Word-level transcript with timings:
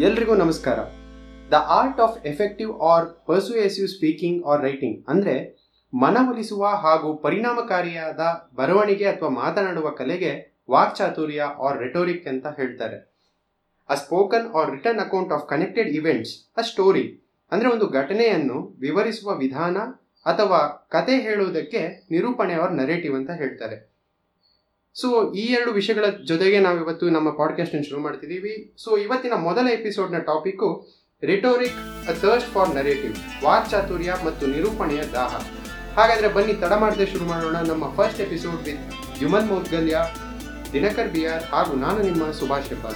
ಎಲ್ರಿಗೂ 0.00 0.34
ನಮಸ್ಕಾರ. 0.40 0.78
The 1.52 1.56
art 1.78 1.98
of 2.04 2.14
effective 2.30 2.70
or 2.90 3.06
persuasive 3.28 3.88
speaking 3.94 4.38
or 4.50 4.62
writing 4.66 4.96
ಅಂದರೆ 5.12 5.34
ಮನವೊಲಿಸುವ 5.92 6.70
ಹಾಗೂ 6.84 7.08
ಪರಿಣಾಮಕಾರಿಯಾದ 7.24 8.20
ಬರವಣಿಗೆ 8.60 9.06
ಅಥವಾ 9.10 9.30
ಮಾತನಾಡುವ 9.40 9.90
ಕಲೆಗೆ 9.98 10.32
ವಾಕ್ಚಾತುರ್ಯ 10.74 11.50
ಆರ್ 11.66 11.78
ರೆಟೋರಿಕ್ 11.84 12.26
ಅಂತ 12.32 12.46
ಹೇಳ್ತಾರೆ. 12.60 12.98
A 13.88 13.96
spoken 14.04 14.48
or 14.60 14.72
written 14.74 15.04
account 15.06 15.34
of 15.36 15.46
connected 15.52 15.90
events 16.00 16.34
a 16.56 16.64
story 16.70 17.06
ಅಂದರೆ 17.52 17.70
ಒಂದು 17.74 17.88
ಘಟನೆಯನ್ನು 18.00 18.58
ವಿವರಿಸುವ 18.86 19.36
ವಿಧಾನ 19.44 19.78
ಅಥವಾ 20.26 20.60
ಕತೆ 20.96 21.16
ಹೇಳುವುದಕ್ಕೆ 21.28 21.82
ನಿರೂಪಣೆ 22.14 22.56
ಆರ್ 22.64 22.74
ನರೇಟಿವ್ 22.82 23.16
ಅಂತ 23.20 23.30
ಹೇಳ್ತಾರೆ. 23.42 23.78
ಸೊ 24.94 25.32
ಈ 25.32 25.40
ಎರಡು 25.40 25.72
ವಿಷಯಗಳ 25.72 26.04
ಜೊತೆಗೆ 26.26 26.58
ನಾವು 26.60 26.78
ಇವತ್ತು 26.78 27.10
ನಮ್ಮ 27.10 27.30
ಪಾಡ್ಕಾಸ್ಟ್ 27.30 27.88
ಶುರು 27.88 28.00
ಮಾಡ್ತಿದ್ದೀವಿ. 28.00 28.74
ಸೊ 28.78 28.96
ಇವತ್ತಿನ 28.96 29.32
ಮೊದಲ 29.36 29.68
ಎಪಿಸೋಡ್ನ 29.68 30.18
topic 30.18 30.88
rhetoric 31.22 32.08
a 32.08 32.12
thirst 32.12 32.50
for 32.50 32.74
narrative 32.74 33.44
ವಾಕ್ಚಾತುರ್ಯ 33.44 34.16
ಮತ್ತು 34.24 34.46
ನಿರೂಪಣೆಯ 34.46 35.02
ದಾಹ. 35.12 35.36
ಹಾಗಾದ್ರೆ 35.96 36.28
ಬನ್ನಿ, 36.28 36.54
ತಡ 36.54 36.72
ಮಾಡದೆ 36.72 37.06
ಶುರು 37.06 37.24
ಮಾಡೋಣ. 37.24 37.56
ನಮ್ಮ 37.56 37.84
first 37.96 38.20
episode 38.20 38.62
with 38.62 39.22
Yuman 39.22 39.48
Maudgalya 39.48 39.98
Dinakar 40.72 41.08
BR 41.08 41.44
ಹಾಗೂ 41.44 41.74
ನಾನು 41.74 42.02
ನಿಮ್ಮ 42.02 42.30
ಸುಭಾಷ್ 42.30 42.68
ಹೆಬ್ಬಾರ 42.68 42.94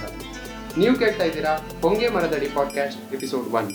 ನೀವು 0.77 0.95
ಕೇಳ್ತಾ 0.95 1.23
ಇದ್ದೀರಾ 1.23 1.53
ಹೊಂಗೆ 1.81 2.09
ಮರದಡಿ 2.09 2.49
ಪಾಡ್ಕಾಸ್ಟ್ 2.55 3.13
ಎಪಿಸೋಡ್ 3.13 3.49
ಒನ್ 3.49 3.69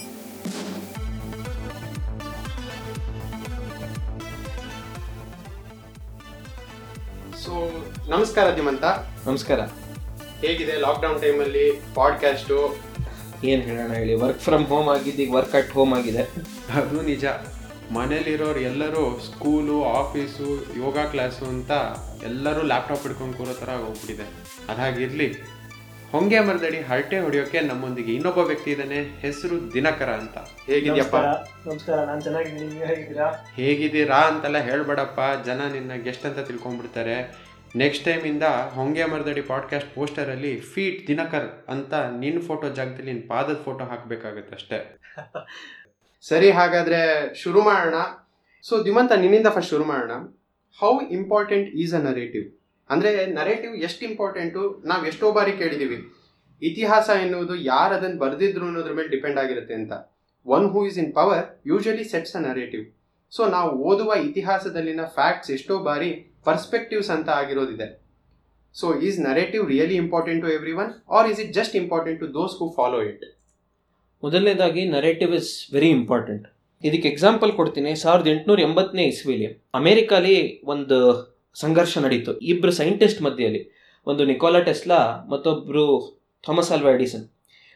ಸೊ 7.52 7.70
ನಮಸ್ಕಾರ 8.08 8.54
ಧಿಮಂತ. 8.54 8.84
ನಮಸ್ಕಾರ. 9.26 9.60
ಹೇಗಿದೆ 10.40 10.80
ಲಾಕ್ಡೌನ್ 10.80 11.20
ಟೈಮಲ್ಲಿ 11.20 11.80
ಪಾಡ್ಕ್ಯಾಸ್ಟು 11.94 12.76
ಏನು 13.44 13.62
ಹೇಳೋಣ 13.62 13.92
ಹೇಳಿ 13.92 14.14
ವರ್ಕ್ 14.14 14.40
ಫ್ರಮ್ 14.40 14.66
ಹೋಮ್ 14.66 14.88
ಆಗಿದ್ದು 14.88 15.22
ಈಗ 15.22 15.34
ವರ್ಕ್ 15.34 15.54
ಅಟ್ 15.54 15.70
ಹೋಮ್ 15.70 15.94
ಆಗಿದೆ. 15.94 16.22
ಅದು 16.72 17.02
ನಿಜ. 17.02 17.24
ಮನೇಲಿರೋರು 17.92 18.60
ಎಲ್ಲರೂ 18.60 19.18
ಸ್ಕೂಲು 19.18 19.84
ಆಫೀಸು 19.84 20.78
ಯೋಗ 20.78 20.98
ಕ್ಲಾಸು 20.98 21.44
ಅಂತ 21.44 21.70
ಎಲ್ಲರೂ 22.24 22.62
ಲ್ಯಾಪ್ಟಾಪ್ 22.62 23.02
ಹಿಡ್ಕೊಂಡು 23.02 23.38
ಕೂರೋ 23.38 23.52
ಥರ 23.52 23.68
ಹೋಗ್ಬಿಟ್ಟಿದೆ. 23.68 24.26
ಅದಾಗಿರಲಿ 24.72 25.34
ಹೊಂಗೆ 26.12 26.40
ಮರದಡಿ 26.40 26.80
ಹರಟೆ 26.80 27.20
ಹೊಡೆಯೋಕೆ 27.20 27.60
ನಮ್ಮೊಂದಿಗೆ 27.60 28.14
ಇನ್ನೊಬ್ಬ 28.14 28.38
ವ್ಯಕ್ತಿ 28.38 28.70
ಇದ್ದಾನೆ 28.70 29.20
ಹೆಸರು 29.20 29.74
ದಿನಕರ 29.74 30.10
ಅಂತ. 30.10 30.38
ಹೇಗಿದ್ಯಪ್ಪ? 30.66 31.16
ನಮಸ್ಕಾರ 31.66 32.04
ನಾನು 32.04 32.20
ಚೆನ್ನಾಗಿದ್ದೀನಿ 32.20 32.72
ನೀವು 32.72 32.86
ಹೇಗಿದ್ದೀರಾ? 32.86 33.46
ಹೇಗಿದ್ದೀರಾ 33.54 34.16
ಅಂತೆಲ್ಲ 34.16 34.58
ಹೇಳ್ಬೇಡಪ್ಪ 34.58 35.20
ಜನ 35.46 35.60
ನಿನ್ನ 35.72 35.94
ಗೆಸ್ಟ್ 35.94 36.26
ಅಂತ 36.26 36.38
ತಿಳ್ಕೊಂಡ್ಬಿಡ್ತಾರೆ. 36.38 37.16
ನೆಕ್ಸ್ಟ್ 37.76 38.04
ಟೈಮಿಂದ 38.04 38.42
ಹೊಂಗೆ 38.74 39.04
ಮರದಡಿ 39.04 39.40
ಪಾಡ್ಕಾಸ್ಟ್ 39.40 39.94
ಪೋಸ್ಟರಲ್ಲಿ 39.94 40.60
ಫೀಟ್ 40.60 41.06
ದಿನಕರ್ 41.06 41.64
ಅಂತ 41.68 41.94
ನಿನ್ನ 41.94 42.40
ಫೋಟೋ 42.46 42.68
ಜಾಗದಲ್ಲಿ 42.68 43.12
ನಿನ್ನ 43.12 43.28
ಪಾದದ 43.28 43.62
ಫೋಟೋ 43.64 43.84
ಹಾಕಬೇಕಾಗತ್ತೆ 43.84 44.54
ಅಷ್ಟೇ. 44.54 44.98
ಸರಿ 46.28 46.50
ಹಾಗಾದ್ರೆ 46.50 47.34
ಶುರು 47.34 47.62
ಮಾಡೋಣ. 47.62 47.94
ಸೊ 48.62 48.84
ದಿಮಂತ 48.84 49.12
ನಿನ್ನಿಂದ 49.12 49.46
ಫಸ್ಟ್ 49.46 49.70
ಶುರು 49.70 49.84
ಮಾಡೋಣ. 49.84 50.12
How 50.78 51.00
important 51.00 51.68
is 51.68 51.94
a 51.94 51.98
narrative 51.98 52.61
ಅಂದರೆ 52.92 53.10
ನರೇಟಿವ್ 53.38 53.74
ಎಷ್ಟು 53.86 54.02
ಇಂಪಾರ್ಟೆಂಟು 54.10 54.62
ನಾವು 54.90 55.02
ಎಷ್ಟೋ 55.10 55.28
ಬಾರಿ 55.36 55.52
ಕೇಳಿದ್ದೀವಿ 55.60 55.98
ಇತಿಹಾಸ 56.62 57.08
ಎನ್ನುವುದು 57.24 57.54
ಯಾರು 57.72 57.92
ಅದನ್ನು 57.98 58.18
ಬರೆದಿದ್ರು 58.24 58.64
ಅನ್ನೋದ್ರ 58.70 58.92
ಮೇಲೆ 58.98 59.10
ಡಿಪೆಂಡ್ 59.14 59.38
ಆಗಿರುತ್ತೆ 59.42 59.74
ಅಂತ. 59.80 59.92
One 60.46 60.66
who 60.74 60.80
is 60.88 60.98
in 61.02 61.10
power 61.18 61.46
usually 61.70 62.04
sets 62.12 62.36
a 62.38 62.42
narrative 62.50 62.84
so 63.32 63.42
ನಾವು 63.56 63.70
ಓದುವ 63.90 64.12
ಇತಿಹಾಸದಲ್ಲಿನ 64.28 65.02
ಫ್ಯಾಕ್ಟ್ಸ್ 65.18 65.50
ಎಷ್ಟೋ 65.56 65.74
ಬಾರಿ 65.88 66.10
ಪರ್ಸ್ಪೆಕ್ಟಿವ್ಸ್ 66.48 67.10
ಅಂತ 67.16 67.28
ಆಗಿರೋದಿದೆ. 67.40 67.88
So 68.74 68.86
is 69.06 69.18
narrative 69.28 69.64
really 69.72 69.96
important 70.04 70.40
to 70.44 70.50
everyone 70.82 70.90
or 71.16 71.28
is 71.32 71.40
it 71.44 71.52
just 71.58 71.74
important 71.82 72.18
to 72.22 72.28
those 72.38 72.54
who 72.60 72.68
follow 72.78 73.00
it 73.10 73.24
ಮೊದಲನೇದಾಗಿ 74.22 74.82
ನರೇಟಿವ್ 74.96 75.32
ಇಸ್ 75.40 75.50
ವೆರಿ 75.74 75.90
ಇಂಪಾರ್ಟೆಂಟ್ 75.98 76.44
ಇದಕ್ಕೆ 76.82 77.08
example 77.14 77.50
ಕೊಡ್ತೀನಿ. 77.58 77.90
ಸಾವಿರದ 78.04 78.28
ಎಂಟುನೂರ 78.34 78.60
ಎಂಬತ್ತನೇ 78.68 79.04
ಇಸ್ವಿಲಿ 79.12 79.48
ಒಂದು 80.74 80.98
ಸಂಘರ್ಷ 81.56 81.98
ನಡೀತು. 82.04 82.32
ಇಬ್ಬರು 82.52 82.72
ಸೈಂಟಿಸ್ಟ್ 82.80 83.20
ಮಧ್ಯೆಯಲ್ಲಿ. 83.26 83.62
ಒಂದು 84.06 84.22
ನಿಕೋಲಾ 84.30 84.60
ಟೆಸ್ಲಾ 84.68 84.98
ಮತ್ತೊಬ್ಬರು 85.32 85.84
ಥಾಮಸ್ 86.46 86.70
ಆಲ್ವಾ 86.74 86.90
ಎಡಿಸನ್. 86.96 87.24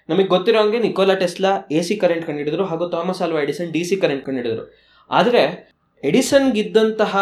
ನಮಗೆ 0.08 0.28
ಗೊತ್ತಿರೋ 0.34 0.58
ಹಂಗೆ 0.62 0.78
Nikola 0.86 1.14
Tesla 1.22 1.50
A 1.78 1.80
C 1.86 1.94
current 2.02 2.24
ಕಂಡುಹಿಡಿದ್ರು 2.28 2.64
ಹಾಗೂ 2.70 2.84
Thomas 2.94 3.20
Alva 3.24 3.40
Edison 3.46 3.70
D 3.76 3.82
C 3.88 3.96
current 4.02 4.24
ಕಂಡುಹಿಡಿದ್ರು. 4.26 4.64
ಆದರೆ 5.10 5.42
ಎಡಿಸನ್ಗಿದ್ದಂತಹ 6.02 7.14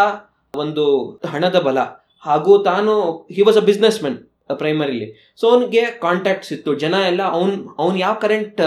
ಒಂದು 0.54 0.84
ಹಣದ 1.32 1.58
ಬಲ 1.66 1.78
ಹಾಗೂ 2.26 2.52
ತಾನು 2.70 2.92
he 3.36 3.42
was 3.46 3.58
a 3.62 3.64
businessman 4.04 4.18
primarily 4.62 5.06
so 5.40 5.44
ಅವನಿಗೆ 5.50 5.82
ಕಾಂಟ್ಯಾಕ್ಟ್ಸ್ 6.06 6.50
ಇತ್ತು 6.56 6.70
ಜನ 6.82 6.94
ಎಲ್ಲ 7.10 7.22
ಅವ್ನು 7.36 7.54
ಅವ್ನು 7.82 7.96
ಯಾವ 8.04 8.14
ಕರೆಂಟ್ 8.24 8.60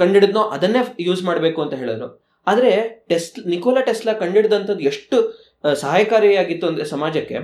ಕಂಡಿಡಿದ್ನೋ 0.00 0.42
ಅದನ್ನೇ 0.56 0.82
ಯೂಸ್ 1.08 1.22
ಮಾಡಬೇಕು 1.28 1.60
ಅಂತ 1.64 1.74
ಹೇಳಿದ್ರು. 1.82 2.08
ಆದರೆ 2.46 2.72
ಟೆಸ್ಟ್ 3.10 3.36
ನಿಕೋಲಾ 3.52 3.82
ಟೆಸ್ಲಾ 3.88 4.12
ಕಂಡಿಡಿದಂಥದ್ದು 4.22 4.84
ಎಷ್ಟು 4.90 5.18
ಸಹಾಯಕಾರಿಯಾಗಿತ್ತು 5.82 6.66
ಅಂದರೆ 6.70 6.86
ಸಮಾಜಕ್ಕೆ 6.94 7.38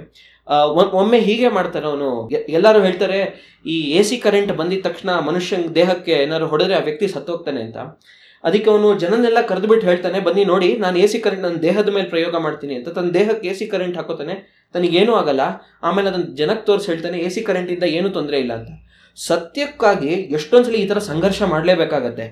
ಒಮ್ಮೆ 1.01 1.19
ಹೀಗೆ 1.27 1.49
ಮಾಡ್ತಾರೆ 1.57 1.87
ಅವನು. 1.91 2.09
ಎಲ್ಲರೂ 2.59 2.79
ಹೇಳ್ತಾರೆ, 2.87 3.19
ಈ 3.73 3.77
ಎ 3.99 4.01
ಸಿ 4.09 4.17
ಕರೆಂಟ್ 4.25 4.53
ಬಂದಿದ 4.61 4.83
ತಕ್ಷಣ 4.87 5.11
ಮನುಷ್ಯನ 5.29 5.69
ದೇಹಕ್ಕೆ 5.79 6.15
ಏನಾದ್ರು 6.25 6.49
ಹೊಡೆದ್ರೆ 6.53 6.77
ಆ 6.79 6.83
ವ್ಯಕ್ತಿ 6.89 7.09
ಸತ್ತೋಗ್ತಾನೆ 7.15 7.61
ಅಂತ. 7.67 7.79
ಅದಕ್ಕೆ 8.45 8.69
ಅವನು 8.73 8.89
ಜನನೆಲ್ಲ 9.03 9.41
ಕರೆದುಬಿಟ್ಟು 9.51 9.87
ಹೇಳ್ತಾನೆ, 9.91 10.19
ಬನ್ನಿ 10.27 10.45
ನೋಡಿ, 10.53 10.69
ನಾನು 10.85 10.97
ಎ 11.05 11.07
ಸಿ 11.13 11.19
ಕರೆಂಟ್ 11.25 11.45
ನನ್ನ 11.47 11.59
ದೇಹದ 11.67 11.91
ಮೇಲೆ 11.97 12.09
ಪ್ರಯೋಗ 12.15 12.35
ಮಾಡ್ತೀನಿ 12.47 12.75
ಅಂತ. 12.79 12.89
ತನ್ನ 12.99 13.11
ದೇಹಕ್ಕೆ 13.19 13.49
ಎ 13.53 13.55
ಸಿ 13.59 13.67
ಕರೆಂಟ್ 13.73 13.97
ಹಾಕೋತಾನೆ, 14.01 14.37
ತನಗೇನೂ 14.75 15.15
ಆಗಲ್ಲ, 15.23 15.43
ಆಮೇಲೆ 15.89 16.09
ಅದನ್ನು 16.13 16.29
ಜನಕ್ಕೆ 16.41 16.65
ತೋರಿಸಿ 16.71 16.89
ಹೇಳ್ತಾನೆ 16.93 17.19
ಎ 17.27 17.31
ಸಿ 17.35 17.43
ಕರೆಂಟಿಂದ 17.49 17.85
ಏನೂ 17.99 18.11
ತೊಂದರೆ 18.19 18.39
ಇಲ್ಲ 18.45 18.55
ಅಂತ. 18.61 18.71
ಸತ್ಯಕ್ಕಾಗಿ 19.29 20.13
ಎಷ್ಟೊಂದ್ಸಲಿ 20.37 20.79
ಈ 20.83 20.87
ಥರ 20.91 20.99
ಸಂಘರ್ಷ 21.09 21.41
ಮಾಡಲೇಬೇಕಾಗತ್ತೆ. 21.53 22.27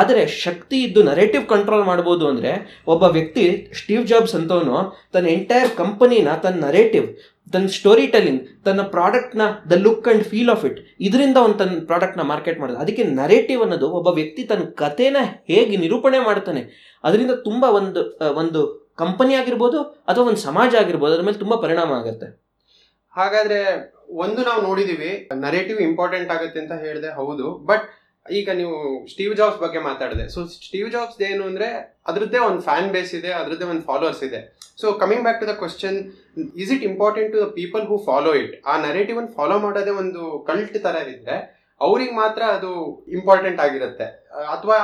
ಆದರೆ 0.00 0.22
ಶಕ್ತಿ 0.44 0.78
ಇದ್ದು 0.86 1.00
ನರೇಟಿವ್ 1.10 1.44
ಕಂಟ್ರೋಲ್ 1.52 1.84
ಮಾಡ್ಬೋದು 1.90 2.24
ಅಂದರೆ 2.32 2.52
ಒಬ್ಬ 2.92 3.02
ವ್ಯಕ್ತಿ 3.16 3.44
ಸ್ಟೀವ್ 3.80 4.08
ಜಾಬ್ಸ್ 4.12 4.34
ಅಂತವನು 4.38 4.78
ತನ್ನ 5.14 5.30
ಎಂಟೈರ್ 5.36 5.70
ಕಂಪನಿನ 5.82 6.28
ತನ್ನ 6.44 6.60
ನರೇಟಿವ್ 6.68 7.06
ತನ್ನ 7.54 7.68
ಸ್ಟೋರಿ 7.76 8.04
ಟೆಲ್ಲಿಂಗ್ 8.12 8.42
ತನ್ನ 8.66 8.80
ಪ್ರಾಡಕ್ಟ್ನ 8.94 9.42
the 9.70 9.78
look 9.86 10.06
and 10.08 10.24
feel 10.30 10.50
of 10.54 10.64
it 10.68 10.78
ಇದರಿಂದ 11.06 11.36
ಅವನು 11.42 11.54
ತನ್ನ 11.62 11.80
ಪ್ರಾಡಕ್ಟ್ನ 11.90 12.24
ಮಾರ್ಕೆಟ್ 12.32 12.60
ಮಾಡಿದ. 12.60 12.78
ಅದಕ್ಕೆ 12.84 13.04
ನರೇಟಿವ್ 13.22 13.62
ಅನ್ನೋದು 13.64 13.88
ಒಬ್ಬ 13.98 14.08
ವ್ಯಕ್ತಿ 14.18 14.42
ತನ್ನ 14.50 14.64
ಕಥೆನ 14.82 15.16
ಹೇಗೆ 15.50 15.76
ನಿರೂಪಣೆ 15.84 16.20
ಮಾಡ್ತಾನೆ, 16.28 16.62
ಅದರಿಂದ 17.04 17.34
ತುಂಬ 17.48 17.64
ಒಂದು 17.78 18.02
ಒಂದು 18.42 18.62
ಕಂಪನಿ 19.02 19.34
ಆಗಿರ್ಬೋದು 19.40 19.78
ಅಥವಾ 20.10 20.24
ಒಂದು 20.30 20.42
ಸಮಾಜ 20.48 20.72
ಆಗಿರ್ಬೋದು, 20.82 21.12
ಅದ್ರ 21.14 21.26
ಮೇಲೆ 21.28 21.40
ತುಂಬ 21.44 21.54
ಪರಿಣಾಮ 21.64 21.92
ಆಗುತ್ತೆ. 22.00 22.26
ಹಾಗಾದ್ರೆ 23.16 23.60
ಒಂದು 24.24 24.40
ನಾವು 24.48 24.60
ನೋಡಿದೀವಿ 24.68 25.10
ನರೇಟಿವ್ 25.46 25.80
ಇಂಪಾರ್ಟೆಂಟ್ 25.88 26.30
ಆಗುತ್ತೆ 26.36 26.58
ಅಂತ 26.62 26.74
ಹೇಳಿದೆ 26.84 27.10
ಹೌದು 27.18 27.48
ಬಟ್ 27.70 27.84
ಈಗ 28.38 28.50
ನೀವು 28.58 28.74
ಸ್ಟೀವ್ 29.12 29.32
ಜಾಬ್ಸ್ 29.38 29.60
ಬಗ್ಗೆ 29.62 29.80
ಮಾತಾಡಿದೆ. 29.86 30.24
ಸೊ 30.34 30.40
ಸ್ಟೀವ್ 30.66 30.88
ಜಾಬ್ಸ್ 30.94 31.16
ಏನು 31.28 31.44
ಅಂದ್ರೆ 31.50 31.68
ಅದರದ್ದೇ 32.10 32.40
ಒಂದು 32.48 32.60
ಫ್ಯಾನ್ 32.66 32.88
ಬೇಸ್ 32.96 33.12
ಇದೆ, 33.18 33.30
ಅದರದ್ದೇ 33.38 33.66
ಒಂದು 33.72 33.84
ಫಾಲೋವರ್ಸ್ 33.88 34.22
ಇದೆ. 34.28 34.40
So 34.80 34.86
coming 35.00 35.24
back 35.26 35.40
to 35.42 35.46
the 35.50 35.54
question 35.62 35.98
is 36.62 36.70
it 36.74 36.84
important 36.90 37.30
to 37.34 37.40
the 37.44 37.48
people 37.58 37.82
who 37.90 37.96
follow 38.08 38.32
it 38.42 38.54
ಆ 38.70 38.76
ನರೇಟಿವ್ 38.88 39.18
ಅನ್ನು 39.22 39.32
ಫಾಲೋ 39.38 39.56
ಮಾಡೋದೇ 39.64 39.94
ಒಂದು 40.02 40.22
ಕಲ್ಟ್ 40.50 40.78
ತರ 40.86 40.96
ಇದ್ರೆ 41.14 41.36
ಅವ್ರಿಗೆ 41.80 42.14
ಮಾತ್ರ 42.22 42.42
ಅದು 42.56 42.70
ಇಂಪಾರ್ಟೆಂಟ್ 43.18 43.60
ಆಗಿರುತ್ತೆ. 43.66 44.06
ಅಥವಾ 44.54 44.78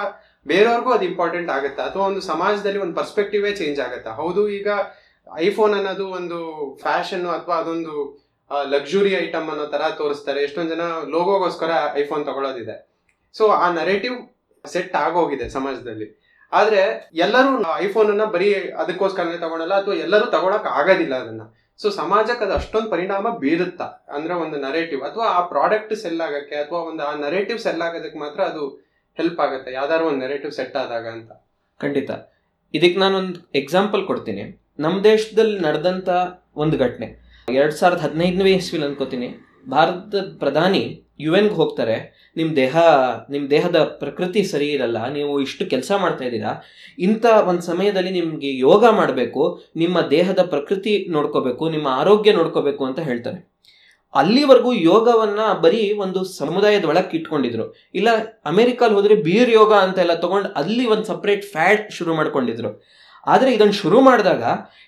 ಬೇರೆಯವ್ರಿಗೂ 0.52 0.92
ಅದು 0.96 1.04
ಇಂಪಾರ್ಟೆಂಟ್ 1.12 1.50
ಆಗುತ್ತೆ, 1.56 1.80
ಅಥವಾ 1.88 2.04
ಒಂದು 2.10 2.22
ಸಮಾಜದಲ್ಲಿ 2.32 2.80
ಒಂದು 2.84 2.96
ಪರ್ಸ್ಪೆಕ್ಟಿವೇ 3.00 3.52
ಚೇಂಜ್ 3.60 3.80
ಆಗುತ್ತೆ. 3.86 4.10
ಹೌದು, 4.20 4.42
ಈಗ 4.58 4.68
ಐಫೋನ್ 5.36 5.74
ಅನ್ನೋದು 5.74 6.08
ಒಂದು 6.08 6.70
ಫ್ಯಾಷನ್ 6.80 7.26
ಅಥವಾ 7.26 7.54
ಅದೊಂದು 7.54 8.18
ಲಕ್ಸುರಿ 8.64 9.12
ಐಟಮ್ 9.12 9.50
ಅನ್ನೋ 9.50 9.66
ತರ 9.66 9.82
ತೋರಿಸ್ತಾರೆ. 9.96 10.42
ಎಷ್ಟೊಂದು 10.42 10.74
ಜನ 10.74 10.80
ಲೋಗೋಗೋಸ್ಕರ 11.08 11.70
ಐಫೋನ್ 11.94 12.26
ತಗೊಳ್ಳೋದಿದೆ 12.26 12.88
ಸೊ 13.32 13.48
ಆ 13.48 13.72
ನರೇಟಿವ್ 13.72 14.34
ಸೆಟ್ 14.66 14.96
ಆಗೋಗಿದೆ 14.96 15.48
ಸಮಾಜದಲ್ಲಿ. 15.48 16.20
ಆದ್ರೆ, 16.52 17.10
ಎಲ್ಲರೂ 17.14 17.64
ಐಫೋನ್ 17.76 18.08
ಅನ್ನ 18.08 18.24
ಬರೀ 18.24 18.54
ಅದಕ್ಕೋಸ್ಕರನೇ 18.54 19.38
ತಗೊಳಲ್ಲ, 19.38 19.74
ಅಥವಾ 19.74 19.94
ಎಲ್ಲರೂ 19.94 20.26
ತಗೊಳಕ್ 20.26 20.66
ಆಗೋದಿಲ್ಲ 20.66 21.14
ಅದನ್ನ. 21.14 21.42
ಸೊ 21.76 21.90
ಸಮಾಜಕ್ಕೆ 21.90 22.44
ಅದು 22.44 22.54
ಅಷ್ಟೊಂದು 22.54 22.90
ಪರಿಣಾಮ 22.90 23.36
ಬೀರುತ್ತಾ? 23.36 23.84
ಅಂದ್ರೆ 23.84 24.34
ಒಂದು 24.34 24.56
ನರೇಟಿವ್ 24.56 25.02
ಅಥವಾ 25.02 25.24
ಆ 25.24 25.40
ಪ್ರಾಡಕ್ಟ್ 25.40 25.94
ಸೆಲ್ 25.94 26.20
ಆಗಕ್ಕೆ, 26.20 26.54
ಅಥವಾ 26.54 26.78
ಒಂದು 26.78 27.02
ಆ 27.02 27.14
ನರೇಟಿವ್ 27.14 27.58
ಸೆಲ್ 27.58 27.82
ಆಗೋದಕ್ಕೆ 27.82 28.18
ಮಾತ್ರ 28.18 28.40
ಅದು 28.40 28.68
ಹೆಲ್ಪ್ 29.16 29.40
ಆಗುತ್ತೆ. 29.40 29.72
ಯಾವ್ದಾದ್ರು 29.72 30.08
ಒಂದು 30.08 30.18
ನರೇಟಿವ್ 30.18 30.52
ಸೆಟ್ 30.52 30.76
ಆದಾಗ 30.76 31.08
ಅಂತ. 31.08 31.32
ಖಂಡಿತ. 31.80 32.10
ಇದಕ್ಕೆ 32.74 33.00
ನಾನೊಂದು 33.00 33.50
ಎಕ್ಸಾಂಪಲ್ 33.54 34.06
ಕೊಡ್ತೀನಿ. 34.06 34.62
ನಮ್ಮ 34.84 34.96
ದೇಶದಲ್ಲಿ 35.10 35.56
ನಡೆದಂಥ 35.66 36.08
ಒಂದು 36.62 36.76
ಘಟನೆ. 36.84 37.06
ಎರಡು 37.58 37.74
ಸಾವಿರದ 37.78 38.00
ಹದಿನೈದನೇ 38.04 38.52
ಇಸ್ವಿಲಿ 38.60 38.86
ಅನ್ಕೋತೀನಿ. 38.88 39.28
ಭಾರತದ 39.74 40.20
ಪ್ರಧಾನಿ 40.42 40.82
ಯು 41.24 41.32
ಎನ್ಗೆ 41.38 41.56
ಹೋಗ್ತಾರೆ. 41.60 41.96
ನಿಮ್ಮ 42.38 42.50
ದೇಹ 42.60 42.76
ನಿಮ್ಮ 43.32 43.44
ದೇಹದ 43.54 43.78
ಪ್ರಕೃತಿ 44.02 44.40
ಸರಿ 44.50 44.68
ಇರಲ್ಲ, 44.74 44.98
ನೀವು 45.16 45.32
ಇಷ್ಟು 45.46 45.64
ಕೆಲಸ 45.72 45.90
ಮಾಡ್ತಾ 46.02 46.24
ಇದ್ದೀರಾ, 46.28 46.52
ಇಂಥ 47.06 47.26
ಒಂದು 47.50 47.62
ಸಮಯದಲ್ಲಿ 47.70 48.12
ನಿಮಗೆ 48.18 48.50
ಯೋಗ 48.66 48.84
ಮಾಡಬೇಕು, 48.98 49.44
ನಿಮ್ಮ 49.82 50.00
ದೇಹದ 50.16 50.42
ಪ್ರಕೃತಿ 50.52 50.94
ನೋಡ್ಕೋಬೇಕು, 51.16 51.64
ನಿಮ್ಮ 51.74 51.88
ಆರೋಗ್ಯ 52.02 52.32
ನೋಡ್ಕೋಬೇಕು 52.40 52.84
ಅಂತ 52.88 53.00
ಹೇಳ್ತಾರೆ. 53.08 53.40
ಅಲ್ಲಿವರೆಗೂ 54.14 54.70
ಯೋಗವನ್ನು 54.90 55.46
ಬರೀ 55.64 55.82
ಒಂದು 56.04 56.20
ಸಮುದಾಯದ 56.40 56.86
ಒಳಕ್ಕೆ 56.92 57.14
ಇಟ್ಕೊಂಡಿದ್ರು. 57.18 57.66
ಇಲ್ಲ 57.98 58.08
ಅಮೆರಿಕಲ್ಲಿ 58.52 58.96
ಹೋದರೆ 58.98 59.16
ಬೀರ್ 59.26 59.52
ಯೋಗ 59.60 59.72
ಅಂತ 59.86 59.98
ಎಲ್ಲ 60.04 60.14
ತಗೊಂಡು 60.24 60.50
ಅಲ್ಲಿ 60.60 60.86
ಒಂದು 60.94 61.06
ಸಪ್ರೇಟ್ 61.12 61.44
ಫ್ಯಾಟ್ 61.54 61.84
ಶುರು 61.98 62.14
ಮಾಡ್ಕೊಂಡಿದ್ರು. 62.20 62.70
ಆದರೆ 63.28 63.54
ಇದನ್ನು 63.54 63.72
ಶುರು 63.72 64.00
ಮಾಡಿದಾಗ 64.00 64.42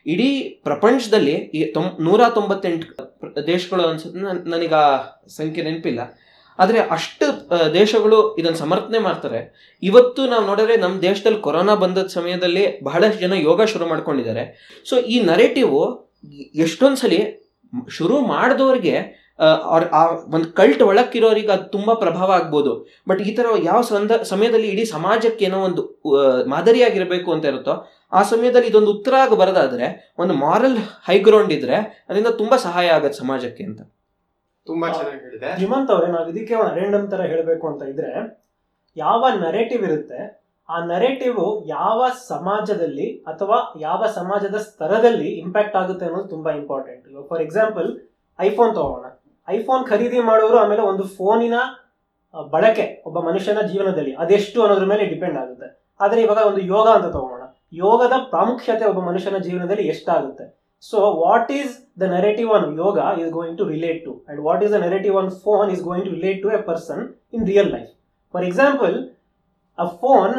ಇಡೀ 0.06 0.40
ಪ್ರಪಂಚದಲ್ಲಿ 0.62 1.30
ಈ 1.30 1.64
ತೊಂ, 1.64 1.84
ನೂರ 2.00 2.20
ತೊಂಬತ್ತೆಂಟು 2.34 3.16
ದೇಶಗಳು 3.46 3.82
ಅನ್ಸುತ್ತೆ. 3.82 4.20
ನನ್- 4.20 4.48
ನನಗೆ 4.48 4.74
ಆ 4.74 4.96
ಸಂಖ್ಯೆ 5.28 5.64
ನೆನಪಿಲ್ಲ. 5.64 6.00
ಆದರೆ 6.58 6.78
ಅಷ್ಟು 6.78 7.50
ದೇಶಗಳು 7.74 8.36
ಇದನ್ನು 8.36 8.58
ಸಮರ್ಥನೆ 8.58 8.98
ಮಾಡ್ತಾರೆ. 8.98 9.70
ಇವತ್ತು 9.82 10.26
ನಾವು 10.26 10.46
ನೋಡಿದ್ರೆ 10.46 10.76
ನಮ್ಮ 10.76 11.00
ದೇಶದಲ್ಲಿ 11.00 11.40
ಕೊರೋನಾ 11.40 11.74
ಬಂದದ 11.74 12.06
ಸಮಯದಲ್ಲಿ 12.06 12.84
ಬಹಳಷ್ಟು 12.84 13.20
ಜನ 13.20 13.32
ಯೋಗ 13.32 13.62
ಶುರು 13.62 13.88
ಮಾಡ್ಕೊಂಡಿದ್ದಾರೆ. 13.88 14.70
ಸೊ, 14.88 14.96
ಈ 14.96 15.20
ನರೇಟಿವ್ 15.20 16.10
ಎಷ್ಟೊಂದು 16.54 16.96
ಸಲ 16.96 17.12
ಶುರು 17.88 18.20
ಮಾಡಿದವ್ರಿಗೆ 18.20 19.20
ಅವ್ರ, 19.64 19.84
ಆ, 19.92 20.06
ಒಂದು 20.06 20.52
ಕಲ್ಟ್ 20.52 20.82
ಒಳಕ್ಕಿರೋರಿಗೆ 20.82 21.48
ಅದು 21.48 21.64
ತುಂಬ 21.64 21.92
ಪ್ರಭಾವ 21.92 22.32
ಆಗ್ಬೋದು. 22.32 22.88
ಬಟ್ 23.08 23.20
ಈ 23.20 23.34
ಥರ 23.34 23.46
ಯಾವ 23.62 23.80
ಸಂದ, 23.80 24.10
ಸಮಯದಲ್ಲಿ 24.10 24.68
ಇಡೀ 24.68 24.84
ಸಮಾಜಕ್ಕೆ 24.84 25.44
ಏನೋ 25.44 25.58
ಒಂದು 25.58 26.04
ಮಾದರಿಯಾಗಿರಬೇಕು 26.48 27.32
ಅಂತ 27.32 27.44
ಇರುತ್ತೋ 27.44 27.92
ಆ 28.12 28.22
ಸಮಯದಲ್ಲಿ 28.22 28.68
ಇದೊಂದು 28.68 28.90
ಉತ್ತರ 28.90 29.14
ಆಗಿ 29.22 29.36
ಬರೋದಾದ್ರೆ 29.36 29.86
ಒಂದು 30.18 30.34
ಮಾರಲ್ 30.34 30.76
ಹೈಗ್ರೌಂಡ್ 31.08 31.52
ಇದ್ರೆ 31.52 31.76
ಅದರಿಂದ 32.08 32.30
ತುಂಬಾ 32.40 32.56
ಸಹಾಯ 32.56 32.88
ಆಗತ್ತೆ 32.88 33.18
ಸಮಾಜಕ್ಕೆ 33.18 33.64
ಅಂತ. 33.64 33.80
ತುಂಬಾ 34.66 34.88
ಚೆನ್ನಾಗಿ 34.88 35.20
ಹೇಳಿದೆ. 35.24 35.50
ಹಿಮಂತ್ 35.60 35.90
ಅವರೇ 35.90 36.08
ನಾವು 36.12 36.28
ಇದಕ್ಕೆ 36.28 36.54
ಒಂದು 36.54 36.74
ರೇಂಡಮ್ 36.80 37.06
ತರ 37.10 37.22
ಹೇಳಬೇಕು 37.22 37.66
ಅಂತ 37.68 37.82
ಇದ್ರೆ 37.82 38.10
ಯಾವ 38.96 39.24
ನರೇಟಿವ್ 39.46 39.82
ಇರುತ್ತೆ 39.84 40.20
ಆ 40.68 40.78
ನರೇಟಿವ್ 40.84 41.38
ಯಾವ 41.66 42.00
ಸಮಾಜದಲ್ಲಿ 42.28 43.06
ಅಥವಾ 43.26 43.58
ಯಾವ 43.80 44.06
ಸಮಾಜದ 44.18 44.56
ಸ್ತರದಲ್ಲಿ 44.58 45.30
ಇಂಪ್ಯಾಕ್ಟ್ 45.44 45.76
ಆಗುತ್ತೆ 45.76 46.04
ಅನ್ನೋದು 46.06 46.28
ತುಂಬಾ 46.28 46.50
ಇಂಪಾರ್ಟೆಂಟ್ 46.50 47.04
ಇವಾಗ 47.10 47.24
ಫಾರ್ 47.26 47.42
ಎಕ್ಸಾಂಪಲ್ 47.42 47.88
ಐಫೋನ್ 48.38 48.72
ತಗೋಣ. 48.74 49.06
ಐಫೋನ್ 49.48 49.82
ಖರೀದಿ 49.86 50.20
ಮಾಡೋರು 50.20 50.58
ಆಮೇಲೆ 50.58 50.82
ಒಂದು 50.82 51.04
ಫೋನಿನ 51.16 51.54
ಬಳಕೆ 52.50 53.02
ಒಬ್ಬ 53.06 53.18
ಮನುಷ್ಯನ 53.20 53.60
ಜೀವನದಲ್ಲಿ 53.60 54.12
ಅದೆಷ್ಟು 54.14 54.58
ಅನ್ನೋದ್ರ 54.62 54.84
ಮೇಲೆ 54.84 55.06
ಡಿಪೆಂಡ್ 55.06 55.38
ಆಗುತ್ತೆ. 55.38 55.68
ಆದರೆ 56.00 56.20
ಇವಾಗ 56.22 56.40
ಒಂದು 56.46 56.60
ಯೋಗ 56.74 56.86
ಅಂತ 56.88 57.08
ತಗೋಣ. 57.16 57.39
ಯೋಗದ 57.72 58.14
ಪ್ರಾಮುಖ್ಯತೆ 58.30 58.84
ಒಬ್ಬ 58.84 59.00
ಮನುಷ್ಯನ 59.00 59.38
ಜೀವನದಲ್ಲಿ 59.46 59.84
ಎಷ್ಟಾಗುತ್ತೆ? 59.88 60.44
So 60.84 60.98
what 61.22 61.50
is 61.52 61.72
the 62.00 62.04
narrative 62.14 62.50
on 62.56 62.66
yoga 62.78 62.98
is 63.22 63.30
going 63.30 63.56
to 63.58 63.64
relate 63.64 64.00
to 64.04 64.12
and 64.28 64.40
what 64.40 64.62
is 64.64 64.72
the 64.72 64.78
narrative 64.86 65.16
on 65.16 65.30
phone 65.44 65.70
is 65.70 65.82
going 65.82 66.06
to 66.06 66.12
relate 66.18 66.40
to 66.42 66.50
a 66.50 66.60
person 66.70 67.02
in 67.32 67.44
real 67.46 67.70
life 67.76 67.90
for 68.34 68.44
example 68.44 68.94
a 69.78 69.86
phone 70.02 70.34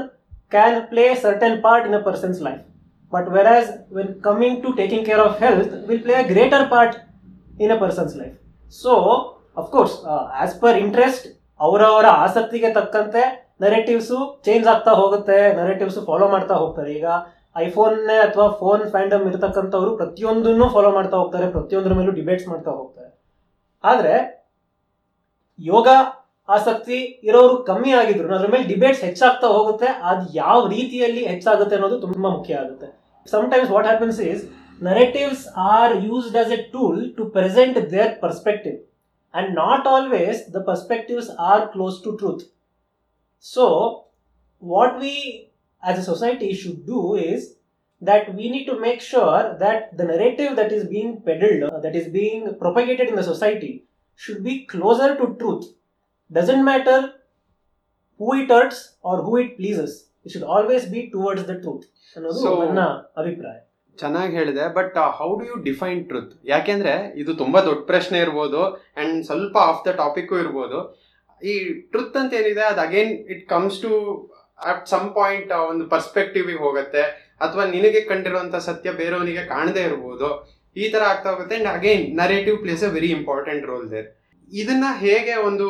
can 0.51 0.78
play 0.92 1.06
certain 1.25 1.57
part 1.62 1.86
in 1.88 1.95
a 1.95 2.04
person's 2.10 2.39
life 2.42 2.63
but 3.13 3.30
whereas 3.56 3.69
when 3.92 4.12
coming 4.22 4.57
to 4.63 4.72
taking 4.72 5.06
care 5.06 5.19
of 5.19 5.38
health 5.44 5.74
will 5.89 6.04
play 6.04 6.16
a 6.16 6.25
greater 6.34 6.66
part 6.69 6.98
in 7.60 7.72
a 7.72 7.80
person's 7.80 8.16
life 8.22 8.36
so 8.74 8.92
of course 9.57 9.95
as 10.44 10.56
per 10.60 10.77
interest 10.77 11.25
ಅವರವರ 11.60 12.07
ಆಸಕ್ತಿಗೆ 12.24 12.69
ತಕ್ಕಂತೆ 12.74 13.24
ನರೇಟಿವ್ಸು 13.62 14.18
change 14.46 14.68
ಆಗ್ತಾ 14.68 14.92
ಹೋಗುತ್ತೆ 14.92 15.38
narratives 15.54 16.00
follow 16.06 16.28
ಮಾಡ್ತಾ 16.28 16.56
ಹೋಗ್ತಾರೆ. 16.56 16.92
ಈಗ 16.94 17.08
ಐಫೋನ್ನೇ 17.58 18.18
ಅಥವಾ 18.18 18.48
phone 18.60 18.84
ಫ್ಯಾಂಡಮ್ 18.92 19.25
ಇರತಕ್ಕಂಥವ್ರು 19.30 19.92
ಪ್ರತಿಯೊಂದನ್ನು 19.98 20.66
follow 20.69 20.92
ಮಾಡ್ತಾ 20.92 21.18
ಹೋಗ್ತಾರೆ, 21.18 21.48
ಪ್ರತಿಯೊಂದರ 21.52 21.94
ಮೇಲೂ 21.94 22.12
ಡಿಬೇಟ್ಸ್ 22.12 22.48
ಮಾಡ್ತಾ 22.48 22.72
ಹೋಗ್ತಾರೆ. 22.72 23.10
ಆದ್ರೆ, 23.84 24.16
ಯೋಗ 25.60 25.88
ಆಸಕ್ತಿ 26.50 26.98
ಇರೋರು 27.24 27.58
ಕಮ್ಮಿ 27.63 27.92
ಆಗಿದ್ರು, 27.94 28.36
ಅದ್ರ 28.36 28.48
ಮೇಲೆ 28.48 28.63
ಡಿಬೇಟ್ಸ್ 28.63 29.04
ಹೆಚ್ಚಾಗ್ತಾ 29.04 29.48
ಹೋಗುತ್ತೆ, 29.48 29.88
ಅದು 30.04 30.24
ಯಾವ 30.34 30.60
ರೀತಿಯಲ್ಲಿ 30.68 31.22
ಹೆಚ್ಚಾಗುತ್ತೆ 31.25 31.75
ಅನ್ನೋದು 31.75 32.00
ತುಂಬಾ 32.02 32.30
ಮುಖ್ಯ 32.30 32.56
ಆಗುತ್ತೆ. 32.56 32.88
Sometimes 33.28 33.72
what 33.72 33.86
happens 33.86 34.22
is 34.31 34.44
narratives 34.81 35.44
are 35.74 35.94
used 36.06 36.38
as 36.38 36.52
a 36.52 36.60
tool 36.72 37.02
to 37.18 37.25
present 37.30 37.92
their 37.92 38.22
perspective 38.22 38.78
and 39.34 39.50
not 39.56 39.88
always 39.88 40.40
the 40.56 40.62
perspectives 40.72 41.30
are 41.50 41.66
close 41.74 41.98
to 42.04 42.12
truth 42.12 42.44
so 43.43 43.65
what 44.61 44.99
we 44.99 45.13
as 45.83 45.97
a 45.97 46.03
society 46.03 46.53
should 46.53 46.85
do 46.85 46.99
is 47.27 47.41
that 48.01 48.35
we 48.35 48.49
need 48.49 48.65
to 48.65 48.79
make 48.79 49.01
sure 49.03 49.57
that 49.57 49.97
the 49.97 50.05
narrative 50.05 50.55
that 50.55 50.71
is 50.71 50.83
being 50.85 51.21
peddled, 51.21 51.63
uh, 51.63 51.79
that 51.79 51.95
is 51.95 52.07
being 52.09 52.55
propagated 52.55 53.09
in 53.09 53.15
the 53.15 53.23
society, 53.23 53.71
should 54.19 54.43
be 54.43 54.65
closer 54.65 55.15
to 55.15 55.35
truth. 55.35 55.65
Doesn't 56.31 56.63
matter 56.63 56.97
who 58.19 58.33
it 58.35 58.49
hurts 58.49 58.79
or 59.01 59.15
who 59.23 59.38
it 59.38 59.57
pleases. 59.57 59.91
It 60.25 60.31
should 60.31 60.47
always 60.55 60.85
be 60.85 61.09
towards 61.09 61.43
the 61.45 61.57
truth. 61.61 61.83
ಅನ್ನೋದು 62.15 62.39
So- 62.43 62.55
ನನ್ನ 62.61 62.81
ಅಭಿಪ್ರಾಯ 63.17 63.59
ಚೆನ್ನಾಗಿ 63.97 64.33
ಹೇಳಿದೆ 64.35 64.65
but 64.75 64.97
how 65.17 65.29
do 65.35 65.45
you 65.45 65.55
define 65.63 66.01
truth 66.05 66.33
ಯಾಕೆಂದ್ರೆ 66.45 66.93
ಇದು 67.15 67.31
ತುಂಬಾ 67.33 67.59
ದೊಡ್ಡ 67.61 67.81
ಪ್ರಶ್ನೆ 67.85 68.19
ಇರ್ಬೋದು 68.19 68.61
ಅಂಡ್ 69.01 69.15
ಸ್ವಲ್ಪ 69.29 69.57
ಆಫ್ 69.69 69.81
ದ 69.88 69.91
ಟಾಪಿಕ್ 70.01 70.31
ಇರ್ಬೋದು 70.43 70.79
ಈ 71.49 71.53
ಟ್ರುತ್ 71.91 72.17
ಅಂತ 72.21 72.33
ಏನಿದೆ, 72.39 72.63
ಅದು 72.71 72.81
again 72.88 73.11
it 73.33 73.43
comes 73.53 73.79
to 73.85 73.91
at 74.71 74.88
some 74.93 75.09
point 75.19 75.51
ಒಂದು 75.71 75.83
ಪರ್ಸ್ಪೆಕ್ಟಿವ್ 75.93 76.49
ಹೋಗುತ್ತೆ. 76.63 77.03
ಅಥವಾ 77.45 77.63
ನಿನಗೆ 77.75 78.01
ಕಂಡಿರುವಂತ 78.11 78.55
ಸತ್ಯ 78.69 78.89
ಬೇರೆಯವನಿಗೆ 79.01 79.43
ಕಾಣದೇ 79.53 79.83
ಇರ್ಬೋದು. 79.89 80.29
ಈ 80.75 80.85
ತರ 80.93 81.03
ಆಗ್ತಾ 81.11 81.27
ಹೋಗುತ್ತೆ. 81.33 81.55
And 81.59 81.69
again 81.77 82.03
narrative 82.21 82.57
plays 82.63 82.83
a 82.89 82.91
very 82.97 83.11
important 83.19 83.65
role 83.71 83.88
there 83.93 84.07
ಇದನ್ನ 84.51 84.85
ಹೇಗೆ 85.05 85.35
ಒಂದು 85.49 85.67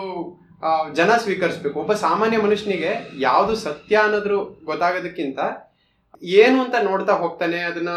ಜನ 0.97 1.12
ಸ್ವೀಕರಿಸ್ಬೇಕು? 1.23 1.75
ಒಬ್ಬ 1.83 1.94
ಸಾಮಾನ್ಯ 2.06 2.38
ಮನುಷ್ಯನಿಗೆ 2.45 2.91
ಯಾವುದು 3.27 3.53
ಸತ್ಯ 3.68 3.95
ಅನ್ನೋದ್ರು 4.06 4.39
ಗೊತ್ತಾಗೋದಕ್ಕಿಂತ 4.69 5.39
ಏನು 6.41 6.57
ಅಂತ 6.63 6.75
ನೋಡ್ತಾ 6.88 7.13
ಹೋಗ್ತಾನೆ, 7.21 7.59
ಅದನ್ನ 7.69 7.91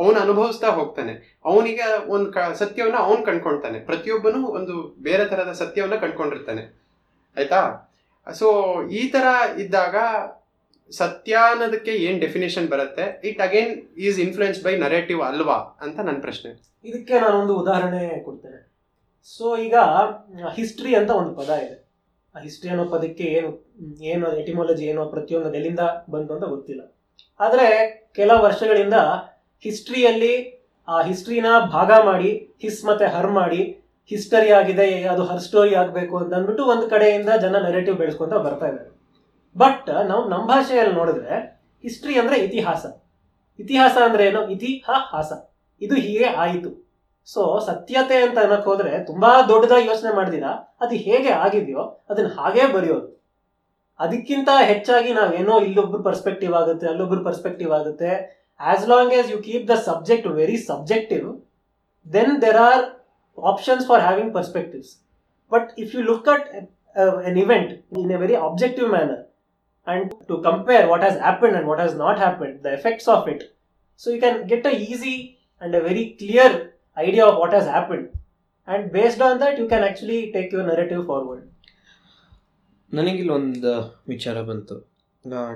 ಅವನು 0.00 0.16
ಅನುಭವಿಸ್ತಾ 0.24 0.70
ಹೋಗ್ತಾನೆ. 0.78 1.12
ಅವನಿಗೆ 1.50 1.86
ಒಂದು 2.14 2.28
ಕ, 2.34 2.38
ಸತ್ಯವನ್ನ 2.62 2.98
ಅವನು 3.06 3.22
ಕಂಡ್ಕೊಳ್ತಾನೆ. 3.28 3.78
ಪ್ರತಿಯೊಬ್ಬನು 3.88 4.40
ಒಂದು 4.58 4.74
ಬೇರೆ 5.06 5.24
ತರದ 5.30 5.52
ಸತ್ಯವನ್ನ 5.62 5.98
ಕಂಡ್ಕೊಂಡಿರ್ತಾನೆ. 6.04 6.64
ಆಯ್ತಾ? 7.36 7.60
ಸೊ 8.40 8.48
ಈ 8.88 9.08
ತರ 9.08 9.26
ಇದ್ದಾಗ 9.58 9.96
ಸತ್ಯ 10.90 11.34
ಅನ್ನೋದಕ್ಕೆ 11.50 11.92
ಏನ್ 12.06 12.20
ಡೆಫಿನೇಷನ್ 12.20 12.68
ಬರುತ್ತೆ? 12.68 13.20
It 13.28 13.40
again 13.40 13.72
is 13.98 14.18
influence 14.20 14.62
by 14.62 14.76
narrative 14.76 15.22
ಅಲ್ವಾ 15.22 15.58
ಅಂತ 15.80 16.00
ನನ್ನ 16.00 16.20
ಪ್ರಶ್ನೆ. 16.20 16.50
ಇದಕ್ಕೆ 16.84 17.14
ನಾನೊಂದು 17.20 17.54
ಉದಾಹರಣೆ 17.56 18.24
ಕೊಡ್ತೇನೆ. 18.24 18.60
ಸೊ 19.24 19.56
ಈಗ 19.56 19.74
ಹಿಸ್ಟ್ರಿ 20.54 20.94
ಅಂತ 20.94 21.10
ಒಂದು 21.10 21.34
ಪದ 21.34 21.50
ಇದೆ. 21.64 21.76
ಆ 22.34 22.40
ಹಿಸ್ಟ್ರಿ 22.40 22.70
ಅನ್ನೋ 22.70 22.84
ಪದಕ್ಕೆ 22.84 23.24
ಏನು 23.24 23.50
ಏನು 24.02 24.26
ಎಟಿಮಾಲಜಿ 24.36 24.84
ಏನೋ 24.84 25.04
ಪ್ರತಿಯೊಂದು 25.06 25.54
ಎಲ್ಲಿಂದ 25.54 25.80
ಬಂತು 26.10 26.34
ಅಂತ 26.34 26.44
ಗೊತ್ತಿಲ್ಲ. 26.44 26.82
ಆದರೆ 27.40 27.68
ಕೆಲವು 28.16 28.42
ವರ್ಷಗಳಿಂದ 28.42 28.94
ಹಿಸ್ಟ್ರಿಯಲ್ಲಿ 29.64 30.34
ಆ 30.88 31.02
ಹಿಸ್ಟ್ರಿನ 31.02 31.46
ಭಾಗ 31.72 31.90
ಮಾಡಿ 32.04 32.30
ಹಿಸ್ 32.62 32.84
ಮತ್ತೆ 32.84 33.06
ಹರ್ 33.06 33.32
ಮಾಡಿ 33.40 33.62
ಹಿಸ್ಟರಿ 34.10 34.50
ಆಗಿದೆ, 34.50 34.86
ಅದು 35.12 35.22
ಹರ್ 35.24 35.40
ಸ್ಟೋರಿ 35.40 35.74
ಆಗಬೇಕು 35.74 36.14
ಅಂತ 36.18 36.32
ಅಂದ್ಬಿಟ್ಟು 36.34 36.64
ಒಂದು 36.64 36.86
ಕಡೆಯಿಂದ 36.90 37.30
ಜನ 37.44 37.62
ನೆರೆಟಿವ್ 37.66 37.96
ಬೆಳೆಸ್ಕೊಂತ 37.96 38.34
ಬರ್ತಾ 38.46 38.66
ಇದ್ದಾರೆ. 38.70 38.90
ಬಟ್ 39.56 39.88
ನಾವು 40.10 40.22
ನಮ್ಮ 40.28 40.44
ಭಾಷೆಯಲ್ಲಿ 40.46 40.94
ನೋಡಿದ್ರೆ 40.94 41.34
ಹಿಸ್ಟ್ರಿ 41.84 42.14
ಅಂದ್ರೆ 42.18 42.36
ಇತಿಹಾಸ. 42.46 42.84
ಇತಿಹಾಸ 43.58 43.96
ಅಂದ್ರೆ 44.04 44.22
ಏನು? 44.26 44.40
ಇತಿಹಾಸ. 44.54 45.32
ಇದು 45.80 45.94
ಹೀಗೆ 45.94 46.28
ಆಯಿತು. 46.44 46.70
ಸೊ 47.28 47.42
ಸತ್ಯತೆ 47.66 48.16
ಅಂತ 48.22 48.38
ಅನ್ನಕ್ 48.38 48.64
ಹೋದ್ರೆ 48.64 48.92
ತುಂಬಾ 49.04 49.30
ದೊಡ್ಡದಾಗಿ 49.48 49.86
ಯೋಚನೆ 49.86 50.10
ಮಾಡಿದಿರಾ 50.14 50.50
ಅದು 50.80 50.94
ಹೇಗೆ 51.06 51.30
ಆಗಿದೆಯೋ, 51.44 51.84
ಅದನ್ನ 52.10 52.30
ಹಾಗೇ 52.38 52.64
ಬರೆಯೋದು. 52.72 53.08
ಅದಕ್ಕಿಂತ 54.00 54.48
ಹೆಚ್ಚಾಗಿ 54.70 55.12
ನಾವೇನೋ 55.12 55.54
ಇಲ್ಲೊಬ್ರು 55.60 56.00
ಪರ್ಸ್ಪೆಕ್ಟಿವ್ 56.02 56.54
ಆಗುತ್ತೆ, 56.54 56.86
ಅಲ್ಲೊಬ್ರು 56.86 57.20
ಪರ್ಸ್ಪೆಕ್ಟಿವ್ 57.24 57.72
ಆಗುತ್ತೆ. 57.72 58.10
As 58.60 58.84
long 58.88 59.14
as 59.20 59.30
you 59.32 59.38
keep 59.38 59.66
the 59.68 59.74
subject 59.88 60.28
very 60.40 60.56
subjective 60.70 61.28
then 62.06 62.34
there 62.42 62.60
are 62.68 62.84
options 63.38 63.86
having 64.08 64.32
perspectives. 64.32 64.98
But 65.50 65.72
if 65.76 65.94
you 65.94 66.02
look 66.02 66.26
at 66.26 66.68
uh, 66.96 67.18
an 67.18 67.36
event 67.36 67.82
in 67.92 68.10
a 68.10 68.18
very 68.18 68.34
objective 68.34 68.90
manner 68.90 69.26
and 69.86 70.14
to 70.28 70.40
compare 70.42 70.88
what 70.88 71.02
has 71.02 71.18
happened 71.18 71.56
and 71.56 71.66
what 71.66 71.78
has 71.78 71.94
not 71.94 72.18
happened, 72.18 72.62
the 72.62 72.72
effects 72.72 73.06
of 73.08 73.28
it. 73.28 73.56
So 73.96 74.10
you 74.10 74.20
can 74.20 74.46
get 74.46 74.66
a 74.66 74.74
easy 74.80 75.38
and 75.60 75.74
a 75.74 75.80
very 75.80 76.16
clear 76.18 76.74
idea 76.96 77.24
of 77.26 77.36
what 77.38 77.52
has 77.52 77.66
happened. 77.66 78.08
And 78.66 78.92
based 78.92 79.20
on 79.20 79.38
that, 79.38 79.58
you 79.58 79.68
can 79.68 79.84
actually 79.84 80.32
take 80.32 80.52
your 80.52 80.66
narrative 80.66 81.06
forward. 81.06 81.50
ನನಗಿಲ್ಲೊಂದು 82.92 84.02
ವಿಚಾರ 84.08 84.42
ಬಂತು 84.42 84.76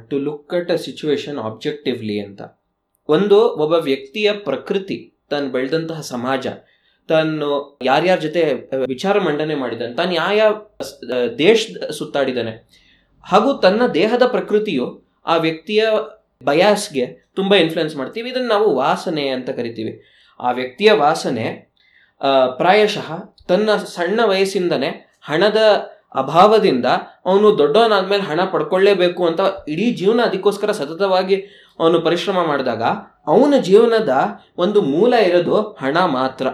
to 0.09 0.19
look 0.19 0.55
at 0.55 0.71
a 0.71 0.77
situation 0.77 1.39
objectively 1.39 2.21
ಅಂತ 2.21 2.43
ಒಂದು 3.09 3.55
ಒಬ್ಬ 3.55 3.73
ವ್ಯಕ್ತಿಯ 3.73 4.33
ಪ್ರಕೃತಿ 4.33 5.15
ತಾನು 5.29 5.51
ಬೆಳೆದಂತಹ 5.51 6.01
ಸಮಾಜ 6.01 6.47
ತಾನು 7.09 7.79
ಯಾರ್ಯಾರ 7.85 8.19
ಜೊತೆ 8.19 8.43
ವಿಚಾರ 8.87 9.21
ಮಂಡನೆ 9.21 9.55
ಮಾಡಿದ್ದಾನೆ 9.55 9.95
ತಾನು 9.95 10.15
ಯಾವ 10.15 10.53
ದೇಶ 11.39 11.71
ಸುತ್ತಾಡಿದ್ದಾನೆ 11.99 12.53
ಹಾಗೂ 13.23 13.53
ತನ್ನ 13.53 13.83
ದೇಹದ 13.95 14.23
ಪ್ರಕೃತಿಯು 14.27 14.87
ಆ 15.27 15.37
ವ್ಯಕ್ತಿಯ 15.37 15.85
ಬಯಾಸ್ಗೆ 16.45 17.07
ತುಂಬ 17.37 17.55
ಇನ್ಫ್ಲುಯೆನ್ಸ್ 17.55 17.97
ಮಾಡ್ತೀವಿ. 17.97 18.31
ಇದನ್ನು 18.31 18.49
ನಾವು 18.49 18.75
ವಾಸನೆ 18.75 19.29
ಅಂತ 19.29 19.51
ಕರಿತೀವಿ. 19.51 20.03
ಆ 20.41 20.51
ವ್ಯಕ್ತಿಯ 20.51 20.93
ವಾಸನೆ 20.93 21.75
ಪ್ರಾಯಶಃ 22.57 23.09
ತನ್ನ 23.49 23.77
ಸಣ್ಣ 23.77 24.21
ವಯಸ್ಸಿಂದನೇ 24.25 24.91
ಹಣದ 25.23 25.57
ಅಭಾವದಿಂದ 26.15 26.87
ಅವನು 27.27 27.59
ದೊಡ್ಡವನಾದ್ಮೇಲೆ 27.59 28.23
ಹಣ 28.23 28.41
ಪಡ್ಕೊಳ್ಳೇಬೇಕು 28.45 29.27
ಅಂತ 29.27 29.41
ಇಡೀ 29.69 29.91
ಜೀವನ 29.91 30.21
ಅದಕ್ಕೋಸ್ಕರ 30.21 30.73
ಸತತವಾಗಿ 30.73 31.37
ಅವನು 31.79 32.01
ಪರಿಶ್ರಮ 32.01 32.45
ಮಾಡಿದಾಗ 32.47 32.83
ಅವನ 33.27 33.55
ಜೀವನದ 33.61 34.15
ಒಂದು 34.59 34.83
ಮೂಲ 34.83 35.15
ಇರೋದು 35.15 35.61
ಹಣ 35.63 35.99
ಮಾತ್ರ. 35.99 36.47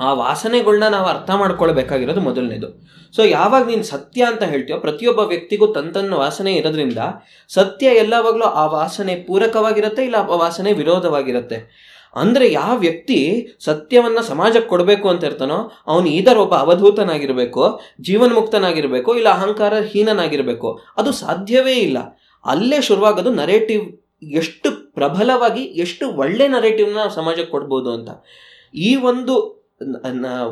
ಆ 0.00 0.12
ವಾಸನೆಗಳನ್ನ 0.12 0.88
ನಾವು 0.88 1.06
ಅರ್ಥ 1.06 1.30
ಮಾಡ್ಕೊಳ್ಬೇಕಾಗಿರೋದು 1.30 2.20
ಮೊದಲನೇದು. 2.20 2.88
ಸೊ 3.16 3.22
ಯಾವಾಗ 3.22 3.66
ನೀನು 3.66 3.82
ಸತ್ಯ 3.82 4.24
ಅಂತ 4.24 4.42
ಹೇಳ್ತೀಯೋ, 4.42 4.78
ಪ್ರತಿಯೊಬ್ಬ 4.78 5.20
ವ್ಯಕ್ತಿಗೂ 5.20 5.66
ತನ್ನ 5.66 6.14
ವಾಸನೆ 6.14 6.52
ಇರೋದ್ರಿಂದ 6.52 6.98
ಸತ್ಯ 7.48 7.86
ಎಲ್ಲವಾಗಲೂ 7.86 8.44
ಆ 8.44 8.66
ವಾಸನೆ 8.66 9.14
ಪೂರಕವಾಗಿರುತ್ತೆ, 9.14 10.04
ಇಲ್ಲ 10.04 10.14
ಆ 10.16 10.22
ವಾಸನೆ 10.22 10.72
ವಿರೋಧವಾಗಿರುತ್ತೆ. 10.72 11.88
ಅಂದ್ರೆ 12.16 12.52
ಯಾವ 12.52 12.78
ವ್ಯಕ್ತಿ 12.78 13.48
ಸತ್ಯವನ್ನ 13.64 14.18
ಸಮಾಜಕ್ಕೆ 14.20 14.68
ಕೊಡಬೇಕು 14.68 15.08
ಅಂತ 15.08 15.24
ಇರ್ತಾನೋ, 15.24 15.72
ಅವನು 15.86 16.06
ಈದರ್ 16.06 16.38
ಒಬ್ಬ 16.38 16.54
ಅವಧೂತನಾಗಿರಬೇಕು, 16.54 17.80
ಜೀವನ್ಮುಕ್ತನಾಗಿರಬೇಕು, 18.00 19.16
ಇಲ್ಲ 19.16 19.28
ಅಹಂಕಾರ 19.28 19.78
ಹೀನನಾಗಿರಬೇಕು, 19.78 20.80
ಅದು 20.96 21.12
ಸಾಧ್ಯವೇ 21.12 21.72
ಇಲ್ಲ. 21.72 21.98
ಅಲ್ಲೇ 22.44 22.80
ಶುರುವಾಗೋದು 22.80 23.30
ನರೇಟಿವ್ 23.30 23.92
ಎಷ್ಟು 24.22 24.94
ಪ್ರಬಲವಾಗಿ, 24.94 25.60
ಎಷ್ಟು 25.60 26.12
ಒಳ್ಳೆ 26.12 26.48
ನರೇಟಿವ್ನ 26.48 26.98
ಸಮಾಜಕ್ಕೆ 27.14 27.50
ಕೊಡ್ಬೋದು 27.50 27.92
ಅಂತ. 27.92 28.08
ಈ 28.74 28.96
ಒಂದು 28.96 29.57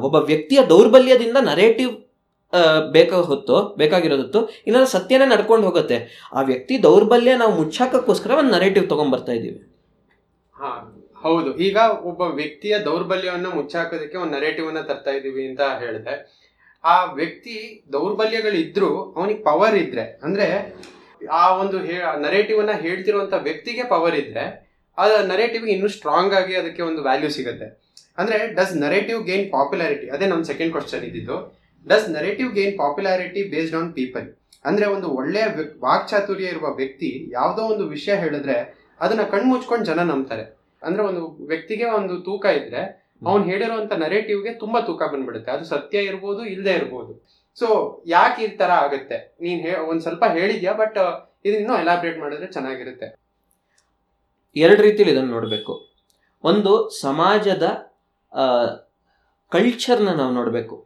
ಒಬ್ಬ 0.06 0.16
ವ್ಯಕ್ತಿಯ 0.16 0.60
ದೌರ್ಬಲ್ಯದಿಂದ 0.62 1.38
ನರೇಟಿವ್ 1.42 1.92
ಬೇಕ 2.92 3.12
ಹೊತ್ತು, 3.12 3.56
ಬೇಕಾಗಿರೋದತ್ತು, 3.76 4.40
ಇಲ್ಲಾಂದ್ರೆ 4.66 4.90
ಸತ್ಯನೇ 4.90 5.26
ನಡ್ಕೊಂಡು 5.26 5.66
ಹೋಗುತ್ತೆ. 5.66 5.96
ಆ 6.32 6.42
ವ್ಯಕ್ತಿ 6.42 6.82
ದೌರ್ಬಲ್ಯ 6.82 7.36
ನಾವು 7.36 7.52
ಮುಚ್ಚಾಕಕ್ಕೋಸ್ಕರ 7.52 8.30
ಒಂದು 8.30 8.50
ನರೇಟಿವ್ 8.50 8.88
ತಗೊಂಡ್ಬರ್ತಾ 8.88 9.32
ಇದೀವಿ 9.32 9.58
ಹಾ, 10.56 10.70
ಹೌದು. 11.22 11.56
ಈಗ 11.58 11.78
ಒಬ್ಬ 12.02 12.20
ವ್ಯಕ್ತಿಯ 12.20 12.78
ದೌರ್ಬಲ್ಯವನ್ನು 12.78 13.50
ಮುಚ್ಚಾಕೋದಕ್ಕೆ 13.50 14.16
ಒಂದು 14.16 14.32
ನರೇಟಿವ್ 14.32 14.68
ಅನ್ನ 14.68 14.80
ತರ್ತಾ 14.80 15.10
ಇದೀವಿ 15.10 15.46
ಅಂತ 15.48 15.60
ಹೇಳಿದೆ. 15.78 16.14
ಆ 16.84 17.04
ವ್ಯಕ್ತಿ 17.04 17.56
ದೌರ್ಬಲ್ಯಗಳಿದ್ರು 17.92 18.90
ಅವನಿಗೆ 19.16 19.42
ಪವರ್ 19.42 19.74
ಇದ್ರೆ, 19.74 20.04
ಅಂದ್ರೆ 20.22 20.46
ಆ 21.32 21.56
ಒಂದು 21.56 21.76
ನರೇಟಿವ್ 22.20 22.58
ಅನ್ನ 22.60 22.70
ಹೇಳ್ತಿರುವಂತ 22.80 23.34
ವ್ಯಕ್ತಿಗೆ 23.42 23.82
ಪವರ್ 23.82 24.14
ಇದ್ರೆ, 24.14 24.44
ಆ 24.98 25.06
ನರೇಟಿವ್ 25.22 25.68
ಇನ್ನೂ 25.68 25.88
ಸ್ಟ್ರಾಂಗ್ 25.88 26.34
ಆಗಿ 26.34 26.54
ಅದಕ್ಕೆ 26.54 26.82
ಒಂದು 26.82 27.02
ವ್ಯಾಲ್ಯೂ 27.02 27.30
ಸಿಗುತ್ತೆ. 27.30 27.85
ಅಂದ್ರೆ 28.18 28.54
ಡಸ್ 28.54 28.76
ನರೇಟಿವ್ 28.76 29.24
ಗೇನ್ 29.24 29.52
ಪಾಪ್ಯುಲಾರಿಟಿ 29.52 30.08
ಅದೇ 30.08 30.26
ನಮ್ಮ 30.26 30.42
ಸೆಕೆಂಡ್ 30.42 30.72
ಕ್ವಶನ್ 30.72 31.04
ಇದ್ದಿದ್ದು. 31.04 31.58
Does 31.88 32.10
narrative 32.10 32.52
gain 32.52 32.78
popularity 32.78 33.50
based 33.50 33.76
on 33.76 33.92
people 33.92 34.36
ಅಂದ್ರೆ, 34.64 34.86
ಒಂದು 34.86 35.08
ಒಳ್ಳೆಯ 35.08 35.44
ವಾಕ್ಚಾತುರ್ಯ 35.80 36.44
ಇರುವ 36.44 36.74
ವ್ಯಕ್ತಿ 36.74 37.32
ಯಾವುದೋ 37.32 37.62
ಒಂದು 37.62 37.88
ವಿಷಯ 37.88 38.14
ಹೇಳಿದ್ರೆ 38.14 38.86
ಅದನ್ನ 39.00 39.22
ಕಣ್ಮುಚ್ಕೊಂಡು 39.22 39.84
ಜನ 39.84 40.00
ನಂಬ್ತಾರೆ. 40.00 40.56
ಅಂದ್ರೆ, 40.82 41.04
ಒಂದು 41.04 41.46
ವ್ಯಕ್ತಿಗೆ 41.46 41.84
ಒಂದು 41.84 42.20
ತೂಕ 42.20 42.44
ಇದ್ರೆ 42.44 43.06
ಅವ್ನು 43.26 43.46
ಹೇಳಿರುವಂತ 43.46 43.92
ನರೇಟಿವ್ಗೆ 43.92 44.54
ತುಂಬಾ 44.54 44.80
ತೂಕ 44.80 45.02
ಬಂದ್ಬಿಡುತ್ತೆ. 45.02 45.52
ಅದು 45.52 45.64
ಸತ್ಯ 45.64 45.98
ಇರ್ಬೋದು 45.98 46.44
ಇಲ್ಲದೆ 46.44 46.72
ಇರ್ಬೋದು. 46.72 47.28
ಸೊ 47.58 48.02
ಯಾಕೆ 48.06 48.44
ಈ 48.44 48.48
ತರ 48.48 48.70
ಆಗುತ್ತೆ? 48.70 49.36
ನೀನ್ 49.40 49.60
ಹೇ, 49.60 49.76
ಒಂದ್ 49.76 50.00
ಸ್ವಲ್ಪ 50.00 50.24
ಹೇಳಿದ್ಯಾ 50.32 50.72
ಬಟ್ 50.72 50.98
ಇದನ್ನು 51.44 51.80
ಎಲಾಬ್ರೇಟ್ 51.80 52.18
ಮಾಡಿದ್ರೆ 52.18 52.52
ಚೆನ್ನಾಗಿರುತ್ತೆ. 52.52 53.16
ಎರಡು 54.56 54.82
ರೀತಿಲಿ 54.82 55.10
ಇದನ್ನು 55.10 55.30
ನೋಡಬೇಕು. 55.30 55.94
ಒಂದು, 56.44 56.88
ಸಮಾಜದ 56.88 57.95
ಕಲ್ಚರ್ನ 59.52 60.10
ನಾವು 60.20 60.32
ನೋಡಬೇಕು. 60.38 60.76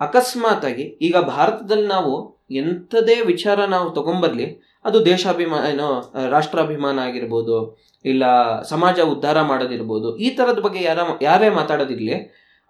ಅಕಸ್ಮಾತಾಗಿ 0.00 0.84
ಈಗ 1.06 1.16
ಭಾರತದಲ್ಲಿ 1.34 1.88
ನಾವು 1.96 2.12
ಎಂಥದೇ 2.60 3.16
ವಿಚಾರ 3.32 3.58
ನಾವು 3.74 3.88
ತಗೊಂಬರ್ಲಿ 3.98 4.46
ಅದು 4.88 4.98
ದೇಶಾಭಿಮಾನ 5.08 5.64
ಏನೋ, 5.74 5.88
ರಾಷ್ಟ್ರಾಭಿಮಾನ 6.34 6.98
ಆಗಿರ್ಬೋದು, 7.08 7.56
ಇಲ್ಲ 8.04 8.24
ಸಮಾಜ 8.72 8.98
ಉದ್ಧಾರ 9.14 9.38
ಮಾಡೋದಿರ್ಬೋದು, 9.50 10.08
ಈ 10.26 10.28
ಥರದ 10.38 10.60
ಬಗ್ಗೆ 10.66 10.80
ಯಾರ, 10.88 10.98
ಯಾರೇ 11.28 11.48
ಮಾತಾಡೋದಿರಲಿ, 11.58 12.16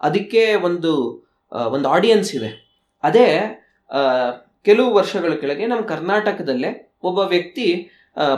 ಅದಕ್ಕೆ 0.01 0.43
ಒಂದು 0.69 0.93
ಒಂದು 1.75 1.87
ಆಡಿಯನ್ಸ್ 1.97 2.31
ಇದೆ. 2.39 2.51
ಅದೇ 3.05 3.27
ಕೆಲವು 4.69 4.91
ವರ್ಷಗಳ 4.99 5.33
ಕೆಳಗೆ 5.43 5.67
ನಮ್ಮ 5.73 5.85
ಕರ್ನಾಟಕದಲ್ಲೇ 5.93 6.71
ಒಬ್ಬ 7.09 7.19
ವ್ಯಕ್ತಿ 7.35 7.67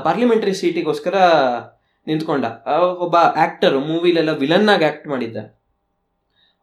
ಪಾರ್ಲಿಮೆಂಟರಿ 0.06 0.54
ಸೀಟಿಗೋಸ್ಕರ 0.60 1.16
ನಿಂತ್ಕೊಂಡ. 2.06 2.44
ಒಬ್ಬ 3.04 3.16
ಆಕ್ಟರ್ 3.44 3.76
ಮೂವಿಲೆಲ್ಲ 3.88 4.32
ವಿಲನ್ 4.42 4.70
ಆಗಿ 4.74 4.84
ಆಕ್ಟ್ 4.90 5.06
ಮಾಡಿದ್ದ. 5.12 5.38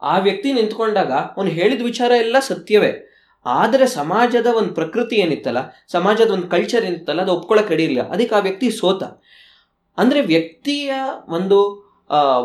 ಆ 0.01 0.15
ವ್ಯಕ್ತಿ 0.25 0.49
ನಿಂತ್ಕೊಂಡಾಗ 0.57 1.11
ಅವನು 1.35 1.51
ಹೇಳಿದ 1.57 1.81
ವಿಚಾರ 1.81 2.11
ಎಲ್ಲ 2.23 2.37
ಸತ್ಯವೇ. 2.49 2.91
ಆದರೆ 3.45 3.85
ಸಮಾಜದ 3.99 4.49
ಒಂದು 4.59 4.71
ಪ್ರಕೃತಿ 4.79 5.15
ಏನಿತ್ತಲ್ಲ, 5.23 5.59
ಸಮಾಜದ 5.95 6.29
ಒಂದು 6.37 6.47
ಕಲ್ಚರ್ 6.53 6.85
ಏನಿತ್ತಲ್ಲ, 6.89 7.21
ಅದು 7.25 7.33
ಒಪ್ಕೊಳ್ಳೋಕೆ 7.37 7.71
ರೆಡಿ 7.73 7.85
ಅದಕ್ಕೆ 8.13 8.35
ಆ 8.39 8.41
ವ್ಯಕ್ತಿ 8.47 8.69
ಸೋತ. 8.79 9.03
ಅಂದ್ರೆ 9.97 10.21
ವ್ಯಕ್ತಿಯ 10.33 10.91
ಒಂದು 11.37 11.59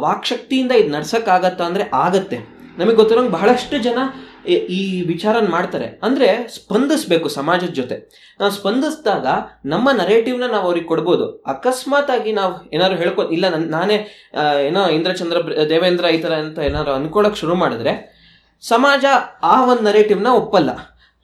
ವಾಕ್ಶಕ್ತಿಯಿಂದ 0.05 0.73
ಇದು 0.81 0.91
ನಡ್ಸೋಕ್ಕಾಗತ್ತಾ 0.97 1.65
ಅಂದ್ರೆ 1.71 1.85
ಆಗತ್ತೆ. 2.05 2.39
ನಮಗೆ 2.79 2.97
ಗೊತ್ತಿರೋಂಗೆ 3.01 3.33
ಬಹಳಷ್ಟು 3.39 3.77
ಜನ 3.87 3.99
ಈ- 4.47 5.03
ವಿಚಾರನ 5.03 5.51
ಮಾಡ್ತಾರೆ. 5.51 6.01
ಅಂದ್ರೆ 6.03 6.49
ಸ್ಪಂದಿಸ್ಬೇಕು 6.49 7.29
ಸಮಾಜದ 7.29 7.67
ಜೊತೆ. 7.67 8.23
ನಾವು 8.41 8.53
ಸ್ಪಂದಿಸಿದಾಗ 8.53 9.27
ನಮ್ಮ 9.65 9.91
ನರೇಟಿವ್ನ 9.91 10.45
ನಾವು 10.51 10.65
ಅವ್ರಿಗೆ 10.65 10.87
ಕೊಡ್ಬೋದು. 10.87 11.43
ಅಕಸ್ಮಾತ್ 11.43 12.11
ಆಗಿ 12.11 12.33
ನಾವು 12.33 12.71
ಏನಾದ್ರು 12.73 12.99
ಹೇಳ್ಕೊ, 12.99 13.23
ಇಲ್ಲ 13.23 13.49
ನನ್ನ 13.49 13.71
ನಾನೇ 13.71 14.29
ಏನೋ 14.67 14.89
ಇಂದ್ರಚಂದ್ರ 14.89 15.37
ದೇವೇಂದ್ರ 15.69 16.05
ಈ 16.05 16.19
ಥರ 16.19 16.35
ಅಂತ 16.35 16.59
ಏನಾದ್ರು 16.59 16.93
ಅನ್ಕೊಳಕ್ 16.93 17.37
ಶುರು 17.37 17.55
ಮಾಡಿದ್ರೆ 17.55 18.23
ಸಮಾಜ 18.61 19.05
ಆ 19.43 19.67
ಒಂದು 19.67 19.83
ನರೇಟಿವ್ನ 19.83 20.27
ಒಪ್ಪಲ್ಲ. 20.27 20.71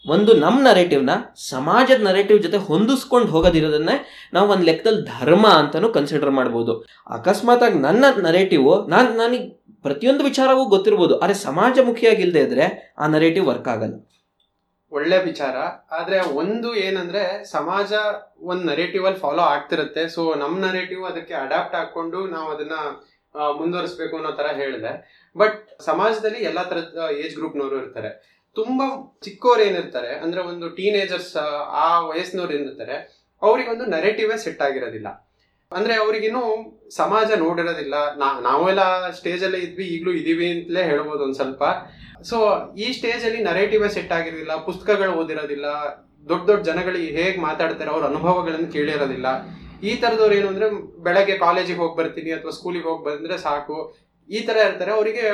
ಒಂದು 0.09 0.33
ನಮ್ಮ 0.33 0.61
ನರೇಟಿವ್ನ 0.61 1.11
ಸಮಾಜದ 1.37 2.03
ನರೇಟಿವ್ 2.03 2.43
ಜೊತೆ 2.43 2.57
ಹೊಂದಿಸ್ಕೊಂಡು 2.57 3.29
ಹೋಗೋದಿರೋದನ್ನೇ 3.29 4.07
ನಾವು 4.33 4.49
ಒಂದು 4.49 4.65
ಲೆಕ್ಕದಲ್ಲಿ 4.65 5.03
ಧರ್ಮ 5.03 5.47
ಅಂತಲೂ 5.47 5.89
ಕನ್ಸಿಡರ್ 5.89 6.31
ಮಾಡ್ಬೋದು. 6.31 6.87
ಅಕಸ್ಮಾತ್ 7.11 7.63
ಆಗಿ 7.63 7.79
ನನ್ನ 7.79 8.05
ನರೇಟಿವ್ 8.23 8.91
ನಾನು, 8.91 9.09
ನನಗೆ 9.11 9.58
ಪ್ರತಿಯೊಂದು 9.85 10.23
ವಿಚಾರವೂ 10.29 10.63
ಗೊತ್ತಿರ್ಬೋದು, 10.75 11.15
ಆದರೆ 11.21 11.37
ಸಮಾಜಮುಖಿಯಾಗಿಲ್ಲದೆ 11.49 12.41
ಇದ್ರೆ 12.47 12.67
ಆ 13.03 13.07
ನರೇಟಿವ್ 13.17 13.47
ವರ್ಕ್ 13.51 13.69
ಆಗಲ್ಲ. 13.75 13.97
ಒಳ್ಳೆ 14.93 15.17
ವಿಚಾರ, 15.31 15.57
ಆದ್ರೆ 15.99 16.19
ಒಂದು 16.41 16.69
ಏನಂದ್ರೆ 16.87 17.23
ಸಮಾಜ 17.57 17.93
ಒಂದು 18.51 18.65
ನರೇಟಿವ್ 18.71 19.05
ಅಲ್ಲಿ 19.09 19.21
ಫಾಲೋ 19.25 19.43
ಆಗ್ತಿರುತ್ತೆ. 19.55 20.03
ಸೊ 20.15 20.23
ನಮ್ಮ 20.43 20.55
ನರೇಟಿವ್ 20.67 21.03
ಅದಕ್ಕೆ 21.11 21.35
ಅಡಾಪ್ಟ್ 21.45 21.77
ಹಾಕೊಂಡು 21.79 22.21
ನಾವು 22.35 22.49
ಅದನ್ನ 22.55 22.79
ಮುಂದುವರಿಸಬೇಕು 23.61 24.15
ಅನ್ನೋ 24.19 24.31
ತರ 24.39 24.51
ಹೇಳಿದೆ. 24.61 24.93
ಬಟ್ 25.37 25.59
ಸಮಾಜದಲ್ಲಿ 25.91 26.41
ಎಲ್ಲಾ 26.51 26.63
ತರದ 26.71 27.03
ಏಜ್ 27.25 27.35
ಗ್ರೂಪ್ನವರು 27.39 27.77
ಇರ್ತಾರೆ. 27.83 28.11
ತುಂಬಾ 28.57 28.87
ಚಿಕ್ಕವ್ರು 29.25 29.63
ಏನಿರ್ತಾರೆ, 29.69 30.13
ಅಂದ್ರೆ 30.25 30.41
ಒಂದು 30.53 30.69
ಟೀನೇಜರ್ಸ್ 30.79 31.35
ಆ 31.85 31.89
ವಯಸ್ಸಿನವ್ರು 32.11 32.55
ಏನಿರ್ತಾರೆ 32.59 32.97
ಅವ್ರಿಗೆ 33.43 33.71
ಒಂದು 33.75 33.87
ನರೇಟಿವೇ 33.97 34.37
ಸೆಟ್ 34.45 34.63
ಆಗಿರೋದಿಲ್ಲ. 34.69 35.09
ಅಂದ್ರೆ 35.77 35.95
ಅವ್ರಿಗಿನ್ನೂ 36.03 36.43
ಸಮಾಜ 36.97 37.31
ನೋಡಿರೋದಿಲ್ಲ. 37.45 37.95
ನಾವೆಲ್ಲ 38.49 38.83
ಸ್ಟೇಜ್ 39.19 39.43
ಅಲ್ಲೇ 39.47 39.59
ಇದ್ವಿ, 39.67 39.87
ಈಗಲೂ 39.95 40.13
ಇದೀವಿ 40.21 40.47
ಅಂತಲೇ 40.53 40.83
ಹೇಳ್ಬೋದು 40.91 41.23
ಒಂದ್ 41.27 41.37
ಸ್ವಲ್ಪ. 41.41 41.63
ಸೊ 42.29 42.37
ಈ 42.85 42.87
ಸ್ಟೇಜ್ 42.99 43.25
ಅಲ್ಲಿ 43.29 43.41
ನರೇಟಿವ್ 43.49 43.83
ಸೆಟ್ 43.97 44.13
ಆಗಿರೋದಿಲ್ಲ, 44.19 44.55
ಪುಸ್ತಕಗಳು 44.69 45.13
ಓದಿರೋದಿಲ್ಲ, 45.23 45.67
ದೊಡ್ಡ 46.31 46.43
ದೊಡ್ಡ 46.51 46.63
ಜನಗಳಿಗೆ 46.69 47.11
ಹೇಗೆ 47.19 47.39
ಮಾತಾಡ್ತಾರೆ, 47.49 47.91
ಅವ್ರ 47.95 48.05
ಅನುಭವಗಳನ್ನು 48.13 48.69
ಕೇಳಿರೋದಿಲ್ಲ. 48.77 49.29
ಈ 49.89 49.91
ತರದವ್ರು 50.03 50.35
ಏನು 50.39 50.49
ಅಂದ್ರೆ, 50.53 50.67
ಬೆಳಗ್ಗೆ 51.07 51.35
ಕಾಲೇಜಿಗೆ 51.45 51.81
ಹೋಗಿ 51.83 51.97
ಬರ್ತೀನಿ 52.01 52.31
ಅಥವಾ 52.37 52.53
ಸ್ಕೂಲಿಗೆ 52.59 52.89
ಹೋಗಿ 52.91 53.03
ಬಂದ್ರೆ 53.09 53.37
ಸಾಕು. 53.47 53.77
ಈ 54.29 54.41
ತರ 54.47 54.57
ಇರ್ತಾರೆ. 54.69 54.93
ಅವರಿಗೆ 54.99 55.25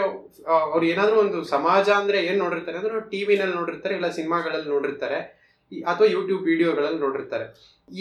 ಅವ್ರು 0.73 0.85
ಏನಾದ್ರೂ 0.91 1.17
ಒಂದು 1.23 1.38
ಸಮಾಜ 1.55 1.87
ಅಂದ್ರೆ 2.00 2.19
ಏನ್ 2.31 2.38
ನೋಡಿರ್ತಾರೆ 2.45 2.76
ಅಂದ್ರೆ 2.81 3.00
ಟಿವಿನಲ್ಲಿ 3.12 3.57
ನೋಡಿರ್ತಾರೆ, 3.61 3.95
ಇಲ್ಲ 3.99 4.09
ಸಿನಿಮಾಗಳಲ್ಲಿ 4.19 4.69
ನೋಡಿರ್ತಾರೆ 4.75 5.21
ಅಥವಾ 5.93 6.07
ಯೂಟ್ಯೂಬ್ 6.17 6.43
ವಿಡಿಯೋಗಳಲ್ಲಿ 6.50 7.00
ನೋಡಿರ್ತಾರೆ. 7.07 7.47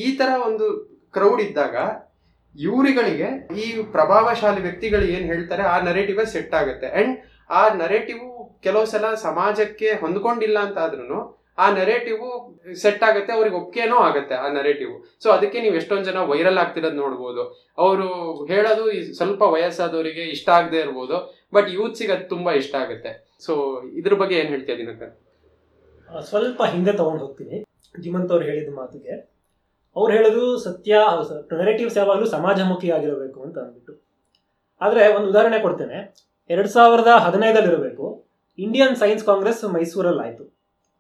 ಈ 0.04 0.08
ತರ 0.20 0.30
ಒಂದು 0.50 0.66
ಕ್ರೌಡ್ 1.16 1.42
ಇದ್ದಾಗ 1.46 1.76
ಇವರುಗಳಿಗೆ 2.66 3.30
ಈ 3.64 3.68
ಪ್ರಭಾವಶಾಲಿ 3.96 4.62
ವ್ಯಕ್ತಿಗಳು 4.66 5.06
ಏನ್ 5.16 5.26
ಹೇಳ್ತಾರೆ, 5.34 5.64
ಆ 5.74 5.78
ನರೇಟಿವ್ 5.90 6.20
ಸೆಟ್ 6.34 6.54
ಆಗುತ್ತೆ. 6.62 6.90
ಅಂಡ್ 7.00 7.14
ಆ 7.60 7.64
ನರೇಟಿವ್ 7.84 8.22
ಕೆಲವು 8.66 8.86
ಸಲ 8.92 9.06
ಸಮಾಜಕ್ಕೆ 9.28 9.90
ಹೊಂದ್ಕೊಂಡಿಲ್ಲ 10.04 10.58
ಅಂತ 10.68 10.78
ಆದ್ರೂ 10.86 11.22
ಆ 11.64 11.66
ನರೇಟಿವ್ 11.80 12.22
ಸೆಟ್ 12.84 13.04
ಆಗುತ್ತೆ, 13.08 13.32
ಅವ್ರಿಗೆ 13.38 13.56
ಒಪ್ಪಿಗೆನೂ 13.60 13.98
ಆಗುತ್ತೆ 14.06 14.36
ಆ 14.44 14.48
ನರೇಟಿವ್ 14.60 14.94
ಸೊ 15.24 15.28
ಅದಕ್ಕೆ 15.34 15.58
ನೀವು 15.66 15.76
ಎಷ್ಟೊಂದು 15.80 16.06
ಜನ 16.10 16.22
ವೈರಲ್ 16.32 16.60
ಆಗ್ತಿರೋದು 16.62 16.98
ನೋಡ್ಬೋದು. 17.02 17.44
ಅವರು 17.84 18.08
ಹೇಳೋದು 18.52 18.86
ಸ್ವಲ್ಪ 19.20 19.42
ವಯಸ್ಸಾದವರಿಗೆ 19.56 20.24
ಇಷ್ಟ 20.36 20.50
ಆಗದೆ 20.60 20.80
ಇರ್ಬೋದು 20.86 21.18
ಬಟ್ 21.58 21.68
ಯೂತ್ಸಿಗೆ 21.78 22.14
ಅದು 22.16 22.26
ತುಂಬಾ 22.34 22.54
ಇಷ್ಟ 22.62 22.74
ಆಗುತ್ತೆ. 22.84 23.12
ಸೊ 23.46 23.54
ಇದ್ರ 24.00 24.16
ಬಗ್ಗೆ 24.22 24.38
ಏನ್ 24.42 24.50
ಹೇಳ್ತೀಯ 24.54 24.78
ದಿನಕರ್? 24.82 25.14
ಸ್ವಲ್ಪ 26.32 26.62
ಹಿಂದೆ 26.74 26.94
ತಗೊಂಡು 27.02 27.22
ಹೋಗ್ತೀನಿ. 27.26 27.58
ಜಿಮಂತ್ 28.04 28.34
ಅವ್ರು 28.34 28.46
ಹೇಳಿದ 28.50 28.72
ಮಾತಿಗೆ. 28.80 29.16
ಅವ್ರು 29.96 30.14
ಹೇಳೋದು 30.14 30.58
ಸತ್ಯ 30.58 31.00
ನೆರೆಟಿವ್ಸ್ 31.58 31.98
ಯಾವಾಗಲೂ 31.98 32.26
ಸಮಾಜಮುಖಿ 32.26 32.90
ಆಗಿರಬೇಕು 32.90 33.44
ಅಂತ 33.44 33.58
ಅಂದ್ಬಿಟ್ಟು. 33.58 33.94
ಆದರೆ 34.82 35.14
ಒಂದು 35.14 35.30
ಉದಾಹರಣೆ 35.30 35.60
ಕೊಡ್ತೇನೆ. 35.60 36.00
ಎರಡು 36.50 36.70
ಸಾವಿರದ 36.70 37.08
ಹದಿನೈದಲ್ಲಿರಬೇಕು. 37.08 38.06
ಇಂಡಿಯನ್ 38.58 38.96
ಸೈನ್ಸ್ 38.96 39.26
ಕಾಂಗ್ರೆಸ್ 39.26 39.74
ಮೈಸೂರಲ್ಲಿ 39.74 40.22
ಆಯಿತು 40.22 40.44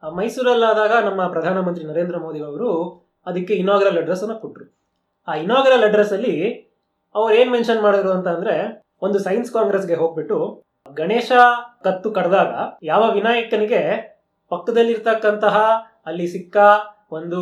ಆ 0.04 0.10
ಮೈಸೂರಲ್ಲಾದಾಗ 0.10 1.06
ನಮ್ಮ 1.06 1.28
ಪ್ರಧಾನಮಂತ್ರಿ 1.28 1.86
ನರೇಂದ್ರ 1.86 2.18
ಮೋದಿ 2.18 2.40
ಅವರು 2.40 2.70
ಅದಕ್ಕೆ 3.26 3.54
ಇನಾಗ್ರಲ್ 3.54 3.98
ಅಡ್ರೆಸ್ 3.98 4.24
ಅನ್ನು 4.24 4.40
ಕೊಟ್ಟರು 4.40 4.66
ಆ 5.28 5.36
ಇನಾಗ್ರಲ್ 5.36 5.84
ಅಡ್ರೆಸ್ 5.84 6.14
ಅಲ್ಲಿ 6.14 6.34
ಅವ್ರು 7.16 7.36
ಏನು 7.36 7.52
ಮೆನ್ಷನ್ 7.52 7.82
ಮಾಡಿದ್ರು 7.82 8.12
ಅಂತ 8.12 8.28
ಅಂದ್ರೆ, 8.28 8.56
ಒಂದು 9.02 9.20
ಸೈನ್ಸ್ 9.20 9.52
ಕಾಂಗ್ರೆಸ್ಗೆ 9.52 9.96
ಹೋಗ್ಬಿಟ್ಟು 9.96 10.66
ಗಣೇಶ 10.94 11.32
ಕತ್ತು 11.84 12.12
ಕಡ್ದಾಗ 12.12 12.54
ಯಾವ 12.84 13.12
ವಿನಾಯಕನಿಗೆ 13.12 13.82
ಪಕ್ಕದಲ್ಲಿರ್ತಕ್ಕಂತಹ 14.50 15.58
ಅಲ್ಲಿ 16.06 16.28
ಸಿಕ್ಕ 16.28 16.58
ಒಂದು 17.17 17.39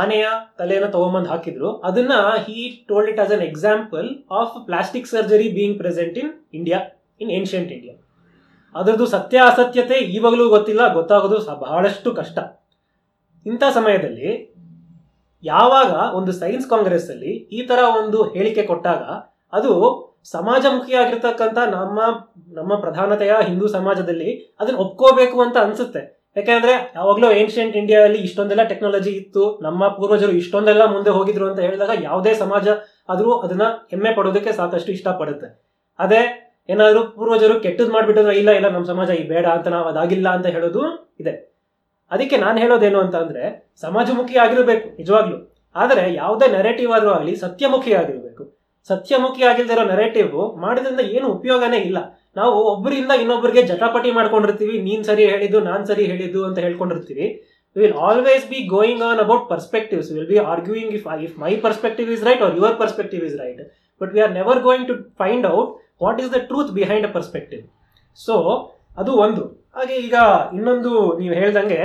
ಆನೆಯ 0.00 0.26
ತಲೆಯನ್ನು 0.58 0.90
ತಗೊಂಬಂದು 0.94 1.30
ಹಾಕಿದ್ರು. 1.32 1.70
ಅದನ್ನ 1.88 2.14
he 2.46 2.58
told 2.88 3.10
it 3.12 3.20
as 3.24 3.32
an 3.36 3.44
example 3.50 4.08
of 4.40 4.54
plastic 4.68 5.10
surgery 5.12 5.48
being 5.56 5.76
present 5.82 6.16
in 6.22 6.32
India 6.58 6.80
in 7.22 7.32
ancient 7.38 7.72
India 7.76 7.94
ಅದರದ್ದು 8.74 9.06
ಸತ್ಯ 9.14 9.38
ಅಸತ್ಯತೆ 9.50 9.96
ಈವಾಗಲೂ 10.16 10.44
ಗೊತ್ತಿಲ್ಲ, 10.56 10.82
ಗೊತ್ತಾಗೋದು 10.98 11.38
ಬಹಳಷ್ಟು 11.64 12.10
ಕಷ್ಟ. 12.20 12.38
ಇಂಥ 13.46 13.62
ಸಮಯದಲ್ಲಿ 13.76 14.30
ಯಾವಾಗ 15.44 15.92
ಒಂದು 16.18 16.32
ಸೈನ್ಸ್ 16.40 16.66
ಕಾಂಗ್ರೆಸ್ 16.72 17.06
ಅಲ್ಲಿ 17.12 17.32
ಈ 17.56 17.60
ತರ 17.70 17.80
ಒಂದು 18.00 18.18
ಹೇಳಿಕೆ 18.34 18.62
ಕೊಟ್ಟಾಗ 18.70 19.02
ಅದು 19.52 19.72
ಸಮಾಜಮುಖಿಯಾಗಿರ್ತಕ್ಕಂಥ 20.32 21.58
ನಮ್ಮ 21.76 22.00
ನಮ್ಮ 22.58 22.72
ಪ್ರಧಾನತೆಯ 22.84 23.32
ಹಿಂದೂ 23.48 23.68
ಸಮಾಜದಲ್ಲಿ 23.76 24.30
ಅದನ್ನ 24.60 24.78
ಒಪ್ಕೋಬೇಕು 24.84 25.38
ಅಂತ 25.44 25.56
ಅನ್ಸುತ್ತೆ. 25.66 26.02
ಯಾಕಂದ್ರೆ 26.36 26.92
ಯಾವಾಗಲೂ 26.96 27.30
ಏನ್ಷಿಯಂಟ್ 27.30 27.76
ಇಂಡಿಯಾದಲ್ಲಿ 27.76 28.18
ಇಷ್ಟೊಂದೆಲ್ಲ 28.18 28.62
ಟೆಕ್ನಾಲಜಿ 28.62 29.10
ಇತ್ತು, 29.10 29.58
ನಮ್ಮ 29.62 29.88
ಪೂರ್ವಜರು 29.88 30.32
ಇಷ್ಟೊಂದೆಲ್ಲ 30.32 30.84
ಮುಂದೆ 30.84 31.10
ಹೋಗಿದ್ರು 31.10 31.50
ಅಂತ 31.50 31.58
ಹೇಳಿದಾಗ 31.58 31.90
ಯಾವುದೇ 32.02 32.34
ಸಮಾಜ 32.34 32.68
ಆದರೂ 33.08 33.32
ಅದನ್ನ 33.32 33.62
ಹೆಮ್ಮೆ 33.62 34.14
ಪಡೋದಕ್ಕೆ 34.14 34.52
ಸಾಕಷ್ಟು 34.52 34.92
ಇಷ್ಟಪಡುತ್ತೆ. 34.92 35.62
ಅದೇ 35.98 36.50
ಏನಾದರೂ 36.68 37.04
ಪೂರ್ವಜರು 37.04 37.60
ಕೆಟ್ಟದ್ 37.60 37.90
ಮಾಡಿಬಿಟ್ಟಿದ್ರೆ 37.90 38.36
ಇಲ್ಲ 38.36 38.50
ಇಲ್ಲ 38.50 38.68
ನಮ್ಮ 38.68 38.86
ಸಮಾಜ 38.86 39.10
ಈ 39.10 39.28
ಬೇಡ 39.28 39.46
ಅಂತ 39.46 39.68
ನಾವು 39.68 39.88
ಅದಾಗಿಲ್ಲ 39.88 40.28
ಅಂತ 40.28 40.46
ಹೇಳೋದು 40.46 41.14
ಇದೆ. 41.20 41.52
ಅದಕ್ಕೆ 42.10 42.36
ನಾನು 42.36 42.58
ಹೇಳೋದೇನು 42.58 43.00
ಅಂತ 43.00 43.14
ಅಂದ್ರೆ, 43.14 43.72
ಸಮಾಜಮುಖಿ 43.80 44.36
ಆಗಿರಬೇಕು, 44.36 44.96
ನಿಜವಾಗ್ಲು. 44.96 45.54
ಆದರೆ 45.76 46.14
ಯಾವುದೇ 46.14 46.52
ನೆರೆಟಿವ್ 46.52 46.92
ಆದರೂ 46.92 47.10
ಆಗಲಿ, 47.10 47.36
ಸತ್ಯಮುಖಿ 47.36 47.92
ಆಗಿರಬೇಕು. 47.92 48.62
ಸತ್ಯಮುಖಿ 48.88 49.42
ಆಗಿಲ್ದಿರೋ 49.42 49.84
ನೆರೆಟಿವ್ 49.84 50.56
ಮಾಡಿದ್ರಿಂದ 50.58 51.00
ಏನು 51.00 51.28
ಉಪಯೋಗನೇ 51.28 51.76
ಇಲ್ಲ. 51.76 52.21
ನಾವು 52.38 52.58
ಒಬ್ಬರಿಂದ 52.72 53.12
ಇನ್ನೊಬ್ಬರಿಗೆ 53.22 53.62
ಜಟಾಪಟಿ 53.70 54.10
ಮಾಡ್ಕೊಂಡಿರ್ತೀವಿ, 54.18 54.76
ನೀನ್ 54.88 55.02
ಸರಿ 55.08 55.24
ಹೇಳಿದ್ದು, 55.32 55.58
ನಾನ್ 55.70 55.84
ಸರಿ 55.90 56.04
ಹೇಳಿದ್ದು 56.12 56.42
ಅಂತ 56.48 56.58
ಹೇಳ್ಕೊಂಡಿರ್ತೀವಿ. 56.66 57.26
Will 57.76 57.96
always 58.08 58.44
be 58.52 58.58
going 58.74 59.02
on 59.10 59.20
about 59.24 59.44
perspectives 59.52 60.08
will 60.14 60.28
be 60.32 60.38
arguing 60.54 60.94
if 60.98 61.06
if 61.26 61.36
my 61.44 61.52
perspective 61.66 62.08
is 62.16 62.24
right 62.28 62.42
or 62.46 62.54
your 62.58 62.76
perspective 62.82 63.22
is 63.28 63.36
right 63.42 63.62
but 64.00 64.12
we 64.16 64.22
are 64.26 64.34
never 64.40 64.60
going 64.66 64.86
to 64.90 64.96
find 65.22 65.46
out 65.56 65.70
what 66.04 66.20
is 66.24 66.30
the 66.36 66.40
truth 66.50 66.72
behind 66.78 67.06
a 67.08 67.12
perspective 67.16 67.62
so 68.18 68.34
ಅದು 69.00 69.12
ಒಂದು. 69.26 69.42
ಹಾಗೆ 69.76 69.94
ಈಗ 70.06 70.16
ಇನ್ನೊಂದು 70.56 70.90
ನೀವು 71.20 71.34
ಹೇಳ್ದಂಗೆ, 71.40 71.80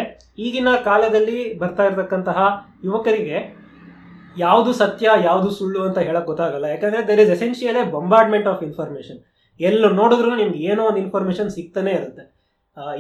ಈಗಿನ 0.46 0.70
ಕಾಲದಲ್ಲಿ 0.88 1.38
ಬರ್ತಾ 1.62 1.84
ಇರತಕ್ಕಂತಹ 1.90 2.40
ಯುವಕರಿಗೆ 2.88 3.38
ಯಾವುದು 4.46 4.72
ಸತ್ಯ, 4.82 5.06
ಯಾವುದು 5.28 5.50
ಸುಳ್ಳು 5.60 5.80
ಅಂತ 5.88 6.00
ಹೇಳಕ್ 6.08 6.28
ಗೊತ್ತಾಗಲ್ಲ. 6.32 6.66
ಯಾಕಂದ್ರೆ 6.74 7.02
there 7.10 7.22
is 7.26 7.32
essential 7.36 7.78
a 7.82 7.86
bombardment 7.96 8.50
of 8.52 8.64
information 8.68 9.20
ಎಲ್ಲೂ 9.60 9.90
ನೋಡಿದ್ರು 9.90 10.36
ನಿಮ್ಗೆ 10.36 10.60
ಏನೋ 10.60 10.84
ಒಂದು 10.84 11.00
ಇನ್ಫಾರ್ಮೇಶನ್ 11.00 11.50
ಸಿಗ್ತಾನೆ 11.50 11.92
ಇರುತ್ತೆ. 11.92 12.24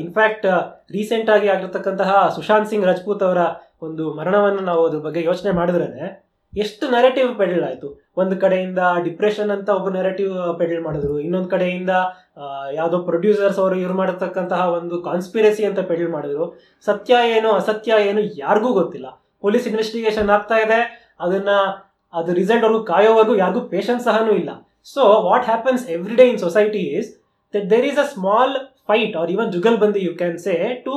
ಇನ್ಫ್ಯಾಕ್ಟ್ 0.04 0.46
ರೀಸೆಂಟ್ 0.92 1.30
ಆಗಿ 1.30 1.48
ಆಗಿರ್ತಕ್ಕಂತಹ 1.48 2.12
ಸುಶಾಂತ್ 2.36 2.70
ಸಿಂಗ್ 2.70 2.86
ರಜಪೂತ್ 2.86 3.24
ಅವರ 3.24 3.42
ಒಂದು 3.82 4.14
ಮರಣವನ್ನು 4.14 4.60
ನಾವು 4.60 4.88
ಅದ್ರ 4.88 5.00
ಬಗ್ಗೆ 5.00 5.22
ಯೋಚನೆ 5.24 5.52
ಮಾಡಿದ್ರೆ 5.52 6.28
ಎಷ್ಟು 6.54 6.92
ನೆರೆಟಿವ್ 6.92 7.38
ಪೆಡಲ್ 7.38 7.64
ಆಯಿತು 7.64 7.88
ಒಂದು 8.18 8.38
ಕಡೆಯಿಂದ 8.38 8.80
ಡಿಪ್ರೆಷನ್ 9.04 9.52
ಅಂತ 9.52 9.70
ಒಬ್ಬ 9.70 9.90
ನೆರೆಟಿವ್ 9.90 10.58
ಪೆಡಲ್ 10.60 10.82
ಮಾಡಿದ್ರು. 10.84 11.20
ಇನ್ನೊಂದು 11.20 11.50
ಕಡೆಯಿಂದ 11.50 11.90
ಯಾವುದೋ 12.74 13.00
ಪ್ರೊಡ್ಯೂಸರ್ಸ್ 13.00 13.60
ಅವರು 13.60 13.76
ಇವ್ರು 13.76 13.94
ಮಾಡಿರ್ತಕ್ಕಂತಹ 13.94 14.62
ಒಂದು 14.78 15.02
ಕಾನ್ಸ್ಪಿರಸಿ 15.02 15.66
ಅಂತ 15.66 15.80
ಪೆಡಲ್ 15.80 16.10
ಮಾಡಿದ್ರು. 16.10 16.46
ಸತ್ಯ 16.86 17.16
ಏನು, 17.36 17.52
ಅಸತ್ಯ 17.52 17.94
ಏನು 18.10 18.22
ಯಾರಿಗೂ 18.22 18.74
ಗೊತ್ತಿಲ್ಲ. 18.74 19.10
ಪೊಲೀಸ್ 19.42 19.68
ಇನ್ವೆಸ್ಟಿಗೇಷನ್ 19.68 20.30
ಆಗ್ತಾ 20.30 20.56
ಇದೆ. 20.56 20.80
ಅದನ್ನ, 21.20 21.50
ಅದು 22.14 22.34
ರಿಸಲ್ಟ್ 22.34 22.66
ಅವ್ರಿಗೂ 22.66 22.84
ಕಾಯೋವರೆಗೂ 22.84 23.36
ಯಾರಿಗೂ 23.36 23.62
ಪೇಷನ್ಸ್ 23.62 24.04
ಸಹನೂ 24.04 24.32
ಇಲ್ಲ. 24.32 24.50
What 25.27 25.46
happens 25.51 25.84
every 25.96 26.15
day 26.22 26.25
in 26.32 26.39
society 26.46 26.84
is 26.98 27.10
that 27.53 27.65
there 27.74 27.86
is 27.91 28.00
a 28.06 28.08
small 28.15 28.53
fight 28.89 29.15
or 29.22 29.32
even 29.36 29.50
jugalbandi 29.84 30.01
you 30.08 30.13
can 30.22 30.38
say 30.46 30.56
to 30.88 30.96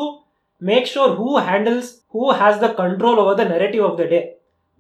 make 0.62 0.88
sure 0.94 1.12
who 1.20 1.28
handles 1.49 1.90
who 2.14 2.23
has 2.40 2.59
the 2.64 2.68
control 2.82 3.18
over 3.25 3.38
the 3.42 3.47
narrative 3.54 3.85
of 3.88 3.99
the 4.00 4.06
day 4.14 4.20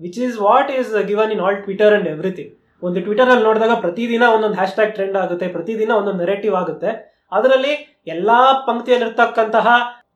which 0.00 0.18
is 0.26 0.36
what 0.46 0.70
is 0.78 0.90
given 1.10 1.32
in 1.36 1.42
all 1.46 1.58
Twitter 1.66 1.94
and 1.98 2.08
everything 2.14 2.52
ಒಂದು 2.82 2.98
Twitter 3.06 3.30
ಅಲ್ಲಿ 3.32 3.44
ನೋಡಿದಾಗ 3.48 3.74
ಪ್ರತಿದಿನ 3.84 4.24
ಒಂದೊಂದು 4.34 4.56
hash 4.60 4.74
tag 4.76 4.92
trend 4.96 5.16
ಆಗುತ್ತೆ, 5.22 5.46
ಪ್ರತಿದಿನ 5.56 5.90
ಒಂದೊಂದು 6.00 6.20
narrative 6.24 6.54
ಆಗುತ್ತೆ. 6.60 6.90
ಅದರಲ್ಲಿ 7.36 7.72
ಎಲ್ಲ 8.14 8.30
ಪಂಕ್ತಿಯಲ್ಲಿರ್ತಕ್ಕಂತಹ 8.68 9.66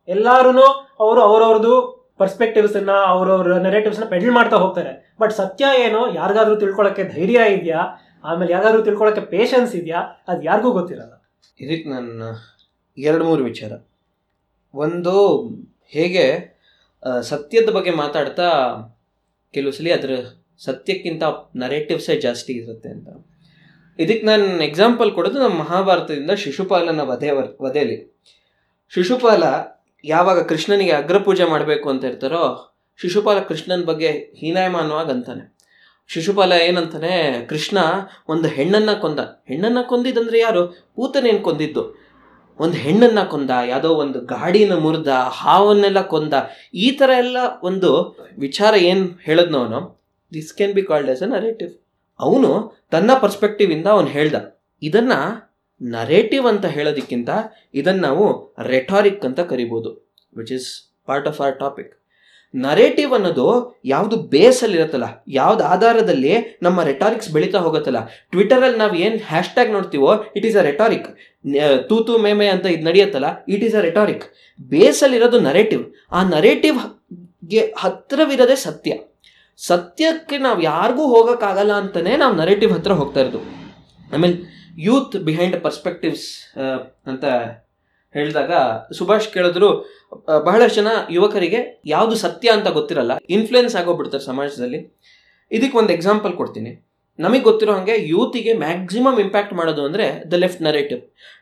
ಎಲ್ಲರೂ 0.08 0.64
ಅವರು 1.04 1.20
ಅವ್ರವ್ರದ್ದು 1.28 1.74
ಪರ್ಸ್ಪೆಕ್ಟಿವ್ಸನ್ನ 2.20 2.92
ಅವ್ರವ್ರ 3.12 3.54
ನೆರೆಟಿವ್ಸ್ನ 3.66 4.06
ಪೆಡಲ್ 4.12 4.32
ಮಾಡ್ತಾ 4.38 4.56
ಹೋಗ್ತಾರೆ. 4.62 4.92
ಬಟ್ 5.22 5.32
ಸತ್ಯ 5.40 5.64
ಏನು? 5.84 6.00
ಯಾರಿಗಾದ್ರೂ 6.18 6.54
ತಿಳ್ಕೊಳ್ಳೋಕ್ಕೆ 6.62 7.04
ಧೈರ್ಯ 7.14 7.38
ಇದೆಯಾ? 7.56 7.82
ಆಮೇಲೆ 8.24 8.52
ಯಾವ್ದಾದ್ರು 8.52 8.82
ತಿಳ್ಕೊಳಕ್ಕೆ 8.82 9.22
ಪೇಷನ್ಸ್ 9.22 9.76
ಇದೆಯಾ? 9.76 10.00
ಅದು 10.28 10.42
ಯಾರಿಗೂ 10.42 10.70
ಗೊತ್ತಿರಲ್ಲ. 10.70 11.30
ಇದಕ್ಕೆ 11.60 11.88
ನನ್ನ 11.90 12.22
ಎರಡು 12.98 13.24
ಮೂರು 13.24 13.44
ವಿಚಾರ. 13.44 13.72
ಒಂದು, 14.74 15.14
ಹೇಗೆ 15.86 16.24
ಸತ್ಯದ 17.22 17.70
ಬಗ್ಗೆ 17.70 17.90
ಮಾತಾಡ್ತಾ 17.90 18.48
ಕೆಲವು 19.52 19.72
ಸಲ 19.72 19.88
ಅದರ 19.94 20.10
ಸತ್ಯಕ್ಕಿಂತ 20.58 21.22
ನರೇಟಿವ್ಸೇ 21.56 22.20
ಜಾಸ್ತಿ 22.20 22.52
ಇರುತ್ತೆ 22.52 22.88
ಅಂತ. 22.88 23.08
ಇದಕ್ಕೆ 23.98 24.26
ನಾನು 24.26 24.44
ಎಕ್ಸಾಂಪಲ್ 24.44 25.12
ಕೊಡೋದು 25.12 25.38
ನಮ್ಮ 25.38 25.58
ಮಹಾಭಾರತದಿಂದ 25.58 26.30
ಶಿಶುಪಾಲನ 26.30 27.00
ವಧೆ 27.00 27.30
ವಧೆಯಲ್ಲಿ 27.62 27.98
ಶಿಶುಪಾಲ 28.88 29.42
ಯಾವಾಗ 30.04 30.42
ಕೃಷ್ಣನಿಗೆ 30.42 30.90
ಅಗ್ರಪೂಜೆ 30.90 31.44
ಮಾಡಬೇಕು 31.44 31.90
ಅಂತ 31.90 32.04
ಇರ್ತಾರೋ, 32.04 32.42
ಶಿಶುಪಾಲ 32.96 33.38
ಕೃಷ್ಣನ 33.38 33.84
ಬಗ್ಗೆ 33.84 34.10
ಹೀನಾಯಮಾನವಾಗಿ 34.34 35.10
ಅಂತಾನೆ. 35.10 35.53
ಶಿಶುಪಾಲ 36.06 36.52
ಏನಂತಾನೆ, 36.52 37.46
ಕೃಷ್ಣ 37.46 37.78
ಒಂದು 38.28 38.48
ಹೆಣ್ಣನ್ನ 38.48 38.92
ಕೊಂದ. 38.92 39.18
ಹೆಣ್ಣನ್ನ 39.18 39.78
ಕೊಂದಿದ್ದಂದ್ರೆ 39.82 40.38
ಯಾರು? 40.38 40.66
ಪೂತನೇನು 40.66 41.38
ಕೊಂದಿದ್ದು? 41.38 42.04
ಒಂದು 42.58 42.76
ಹೆಣ್ಣನ್ನ 42.76 43.22
ಕೊಂದ, 43.22 43.50
ಯಾವುದೋ 43.68 43.88
ಒಂದು 43.88 44.20
ಗಾಡಿನ 44.20 44.74
ಮುರಿದ, 44.74 45.08
ಹಾವನ್ನೆಲ್ಲ 45.08 46.02
ಕೊಂದ. 46.02 46.34
ಈ 46.74 46.90
ಥರ 46.90 47.10
ಎಲ್ಲ 47.18 47.36
ಒಂದು 47.62 48.18
ವಿಚಾರ 48.38 48.74
ಏನು 48.74 49.18
ಹೇಳಿದ್ನೋ 49.22 49.58
ಅವನು? 49.58 50.04
This 50.34 50.54
can 50.54 50.74
be 50.74 50.82
called 50.82 51.10
as 51.10 51.22
a 51.22 51.26
narrative 51.26 51.72
ಅವನು 52.20 52.82
ತನ್ನ 52.90 53.10
ಪರ್ಸ್ಪೆಕ್ಟಿವ್ 53.20 53.72
ಇಂದ 53.72 53.86
ಅವನು 53.86 54.06
ಹೇಳ್ದ. 54.06 54.60
ಇದನ್ನ 54.82 55.12
ನರೇಟಿವ್ 55.82 56.46
ಅಂತ 56.46 56.66
ಹೇಳೋದಕ್ಕಿಂತ 56.66 57.30
ಇದನ್ನ 57.74 58.00
ನಾವು 58.00 58.54
ರೆಟಾರಿಕ್ 58.62 59.24
ಅಂತ 59.24 59.40
ಕರಿಬೋದು 59.40 60.12
which 60.36 60.52
is 60.52 60.94
part 61.06 61.28
of 61.28 61.40
our 61.40 61.58
topic 61.58 62.03
narrative 62.66 63.12
ಅನ್ನೋದು 63.16 63.46
ಯಾವುದು 63.92 64.16
ಬೇಸಲ್ಲಿ 64.32 64.76
ಇರತ್ತಲ್ಲ, 64.78 65.06
ಯಾವ್ದು 65.38 65.62
ಆಧಾರದಲ್ಲಿ 65.74 66.32
ನಮ್ಮ 66.66 66.78
ರೆಟಾರಿಕ್ಸ್ 66.90 67.30
ಬೆಳೀತಾ 67.34 67.58
ಹೋಗುತ್ತಲ್ಲ. 67.66 68.00
ಟ್ವಿಟರಲ್ಲಿ 68.32 68.78
ನಾವು 68.82 68.96
ಏನು 69.06 69.18
ಹ್ಯಾಶ್ 69.30 69.50
ಟ್ಯಾಗ್ 69.56 69.72
ನೋಡ್ತೀವೋ 69.76 70.10
ಇಟ್ 70.38 70.46
ಈಸ್ 70.50 70.58
ಅ 70.60 70.64
ರೆಟಾರಿಕ್ 70.70 71.08
ತೂತು 71.90 72.12
ಮೇಮೆ 72.26 72.46
ಅಂತ 72.54 72.66
ಇದು 72.74 72.84
ನಡೆಯುತ್ತಲ್ಲ 72.90 73.30
ಇಟ್ 73.54 73.64
ಈಸ್ 73.68 73.76
ಅ 73.80 73.82
ರೆಟಾರಿಕ್ 73.88 74.24
ಬೇಸಲ್ಲಿರೋದು 74.72 75.40
ನರೇಟಿವ್ 75.48 75.82
ಆ 76.12 76.22
ನರೇಟಿವ್ಗೆ 76.36 77.64
ಹತ್ತಿರವಿರೋದೇ 77.82 78.58
ಸತ್ಯ. 78.66 78.92
ಸತ್ಯಕ್ಕೆ 79.58 80.38
ನಾವು 80.46 80.60
ಯಾರಿಗೂ 80.70 81.04
ಹೋಗೋಕ್ಕಾಗಲ್ಲ 81.14 81.72
ಅಂತಲೇ 81.82 82.14
ನಾವು 82.22 82.34
ನರೇಟಿವ್ 82.42 82.72
ಹತ್ರ 82.76 82.92
ಹೋಗ್ತಾ 83.00 83.20
ಇರೋದು. 83.24 83.42
ಆಮೇಲೆ 84.14 84.36
ಯೂತ್ 84.86 85.14
ಬಿಹೈಂಡ್ 85.28 85.56
ಪರ್ಸ್ಪೆಕ್ಟಿವ್ಸ್ 85.66 86.24
ಅಂತ 87.10 87.24
ಹೇಳಿದಾಗ 88.16 88.52
ಸುಭಾಷ್ 88.98 89.28
ಕೇಳಿದ್ರು 89.34 89.70
ಬಹಳಷ್ಟು 90.48 90.78
ಜನ 90.80 90.90
ಯುವಕರಿಗೆ 91.16 91.60
ಯಾವುದು 91.94 92.16
ಸತ್ಯ 92.24 92.56
ಅಂತ 92.56 92.68
ಗೊತ್ತಿರಲ್ಲ 92.78 93.12
ಇನ್ಫ್ಲುಯೆನ್ಸ್ 93.36 93.76
ಆಗೋಗ್ಬಿಡ್ತಾರೆ 93.80 94.24
ಸಮಾಜದಲ್ಲಿ. 94.30 94.80
ಇದಕ್ಕೆ 95.50 95.78
ಒಂದು 95.82 95.92
ಎಕ್ಸಾಂಪಲ್ 95.98 96.34
ಕೊಡ್ತೀನಿ. 96.40 96.72
ನಮಗೆ 97.18 97.42
ಗೊತ್ತಿರೋ 97.48 97.72
ಹಾಗೆ 97.76 97.94
ಯೂತಿಗೆ 98.12 98.52
ಮ್ಯಾಕ್ಸಿಮಮ್ 98.62 99.18
ಇಂಪ್ಯಾಕ್ಟ್ 99.24 99.52
ಮಾಡೋದು 99.58 99.82
ಅಂದರೆ 99.88 100.06
the 100.30 100.38
left 100.44 100.62
narrative 100.68 101.00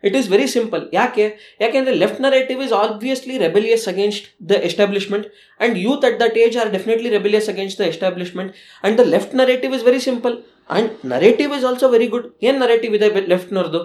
it 0.09 0.17
is 0.19 0.27
very 0.33 0.49
simple 0.55 0.83
ಯಾಕೆ? 0.99 1.25
ಯಾಕೆಂದರೆ 1.63 1.95
left 2.03 2.21
narrative 2.27 2.61
is 2.67 2.75
obviously 2.81 3.37
rebellious 3.45 3.87
against 3.93 4.27
the 4.51 4.59
establishment 4.69 5.27
and 5.61 5.79
youth 5.87 6.05
at 6.09 6.19
that 6.25 6.37
age 6.45 6.57
are 6.63 6.71
definitely 6.77 7.13
rebellious 7.17 7.49
against 7.55 7.81
the 7.83 7.87
establishment 7.93 8.53
and 8.55 8.99
the 9.03 9.07
left 9.15 9.35
narrative 9.43 9.75
is 9.79 9.87
very 9.91 10.03
simple 10.09 10.37
and 10.71 10.91
narrative 11.05 11.57
is 11.57 11.65
also 11.65 11.89
very 11.89 12.07
good 12.07 12.27
ಏನು 12.43 12.59
narrative 12.59 12.95
ಇದೆ 12.95 13.09
ಲೆಫ್ಟ್ನವ್ರದ್ದು 13.29 13.81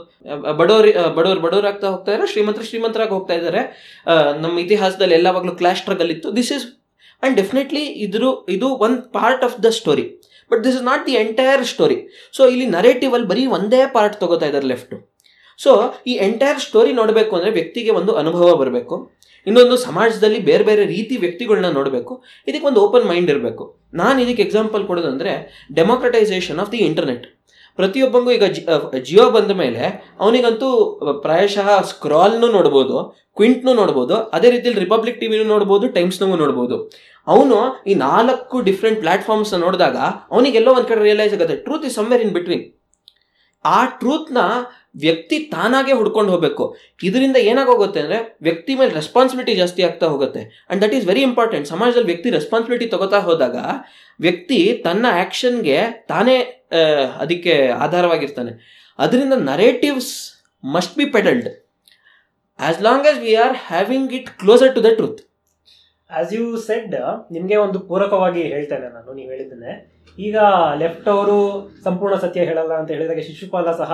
ಬಡವರು 0.59 0.91
ಬಡವರು 1.15 1.39
ಬಡವರು 1.39 1.67
ಆಗ್ತಾ 1.67 1.87
ಹೋಗ್ತಾ 1.89 2.11
ಇದ್ದಾರೆ 2.11 2.31
ಶ್ರೀಮಂತರು 2.31 2.65
ಶ್ರೀಮಂತರಾಗಿ 2.65 3.09
ಹೋಗ್ತಾ 3.09 3.33
ಇದ್ದಾರೆ 3.33 3.61
ನಮ್ಮ 4.41 4.59
ಇತಿಹಾಸದಲ್ಲಿ 4.59 5.13
ಎಲ್ಲವಾಗಲೂ 5.13 5.55
ಕ್ಲಾಶ್ 5.55 5.77
ಸ್ಟ್ರಗಲ್ 5.77 6.11
ಇತ್ತು 6.11 6.35
ದಿಸ್ 6.35 6.51
ಇಸ್ 6.51 6.65
ಆ್ಯಂಡ್ 7.23 7.37
ಡೆಫಿನೆಟ್ಲಿ 7.37 7.85
ಇದ್ರು, 7.85 8.45
ಇದು 8.49 8.67
ಒಂದು 8.67 9.01
part 9.01 9.43
of 9.43 9.63
the 9.63 9.65
story 9.65 10.05
but 10.51 10.63
this 10.63 10.75
is 10.75 10.83
not 10.83 11.07
the 11.07 11.13
entire 11.13 11.65
story 11.65 11.97
so 12.33 12.47
ಇಲ್ಲಿ 12.47 12.65
ನರೇಟಿವ್ 12.65 13.13
ಅಲ್ಲಿ 13.13 13.27
ಬರೀ 13.27 13.45
ಒಂದೇ 13.45 13.85
ಪಾರ್ಟ್ 13.85 14.15
ತಗೋತಾ 14.15 14.45
ಇದ್ದಾರೆ 14.45 14.65
ಲೆಫ್ಟು 14.65 14.97
ಸೊ 15.59 15.93
ಈ 16.07 16.13
ಎಂಟೈರ್ 16.13 16.59
ಸ್ಟೋರಿ 16.59 16.93
ನೋಡಬೇಕು 16.93 17.35
ಅಂದರೆ 17.35 17.51
ವ್ಯಕ್ತಿಗೆ 17.51 17.91
ಒಂದು 17.91 18.13
ಅನುಭವ 18.15 18.55
ಬರಬೇಕು. 18.57 19.17
ಇನ್ನೊಂದು 19.49 19.75
ಸಮಾಜದಲ್ಲಿ 19.87 20.39
ಬೇರೆ 20.49 20.63
ಬೇರೆ 20.69 20.83
ರೀತಿ 20.95 21.15
ವ್ಯಕ್ತಿಗಳನ್ನ 21.23 21.69
ನೋಡಬೇಕು. 21.79 22.13
ಇದಕ್ಕೆ 22.49 22.67
ಒಂದು 22.71 22.81
ಓಪನ್ 22.85 23.07
ಮೈಂಡ್ 23.11 23.31
ಇರಬೇಕು. 23.33 23.65
ನಾನು 24.01 24.17
ಇದಕ್ಕೆ 24.25 24.43
ಎಕ್ಸಾಂಪಲ್ 24.47 24.85
ಕೊಡೋದಂದ್ರೆ 24.91 25.33
ಡೆಮೋಕ್ರಟೈಸೇಷನ್ 25.79 26.61
ಆಫ್ 26.63 26.71
ದಿ 26.75 26.81
ಇಂಟರ್ನೆಟ್ 26.89 27.25
ಪ್ರತಿಯೊಬ್ಬಂಗೂ 27.79 28.29
ಈಗ 28.35 28.45
ಜಿಯೋ 29.07 29.25
ಬಂದ 29.35 29.51
ಮೇಲೆ 29.63 29.83
ಅವನಿಗಂತೂ 30.23 30.69
ಪ್ರಾಯಶಃ 31.25 31.67
ಸ್ಕ್ರಾಲ್ನು 31.89 32.47
ನೋಡ್ಬೋದು, 32.55 32.95
ಕ್ವಿಂಟ್ನು 33.39 33.73
ನೋಡ್ಬೋದು, 33.79 34.15
ಅದೇ 34.35 34.49
ರೀತಿಯಲ್ಲಿ 34.53 34.81
ರಿಪಬ್ಲಿಕ್ 34.85 35.19
ಟಿವಿನೂ 35.23 35.45
ನೋಡ್ಬೋದು 35.53 35.87
ಟೈಮ್ಸ್ನೂ 35.97 36.27
ನೋಡ್ಬೋದು. 36.41 36.77
ಅವನು 37.33 37.57
ಈ 37.91 37.95
ನಾಲ್ಕು 38.07 38.57
ಡಿಫ್ರೆಂಟ್ 38.69 38.99
ಪ್ಲಾಟ್ಫಾರ್ಮ್ಸ್ 39.03 39.53
ನೋಡಿದಾಗ 39.65 39.97
ಅವನಿಗೆಲ್ಲೋ 40.33 40.73
ಒಂದು 40.77 40.89
ಕಡೆ 40.91 41.01
ರಿಯಲೈಸ್ 41.07 41.35
ಆಗುತ್ತೆ. 41.37 41.57
Truth 41.67 41.85
is 41.89 41.95
somewhere 41.99 42.23
in 42.25 42.33
between 42.37 42.65
ಆ 43.65 43.79
ಟ್ರೂತ್ನ 44.01 44.39
ವ್ಯಕ್ತಿ 45.05 45.37
ತಾನಾಗೆ 45.53 45.93
ಹುಡ್ಕೊಂಡು 45.99 46.31
ಹೋಗಬೇಕು. 46.33 46.65
ಇದರಿಂದ 47.07 47.37
ಏನಾಗೋಗುತ್ತೆ 47.49 47.99
ಅಂದರೆ 48.03 48.19
ವ್ಯಕ್ತಿ 48.47 48.71
ಮೇಲೆ 48.79 48.91
ರೆಸ್ಪಾನ್ಸಿಬಿಲಿಟಿ 48.99 49.53
ಜಾಸ್ತಿ 49.61 49.81
ಆಗ್ತಾ 49.87 50.07
ಹೋಗುತ್ತೆ. 50.13 50.41
And 50.47 50.81
that 50.83 50.95
is 50.97 51.05
very 51.11 51.23
important 51.29 51.67
ಸಮಾಜದಲ್ಲಿ 51.73 52.09
ವ್ಯಕ್ತಿ 52.11 52.31
ರೆಸ್ಪಾನ್ಸಿಬಿಲಿಟಿ 52.37 52.87
ತಗೋತಾ 52.93 53.19
ಹೋದಾಗ 53.27 53.57
ವ್ಯಕ್ತಿ 54.27 54.59
ತನ್ನ 54.87 55.05
ಆ್ಯಕ್ಷನ್ಗೆ 55.19 55.77
ತಾನೇ 56.11 56.37
ಅದಕ್ಕೆ 57.23 57.55
ಆಧಾರವಾಗಿರ್ತಾನೆ. 57.85 58.53
ಅದರಿಂದ 58.99 59.35
narratives 59.51 60.13
must 60.63 60.95
be 60.99 61.05
peddled 61.15 61.49
as 62.59 62.79
long 62.87 63.07
as 63.11 63.19
we 63.25 63.33
are 63.45 63.55
having 63.69 64.13
it 64.19 64.29
closer 64.41 64.73
to 64.77 64.81
the 64.87 64.91
truth 64.99 65.21
as 66.09 66.31
you 66.37 66.45
said 66.67 66.95
ನಿಮಗೆ 67.35 67.55
ಒಂದು 67.65 67.79
ಪೂರಕವಾಗಿ 67.89 68.43
ಹೇಳ್ತೇನೆ 68.53 68.87
ನಾನು, 68.95 69.09
ನೀವು 69.19 69.29
ಹೇಳಿದ್ದೇನೆ 69.33 69.71
ಈಗ 70.17 70.37
ಲೆಫ್ಟ್ 70.81 71.07
ಅವರು 71.15 71.37
ಸಂಪೂರ್ಣ 71.85 72.15
ಸತ್ಯ 72.23 72.45
ಹೇಳಲ್ಲ 72.49 72.73
ಅಂತ 72.81 72.89
ಹೇಳಿದಾಗ 72.95 73.23
ಶಿಶುಪಾಲ 73.27 73.71
ಸಹ 73.81 73.91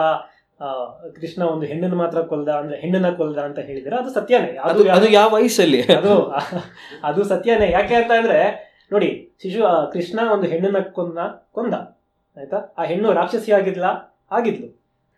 ಕೃಷ್ಣ 1.16 1.44
ಒಂದು 1.44 1.66
ಹೆಣ್ಣನ್ನು 1.66 1.96
ಮಾತ್ರ 1.96 2.22
ಕೊಲ್ದ 2.22 2.50
ಅಂದ್ರೆ 2.50 2.78
ಹೆಣ್ಣನ್ನ 2.78 3.10
ಕೊಲ್ದ 3.10 3.38
ಅಂತ 3.38 3.60
ಹೇಳಿದ್ರೆ? 3.60 3.96
ಅದು 3.96 4.10
ಸತ್ಯನೇ. 4.14 4.52
ಅದು 4.64 4.84
ಅದು 4.90 5.08
ಯಾವ 5.12 5.30
ವಯಸ್ಸಲ್ಲಿ? 5.34 5.82
ಅದು 5.94 6.14
ಅದು 7.04 7.24
ಸತ್ಯನೇ. 7.24 7.72
ಯಾಕೆ 7.72 7.96
ಅಂತ 7.96 8.12
ಅಂದ್ರೆ 8.12 8.40
ನೋಡಿ 8.92 9.10
ಶಿಶು 9.44 9.62
ಕೃಷ್ಣ 9.94 10.20
ಒಂದು 10.32 10.48
ಹೆಣ್ಣನ್ನ 10.48 10.80
ಕೊಂದ 10.92 11.20
ಕೊಂದ 11.52 11.74
ಆಯ್ತಾ? 12.38 12.74
ಆ 12.78 12.84
ಹೆಣ್ಣು 12.84 13.14
ರಾಕ್ಷಸಿ 13.14 13.52
ಆಗಿದ್ಲ. 13.52 13.86
ಆಗಿದ್ಲು 14.32 14.70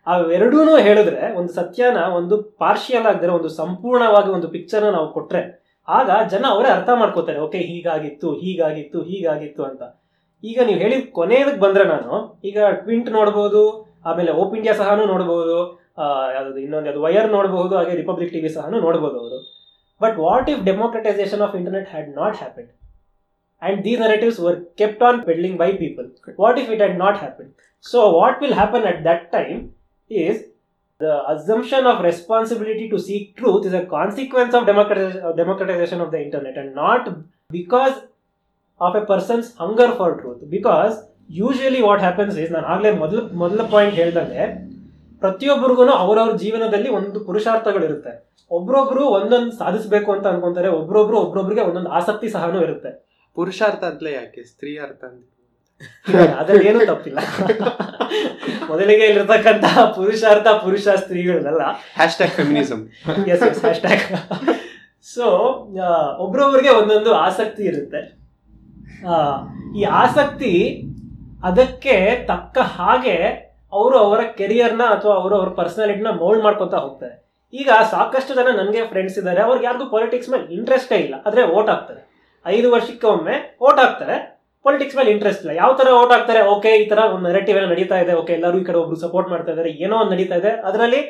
ಅವೆರಡೂ 0.08 0.78
ಹೇಳಿದ್ರೆ 0.78 1.34
ಒಂದು 1.36 1.54
ಸತ್ಯನ 1.54 1.98
ಒಂದು 1.98 2.42
ಪಾರ್ಷಿಯಲ್ 2.44 3.06
ಆಗಿದ್ರೆ 3.06 3.32
ಒಂದು 3.32 3.50
ಸಂಪೂರ್ಣವಾಗಿ 3.50 4.30
ಒಂದು 4.30 4.48
ಪಿಕ್ಚರ್ನ 4.48 4.90
ನಾವು 4.90 5.08
ಕೊಟ್ರೆ 5.14 5.42
ಆಗ 5.88 6.10
ಜನ 6.30 6.46
ಅವರೇ 6.50 6.70
ಅರ್ಥ 6.70 6.90
ಮಾಡ್ಕೋತಾರೆ 6.96 7.40
ಓಕೆ 7.40 7.58
ಹೀಗಾಗಿತ್ತು 7.58 8.34
ಹೀಗಾಗಿತ್ತು 8.34 9.02
ಹೀಗಾಗಿತ್ತು 9.02 9.64
ಅಂತ. 9.64 9.82
ಈಗ 10.44 10.60
ನೀವು 10.64 10.80
ಹೇಳಿದ 10.80 11.06
ಕೊನೆಯದಕ್ಕೆ 11.12 11.60
ಬಂದ್ರೆ 11.60 11.84
ನಾನು 11.84 12.40
ಈಗ 12.44 12.60
ಟ್ವಿಂಟ್ 12.70 13.10
ನೋಡ್ಬೋದು 13.10 13.62
ಆಮೇಲೆ 14.06 14.32
ಓಪ್ 14.32 14.56
ಇಂಡಿಯಾ 14.56 14.74
ಸಹ 14.76 14.96
ನೋಡಬಹುದು 15.06 15.58
ಯಾವುದು 16.34 16.58
ಇನ್ನೊಂದು 16.58 16.90
ಅದು 16.90 17.02
ವಯರ್ 17.02 17.32
ನೋಡಬಹುದು 17.32 17.76
ಹಾಗೆ 17.76 17.96
ರಿಪಬ್ಲಿಕ್ 17.96 18.34
ಟಿವಿ 18.34 18.50
ಸಹ 18.50 18.70
ನೋಡಬಹುದು 18.70 19.20
ಅವರು. 19.20 19.40
But 20.02 20.20
what 20.20 20.50
if 20.50 20.64
democratization 20.64 21.42
of 21.42 21.56
internet 21.56 21.90
had 21.90 22.10
not 22.16 22.36
happen 22.36 22.68
and 23.62 23.84
these 23.86 24.00
narratives 24.00 24.40
were 24.40 24.58
kept 24.78 25.04
on 25.04 25.26
peddling 25.26 25.58
by 25.60 25.72
people 25.72 26.08
what 26.40 26.60
if 26.60 26.70
it 26.70 26.82
had 26.82 27.00
not 27.00 27.18
happen 27.18 27.50
so 27.86 28.12
what 28.12 28.44
will 28.44 28.54
happen 28.54 28.84
at 28.84 29.06
that 29.06 29.32
time 29.32 29.72
is 30.12 30.42
the 31.02 31.06
assumption 31.28 31.88
of 31.88 32.02
responsibility 32.02 32.90
to 32.90 32.98
seek 32.98 33.38
truth 33.38 33.66
is 33.66 33.76
a 33.76 33.84
consequence 33.84 34.56
of 34.56 34.66
democratization 35.38 36.02
of 36.02 36.12
the 36.12 36.16
internet 36.16 36.56
the 36.56 36.64
not 36.76 37.10
because 37.52 37.96
of 38.82 38.96
a 38.96 39.06
persons 39.06 39.48
a 39.60 39.92
for 39.92 40.22
truth 40.22 40.44
for 40.56 41.15
truth 41.30 41.82
what 41.82 42.00
happens 42.00 42.40
is 42.40 42.52
ನಾನು 42.52 42.66
ಆಗಲೇ 42.66 42.92
ಮೊದಲು 42.92 43.38
ಮೊದಲ 43.38 43.62
point 43.62 43.96
ಹೇಳ್ದಂಗೆ 43.96 44.44
ಪ್ರತಿಯೊಬ್ಬರಿಗೂ 45.22 45.86
ಅವರವ್ರ 45.86 46.36
ಜೀವನದಲ್ಲಿ 46.36 46.90
ಒಂದು 46.90 47.26
ಪುರುಷಾರ್ಥಗಳಿರುತ್ತೆ. 47.26 48.36
ಒಬ್ರೊಬ್ರು 48.52 49.08
ಒಂದೊಂದು 49.08 49.52
ಸಾಧಿಸಬೇಕು 49.52 50.12
ಅಂತ 50.12 50.28
ಅನ್ಕೊಂತಾರೆ 50.28 50.68
ಒಬ್ರೊಬ್ರು 50.70 51.18
ಒಬ್ರೊಬ್ರಿಗೆ 51.18 51.62
ಒಂದೊಂದು 51.62 51.90
ಆಸಕ್ತಿ 51.90 52.30
ಸಹನೂ 52.30 52.62
ಇರುತ್ತೆ. 52.62 52.92
ಪುರುಷಾರ್ಥ 53.36 53.84
ಅಂತಲೇ 53.84 54.12
ಯಾಕೆ? 54.14 54.44
ಸ್ತ್ರೀ 54.44 54.78
ಅರ್ಥ 54.78 55.04
ಅಂತ. 55.04 55.24
ಅದ್ರಲ್ಲಿ 56.40 56.68
ಏನೂ 56.68 56.86
ತಪ್ಪಿಲ್ಲ. 56.86 57.20
ಮೊದಲಿಗೆ 58.70 59.06
ಇಲ್ಲಿರ್ತಕ್ಕಂತ 59.06 59.66
ಪುರುಷಾರ್ಥ 59.96 60.48
ಪುರುಷ 60.48 60.88
ಸ್ತ್ರೀಗಳನ್ನೆಲ್ಲ 60.96 61.62
hash 61.96 62.16
tag 62.16 62.32
feminism 62.32 62.88
yes 63.28 63.44
yes 63.44 63.60
so 65.16 65.26
ಒಬ್ರೊಬ್ರಿಗೆ 66.18 66.70
ಒಂದೊಂದು 66.70 67.14
ಆಸಕ್ತಿ 67.14 67.64
ಇರುತ್ತೆ. 67.64 68.02
ಆ, 69.08 69.16
ಈ 69.78 69.84
ಆಸಕ್ತಿ 69.84 70.52
ಅದಕ್ಕೆ 71.44 72.26
ತಕ್ಕ 72.26 72.58
ಹಾಗೆ 72.58 73.16
ಅವರು 73.74 73.98
ಅವರ 73.98 74.22
ಕೆರಿಯರ್ನ 74.22 74.82
ಅಥವಾ 74.82 75.16
ಅವರು 75.16 75.36
ಅವ್ರ 75.36 75.50
ಪರ್ಸನಾಲಿಟಿನ 75.50 76.08
ಮೌಲ್ಡ್ 76.08 76.44
ಮಾಡ್ಕೊತಾ 76.44 76.78
ಹೋಗ್ತಾರೆ. 76.78 77.26
ಈಗ 77.54 77.70
ಸಾಕಷ್ಟು 77.92 78.36
ಜನ 78.36 78.48
ನನಗೆ 78.58 78.88
ಫ್ರೆಂಡ್ಸ್ 78.88 79.18
ಇದ್ದಾರೆ, 79.18 79.42
ಅವ್ರಿಗೆ 79.42 79.66
ಯಾರಿಗೂ 79.66 79.86
ಪಾಲಿಟಿಕ್ಸ್ 79.90 80.30
ಮೇಲೆ 80.30 80.46
ಇಂಟ್ರೆಸ್ಟೇ 80.46 80.96
ಇಲ್ಲ. 80.96 81.16
ಆದರೆ 81.26 81.44
ಓಟ್ 81.44 81.70
ಹಾಕ್ತಾರೆ. 81.70 82.02
ಐದು 82.46 82.72
ವರ್ಷಕ್ಕೆ 82.72 83.08
ಒಮ್ಮೆ 83.08 83.56
ಓಟ್ 83.62 83.80
ಹಾಕ್ತಾರೆ. 83.80 84.36
ಪೊಲಿಟಿಕ್ಸ್ 84.64 84.98
ಮೇಲೆ 84.98 85.12
ಇಂಟ್ರೆಸ್ಟ್ 85.12 85.42
ಇಲ್ಲ. 85.44 85.56
ಯಾವ 85.56 85.74
ಥರ 85.74 85.88
ಓಟ್ 85.88 86.12
ಹಾಕ್ತಾರೆ? 86.12 86.42
ಓಕೆ 86.42 86.78
ಈ 86.78 86.90
ಥರ 86.90 86.98
ಒಂದು 86.98 87.28
ನೆರೆಟಿವ್ 87.30 87.58
ಎಲ್ಲ 87.58 87.70
ನಡೀತಾ 87.70 87.98
ಇದೆ. 87.98 88.14
ಓಕೆ 88.14 88.34
ಎಲ್ಲರೂ 88.34 88.58
ಈ 88.60 88.64
ಕಡೆ 88.64 88.78
ಒಬ್ರು 88.78 88.96
ಸಪೋರ್ಟ್ 88.96 89.30
ಮಾಡ್ತಾ 89.30 89.52
ಇದ್ದಾರೆ. 89.52 89.70
ಏನೋ 89.70 89.98
ಒಂದು 89.98 90.12
ನಡೀತಾ 90.12 90.36
ಇದೆ. 90.36 90.50
ಅದರಲ್ಲಿ 90.50 91.02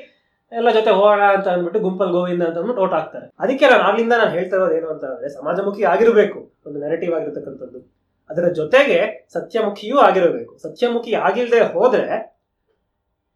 ಎಲ್ಲ 0.52 0.70
ಜೊತೆ 0.70 0.92
ಹೋಗೋಣ 0.92 1.22
ಅಂತ 1.36 1.48
ಅಂದ್ಬಿಟ್ಟು 1.48 1.80
ಗುಂಪಲ್ 1.80 2.12
ಗೋವಿಂದ 2.12 2.44
ಅಂತ 2.44 2.58
ಅಂದ್ಬಿಟ್ಟು 2.58 2.84
ಓಟ್ 2.84 2.94
ಹಾಕ್ತಾರೆ. 2.94 3.28
ಅದಕ್ಕೆ 3.40 3.68
ನಾನು 3.70 4.04
ನಾನು 4.10 4.32
ಹೇಳ್ತಾ 4.32 4.56
ಇರೋದು 4.56 4.76
ಏನು 4.76 4.88
ಅಂತ 4.88 5.06
ಅಂದ್ರೆ 5.06 5.30
ಸಮಾಜಮುಖಿ 5.30 5.84
ಆಗಿರಬೇಕು. 5.84 6.54
ಒಂದು 6.66 6.80
ನೆರೆಟಿವ್ 6.80 7.14
ಆಗಿರ್ತಕ್ಕಂಥದ್ದು. 7.14 8.05
ಅದರ 8.30 8.46
ಜೊತೆಗೆ 8.60 9.00
ಸತ್ಯಮುಖಿಯೂ 9.34 9.98
ಆಗಿರಬೇಕು. 9.98 10.54
ಸತ್ಯಮುಖಿ 10.64 11.14
ಆಗಿಲ್ಲದೆ 11.28 11.62
ಹೋದ್ರೆ 11.76 12.08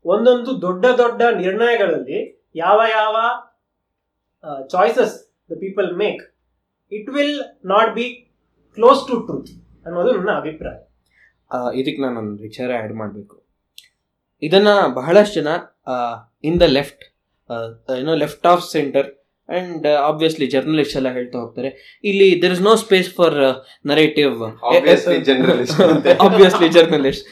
ಒಂದೊಂದು 0.05 0.51
ದೊಡ್ಡ 0.61 0.85
ದೊಡ್ಡ 1.01 1.21
ನಿರ್ಣಯಗಳಲ್ಲಿ 1.43 2.19
ಯಾವ 2.55 2.79
ಯಾವ 2.99 3.15
choices 4.73 5.15
the 5.51 5.57
people 5.65 5.89
make 6.03 6.21
it 6.91 7.09
will 7.15 7.39
not 7.73 7.91
be 7.99 8.05
close 8.77 9.01
to 9.09 9.15
truth 9.27 9.51
ಅನ್ನೋದು 9.85 10.11
ನನ್ನ 10.17 10.31
ಅಭಿಪ್ರಾಯ. 10.41 10.77
ಇದಕ್ಕೆ 11.79 12.01
ನಾನು 12.01 12.17
ಒಂದು 12.23 12.41
ವಿಚಾರ 12.47 12.69
ಆ್ಯಡ್ 12.79 12.95
ಮಾಡಬೇಕು. 13.01 13.35
ಇದನ್ನು 14.41 14.75
ಬಹಳಷ್ಟು 14.99 15.35
ಜನ 15.39 15.49
ಇನ್ 16.49 16.59
ದ 16.63 16.67
ಲೆಫ್ಟ್ 16.77 17.03
ಏನೋ 18.01 18.13
left 18.23 18.45
of 18.51 18.63
center 18.75 19.07
and 19.57 19.85
obviously 20.09 20.47
journalist 20.53 20.95
ಎಲ್ಲ 20.99 21.09
ಹೇಳ್ತಾ 21.17 21.37
ಹೋಗ್ತಾರೆ. 21.41 21.69
ಇಲ್ಲಿ 22.09 22.27
there 22.41 22.53
is 22.55 22.63
no 22.69 22.73
space 22.83 23.09
for 23.17 23.37
narrative 23.91 24.35
obviously 26.25 26.69
journalist 26.77 27.27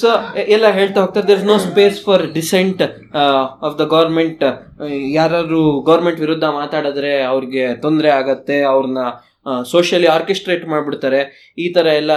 so 0.00 0.08
ಎಲ್ಲ 0.54 0.66
ಹೇಳ್ತಾ 0.78 0.98
ಹೋಗ್ತಾರೆ. 1.02 1.26
There 1.28 1.38
is 1.40 1.48
no 1.50 1.56
space 1.68 1.98
for 2.06 2.24
dissent 2.38 2.82
of 3.66 3.76
the 3.80 3.86
government 3.96 4.44
ಯಾರು 5.18 5.60
ಗೌರ್ಮೆಂಟ್ 5.90 6.20
ವಿರುದ್ಧ 6.24 6.44
ಮಾತಾಡಿದ್ರೆ 6.60 7.12
ಅವ್ರಿಗೆ 7.32 7.64
ತೊಂದರೆ 7.84 8.10
ಆಗತ್ತೆ 8.20 8.58
ಅವ್ರನ್ನ 8.72 9.02
ಸೋಷಿಯಲಿ 9.74 10.08
ಆರ್ಕೆಸ್ಟ್ರೇಟ್ 10.16 10.64
ಮಾಡ್ಬಿಡ್ತಾರೆ. 10.72 11.20
ಈ 11.64 11.66
ತರ 11.76 11.86
ಎಲ್ಲ 12.02 12.12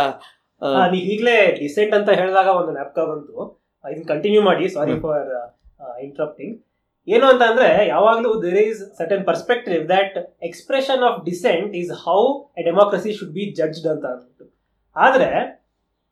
ನೀವು 0.94 1.06
ಈಗಲೇ 1.14 1.36
ಡಿಸೆಂಟ್ 1.60 1.94
ಅಂತ 1.98 2.10
ಹೇಳಿದಾಗ 2.20 2.48
ಒಂದು 2.62 2.72
ಲ್ಯಾಪ್ಟಾಪ್ 2.78 3.10
ಬಂತು. 3.12 3.36
ಇದನ್ನ 3.92 4.08
ಕಂಟಿನ್ಯೂ 4.14 4.42
ಮಾಡಿ. 4.48 4.66
ಸಾರಿ. 4.78 4.96
ಫಾರ್ 5.06 5.30
ಇಂಟ್ರಪ್ಟಿಂಗ್ 6.08 6.56
ಏನು 7.10 7.26
ಅಂತ 7.26 7.42
ಅಂದ್ರೆ, 7.42 7.88
ಯಾವಾಗಲೂ 7.88 8.44
there 8.44 8.58
is 8.58 8.98
certain 8.98 9.26
perspective 9.26 9.90
that 9.90 10.44
expression 10.44 11.04
of 11.04 11.26
dissent 11.26 11.76
is 11.76 11.92
how 11.92 12.20
a 12.58 12.64
democracy 12.64 13.14
should 13.14 13.34
be 13.34 13.54
judged 13.54 13.88
ಅಂತ 13.88 14.06
ಅಂದ್ಬಿಟ್ಟು. 14.06 14.46
ಆದ್ರೆ, 14.96 15.30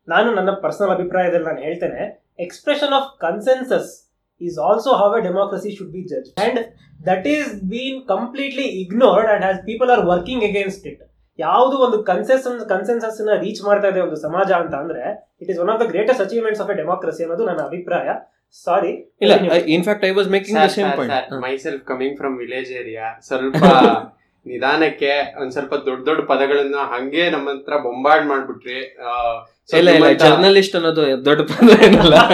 ನಾನು 0.08 0.34
ನನ್ನ 0.34 0.50
ಪರ್ಸನಲ್ 0.50 0.90
ಅಭಿಪ್ರಾಯದಲ್ಲಿ 0.90 1.46
ನಾನು 1.46 1.58
ಹೇಳ್ತೇನೆ 1.58 2.02
expression 2.40 2.92
of 2.92 3.18
consensus 3.20 3.90
is 4.40 4.58
also 4.58 4.90
how 4.92 5.18
a 5.18 5.20
democracy 5.20 5.70
should 5.70 5.92
be 5.92 6.02
judge 6.08 6.30
and 6.40 6.60
that 7.06 7.26
is 7.26 7.62
been 7.70 8.08
completely 8.08 8.62
ignored 8.62 9.28
and 9.28 9.44
has 9.44 9.60
people 9.60 9.90
are 9.90 10.06
working 10.06 10.44
against 10.44 10.86
it 10.86 11.02
ಯಾವುದು 11.38 11.78
ಒಂದು 11.78 12.02
ಕನ್ಸೆನ್ಸ್ 12.02 12.68
ಕನ್ಸೆನ್ಸಸ್ನ 12.68 13.30
ರೀಚ್ 13.40 13.64
ಮಾಡ್ತಾ 13.64 13.88
ಇದೆ 13.88 14.00
ಒಂದು 14.00 14.16
ಸಮಾಜ 14.16 14.52
ಅಂತ 14.52 14.74
ಅಂದ್ರೆ 14.74 15.34
it 15.40 15.50
is 15.50 15.58
one 15.58 15.70
of 15.70 15.80
the 15.80 15.82
greatest 15.82 16.22
achievements 16.22 16.62
of 16.62 16.70
a 16.70 16.74
democracy 16.74 17.22
ಅನ್ನೋದು 17.22 17.46
ನನ್ನ 17.46 17.58
ಅಭಿಪ್ರಾಯ. 17.58 18.08
ಸಾರಿ 18.56 19.08
ಇಲ್ಲ 19.22 19.32
in fact 19.68 20.04
I 20.04 20.10
was 20.10 20.28
making 20.28 20.58
the 20.58 20.76
same 20.76 20.98
point 20.98 21.42
myself 21.56 21.84
coming 21.84 22.18
from 22.18 22.38
village 22.38 22.72
area 22.72 23.28
ಸ್ವಲ್ಪ 23.28 23.62
ನಿಧಾನಕ್ಕೆ 24.46 25.40
ಒಂದ್ 25.40 25.52
ಸ್ವಲ್ಪ 25.52 25.74
ದೊಡ್ಡ 25.86 26.06
ದೊಡ್ಡ 26.06 26.30
ಪದಗಳನ್ನ 26.30 26.76
ಹಂಗೆ 26.92 27.30
ನಮ್ಮ 27.30 27.50
ಹತ್ರ 27.50 27.86
ಬೊಂಬಾರ್ಡ್ 27.86 28.26
ಮಾಡ್ಬಿಟ್ರಿ. 28.26 28.96
ಇಲ್ಲ 29.70 29.90
ಇಲ್ಲ 29.90 30.12
ಜರ್ನಲಿಸ್ಟ್ 30.22 30.76
ಅನ್ನೋದು 30.76 31.24
ದೊಡ್ಡ 31.24 31.50
ಪದ 31.50 31.86
ಏನಲ್ಲ. 31.86 32.14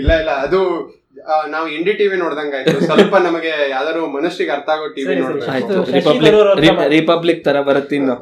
ಇಲ್ಲ 0.00 0.20
ಇಲ್ಲ 0.20 0.46
ಅದು 0.46 0.92
ನಾವು 1.50 1.68
ಇಂಡಿ 1.68 1.92
ಟಿವಿ 1.92 2.16
ನೋಡ್ದಂಗಾಯ್ತು. 2.16 2.86
ಸ್ವಲ್ಪ 2.86 3.16
ನಮಗೆ 3.26 3.70
ಯಾವ್ದಾದ್ರು 3.70 4.06
ಮನುಷ್ಯರಿಗೆ 4.06 4.52
ಅರ್ಥ 4.52 4.68
ಆಗೋ 4.68 4.96
ಟಿವಿ. 4.96 5.20
ನೋಡ್ಬೇಕು. 5.20 5.50
ಆಯ್ತು. 5.50 6.90
ರಿಪಬ್ಲಿಕ್ 6.96 7.44
ತರ 7.44 7.60
ಬರುತ್ತೆ 7.60 7.96
ಇನ್ನು. 7.96 8.14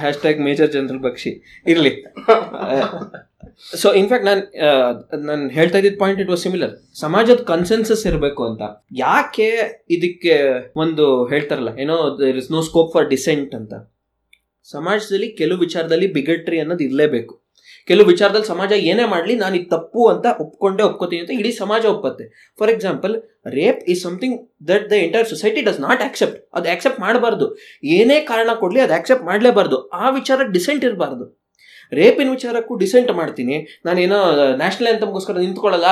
hash 0.00 0.24
tag 0.24 0.40
major 0.40 0.76
general 0.76 1.08
Bakshi 1.08 1.44
ಇರ್ಲಿ. 1.66 2.04
ಸೊ 3.80 3.88
ಇನ್ಫ್ಯಾಕ್ಟ್ 4.00 4.26
ನಾನು 4.28 4.42
ನಾನು 5.28 5.42
ಹೇಳ್ತಾ 5.56 5.78
ಇದ್ದಿದ್ದ 5.80 5.98
ಪಾಯಿಂಟ್ 6.02 6.20
ಇಟ್ 6.22 6.30
ವಾಸ್ 6.32 6.42
ಸಿಮಿಲರ್ 6.46 6.72
ಸಮಾಜದ 7.02 7.40
ಕನ್ಸೆನ್ಸಸ್ 7.50 8.04
ಇರಬೇಕು 8.10 8.42
ಅಂತ. 8.48 8.62
ಯಾಕೆ 9.04 9.48
ಇದಕ್ಕೆ 9.96 10.34
ಒಂದು 10.82 11.04
ಹೇಳ್ತಾರಲ್ಲ, 11.32 11.72
ಏನೋ 11.84 11.96
there 12.20 12.38
is 12.42 12.50
no 12.56 12.62
scope 12.68 12.90
for 12.94 13.06
dissent 13.14 13.52
ಅಂತ. 13.60 13.74
ಸಮಾಜದಲ್ಲಿ 14.74 15.28
ಕೆಲವು 15.40 15.60
ವಿಚಾರದಲ್ಲಿ 15.66 16.08
ಬಿಗಟ್ರಿ 16.18 16.58
ಅನ್ನೋದು 16.62 16.84
ಇರಲೇಬೇಕು. 16.88 17.34
ಕೆಲವು 17.88 18.06
ವಿಚಾರದಲ್ಲಿ 18.12 18.48
ಸಮಾಜ 18.52 18.72
ಏನೇ 18.90 19.04
ಮಾಡಲಿ, 19.12 19.34
ನಾನು 19.42 19.54
ಇದು 19.58 19.68
ತಪ್ಪು 19.74 20.02
ಅಂತ 20.12 20.26
ಒಪ್ಕೊಂಡೇ, 20.44 20.82
ಒಪ್ಕೋತೀನಿ 20.90 21.20
ಅಂತ 21.24 21.32
ಇಡೀ 21.40 21.50
ಸಮಾಜ 21.62 21.82
ಒಪ್ಪತ್ತೆ. 21.94 22.24
For 22.58 22.70
example 22.74 23.14
rape 23.58 23.80
is 23.92 24.00
something 24.06 24.36
that 24.70 24.86
the 24.92 24.96
entire 25.06 25.28
society 25.32 25.62
does 25.68 25.80
not 25.86 26.02
accept 26.08 26.38
ಅದು 26.58 26.68
ಆಕ್ಸೆಪ್ಟ್ 26.74 27.00
ಮಾಡಬಾರ್ದು. 27.06 27.48
ಏನೇ 27.98 28.18
ಕಾರಣ 28.30 28.50
ಕೊಡಲಿ, 28.62 28.82
ಅದು 28.86 28.94
ಆಕ್ಸೆಪ್ಟ್ 28.98 29.26
ಮಾಡಲೇಬಾರ್ದು. 29.30 29.78
ಆ 30.02 30.10
ವಿಚಾರ 30.18 30.48
ಡಿಸೆಂಟ್ 30.56 30.86
ಇರಬಾರ್ದು. 30.88 31.26
ರೇಪಿನ 31.92 32.28
ವಿಚಾರಕ್ಕೂ 32.36 32.72
ಡಿಸೆಂಟ್ 32.84 33.10
ಮಾಡ್ತೀನಿ. 33.20 33.56
ನಾನೇನೋ 33.86 34.18
ನ್ಯಾಷನಲ್ 34.62 34.90
ಅಂತಮ್ಗೋಸ್ಕರ 34.92 35.36
ನಿಂತ್ಕೊಳ್ಳಲ್ಲ. 35.44 35.90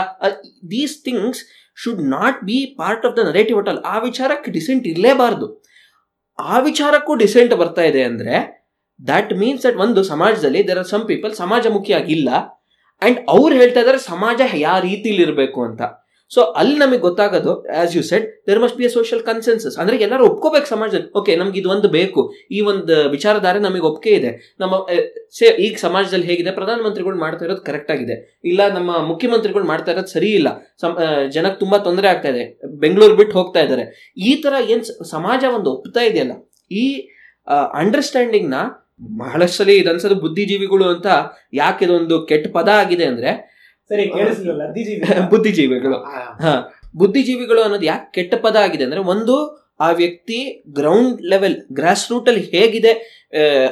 These 0.73 0.97
things 1.09 1.43
should 1.83 2.03
not 2.17 2.41
be 2.49 2.59
part 2.81 3.05
of 3.09 3.15
the 3.19 3.23
narrative 3.31 3.59
at all 3.63 3.81
ಆ 3.93 3.97
ವಿಚಾರಕ್ಕೆ 4.09 4.51
ಡಿಸೆಂಟ್ 4.59 4.85
ಇರಲೇಬಾರ್ದು. 4.93 5.49
ಆ 6.39 6.59
ವಿಚಾರಕ್ಕೂ 6.69 7.15
ಡಿಸೆಂಟ್ 7.25 7.55
ಬರ್ತಾ 7.63 7.85
ಇದೆ 7.91 8.03
ಅಂದರೆ 8.11 8.35
ದ್ಯಾಟ್ 9.01 9.33
ಮೀನ್ಸ್ 9.41 9.63
ದಟ್ 9.67 9.79
ಒಂದು 9.85 10.01
ಸಮಾಜದಲ್ಲಿ 10.13 10.61
ದೇರ್ 10.69 10.81
ಆರ್ 10.83 10.89
ಸಮ್ 10.95 11.05
ಪೀಪಲ್ 11.13 11.33
ಸಮಾಜಮುಖಿಯಾಗಿಲ್ಲ. 11.43 12.29
ಆ್ಯಂಡ್ 13.03 13.19
ಅವ್ರು 13.35 13.55
ಹೇಳ್ತಾ 13.61 13.81
ಇದ್ದಾರೆ 13.83 14.01
ಸಮಾಜ 14.13 14.41
ಯಾವ 14.67 14.79
ರೀತಿಲಿ 14.89 15.23
ಇರಬೇಕು 15.27 15.61
ಅಂತ. 15.69 15.83
ಸೊ 16.31 16.41
ಅಲ್ಲಿ 16.61 16.77
ನಮಗೆ 16.83 17.03
ಗೊತ್ತಾಗೋದು 17.07 17.53
as 17.81 17.93
you 17.97 18.03
said 18.11 18.27
there 18.49 18.61
must 18.63 18.77
be 18.81 18.85
a 18.89 18.91
social 18.97 19.23
consensus 19.29 19.77
ಅಂದ್ರೆ 19.81 19.97
ಎಲ್ಲರೂ 20.07 20.25
ಒಪ್ಕೋಬೇಕು 20.31 20.69
ಸಮಾಜದಲ್ಲಿ. 20.73 21.09
ಓಕೆ 21.21 21.33
ನಮ್ಗೆ 21.41 21.59
ಇದು 21.61 21.69
ಒಂದು 21.75 21.89
ಬೇಕು. 21.97 22.23
ಈ 22.57 22.61
ಒಂದು 22.73 22.95
ವಿಚಾರಧಾರೆ 23.15 23.61
ನಮಗೆ 23.67 23.85
ಒಪ್ಪಿಗೆ 23.91 24.17
ಇದೆ. 24.21 24.31
ನಮ್ಮ 24.63 24.75
ಸೇ, 25.39 25.49
ಈಗ 25.67 25.75
ಸಮಾಜದಲ್ಲಿ 25.87 26.27
ಹೇಗಿದೆ, 26.31 26.53
ಪ್ರಧಾನಮಂತ್ರಿಗಳು 26.59 27.19
ಮಾಡ್ತಾ 27.25 27.45
ಇರೋದು 27.47 27.63
ಕರೆಕ್ಟ್ 27.69 27.93
ಆಗಿದೆ. 27.97 28.17
ಇಲ್ಲ, 28.53 28.61
ನಮ್ಮ 28.77 28.91
ಮುಖ್ಯಮಂತ್ರಿಗಳು 29.13 29.67
ಮಾಡ್ತಾ 29.73 29.93
ಇರೋದು 29.95 30.13
ಸರಿ 30.17 30.31
ಇಲ್ಲ. 30.41 30.49
ಜನಕ್ಕೆ 31.37 31.61
ತುಂಬಾ 31.65 31.81
ತೊಂದರೆ 31.89 32.09
ಆಗ್ತಾ 32.13 32.31
ಇದೆ. 32.35 32.45
ಬೆಂಗಳೂರು 32.85 33.17
ಬಿಟ್ಟು 33.23 33.37
ಹೋಗ್ತಾ 33.41 33.63
ಇದ್ದಾರೆ. 33.67 33.87
ಈ 34.29 34.35
ತರ 34.45 34.55
ಏನ್ 34.75 34.85
ಸಮಾಜ 35.15 35.45
ಒಂದು 35.59 35.71
ಒಪ್ತಾ 35.77 36.05
ಇದೆಯಲ್ಲ, 36.11 36.37
ಈ 36.83 36.87
ಅಂಡರ್ಸ್ಟ್ಯಾಂಡಿಂಗ್ನ 37.83 38.59
ಬಹಳಷ್ಟು 39.21 39.59
ಸಲ 39.61 39.71
ಇದನ್ಸೋದು 39.81 40.17
ಬುದ್ಧಿಜೀವಿಗಳು 40.23 40.85
ಅಂತ 40.93 41.09
ಯಾಕೆ 41.61 41.83
ಇದೊಂದು 41.87 42.17
ಕೆಟ್ಟ 42.31 42.47
ಪದ 42.57 42.69
ಆಗಿದೆ 42.83 43.05
ಅಂದ್ರೆ 43.13 43.31
ಸರಿ 43.91 44.05
ಕೇಳಿಸ್ಲಿಲ್ಲ 44.11 44.63
ಅದ್ದಿಜೀವಿ 44.65 45.01
ಬುದ್ಧಿಜೀವಿಗಳು. 45.33 45.99
ಬುದ್ಧಿಜೀವಿಗಳು 46.97 47.61
ಅನ್ನೋದು 47.63 47.87
ಯಾಕೆ 47.87 48.07
ಕೆಟ್ಟ 48.15 48.35
ಪದ 48.35 48.57
ಆಗಿದೆ 48.57 48.85
ಅಂದ್ರೆ 48.85 49.01
ಒಂದು 49.01 49.35
ಆ 49.81 49.91
ವ್ಯಕ್ತಿ 49.91 50.39
ಗ್ರೌಂಡ್ 50.69 51.23
ಲೆವೆಲ್ 51.23 51.57
ಗ್ರಾಸ್ 51.73 52.05
ರೂಟ್ 52.13 52.29
ಅಲ್ಲಿ 52.29 52.41
ಹೇಗಿದೆ 52.55 52.93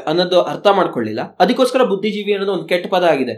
ಅನ್ನೋದು 0.06 0.38
ಅರ್ಥ 0.42 0.66
ಮಾಡ್ಕೊಳ್ಳಿಲ್ಲ. 0.78 1.22
ಅದಕ್ಕೋಸ್ಕರ 1.40 1.82
ಬುದ್ಧಿಜೀವಿ 1.84 2.32
ಅನ್ನೋದು 2.32 2.52
ಒಂದು 2.52 2.66
ಕೆಟ್ಟ 2.66 2.86
ಪದ 2.86 3.04
ಆಗಿದೆ. 3.04 3.34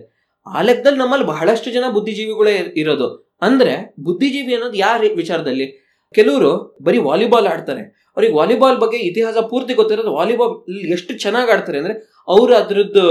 ಆ 0.46 0.62
ಲೆಕ್ಕದಲ್ಲಿ 0.62 0.98
ನಮ್ಮಲ್ಲಿ 0.98 1.26
ಬಹಳಷ್ಟು 1.26 1.70
ಜನ 1.70 1.84
ಬುದ್ಧಿಜೀವಿಗಳೇ 1.88 2.54
ಇರೋದು. 2.82 3.08
ಅಂದ್ರೆ 3.42 3.74
ಬುದ್ಧಿಜೀವಿ 4.00 4.54
ಅನ್ನೋದು 4.54 4.78
ಯಾರ 4.86 5.00
ವಿಚಾರದಲ್ಲಿ? 5.16 5.66
ಕೆಲವರು 6.14 6.50
ಬರೀ 6.82 6.98
ವಾಲಿಬಾಲ್ 7.08 7.46
ಆಡ್ತಾರೆ. 7.46 7.82
ಅವ್ರಿಗೆ 8.16 8.34
ವಾಲಿಬಾಲ್ 8.34 8.76
ಬಗ್ಗೆ 8.78 8.98
ಇತಿಹಾಸ 8.98 9.38
ಪೂರ್ತಿ 9.52 9.74
ಗೊತ್ತಿರೋದು 9.74 10.10
ವಾಲಿಬಾಲ್ 10.14 10.52
ಎಷ್ಟು 10.96 11.12
ಚೆನ್ನಾಗಿ 11.18 11.50
ಆಡ್ತಾರೆ 11.52 11.78
ಅಂದ್ರೆ 11.78 11.94
ಅವರು 12.28 12.52
ಅದ್ರದ್ದು 12.54 13.06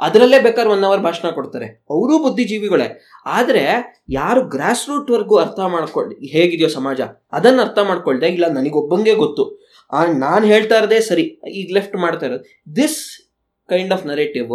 ಅದರಲ್ಲೇ 0.00 0.38
ಬೇಕಾದ್ರೆ 0.38 0.72
ಒನ್ 0.72 0.84
ಅವರ್ 0.84 1.00
ಭಾಷಣ 1.00 1.30
ಕೊಡ್ತಾರೆ. 1.30 1.66
ಅವರು 1.90 2.18
ಬುದ್ಧಿಜೀವಿಗಳೇ. 2.22 2.88
ಆದರೆ 3.26 3.62
ಯಾರು 4.10 4.40
ಗ್ರಾಸ್ 4.48 4.88
ರೂಟ್ 4.88 5.10
ವರ್ಗು 5.10 5.36
ಅರ್ಥ 5.36 5.60
ಮಾಡ್ಕೊಳ್ಳಿ 5.60 6.16
ಹೇಗಿದೆಯೋ 6.26 6.68
ಸಮಾಜ, 6.68 7.00
ಅದನ್ನ 7.32 7.60
ಅರ್ಥ 7.60 7.78
ಮಾಡ್ಕೊಳ್ದೆ 7.78 8.26
ಇಲ್ಲ 8.26 8.48
ನನಗೊಬ್ಬಂಗೆ 8.48 9.14
ಗೊತ್ತು. 9.14 9.44
ನಾನು 10.18 10.46
ಹೇಳ್ತಾ 10.46 10.78
ಇರೋದೇ 10.78 11.00
ಸರಿ. 11.00 11.24
ಈಗ 11.52 11.74
ಲೆಫ್ಟ್ 11.74 11.96
ಮಾಡ್ತಾ 11.96 12.26
ಇರೋದು. 12.26 12.44
ದಿಸ್ 12.76 13.00
ಕೈಂಡ್ 13.68 13.92
ಆಫ್ 13.92 14.06
ನರೇಟಿವ್ 14.06 14.52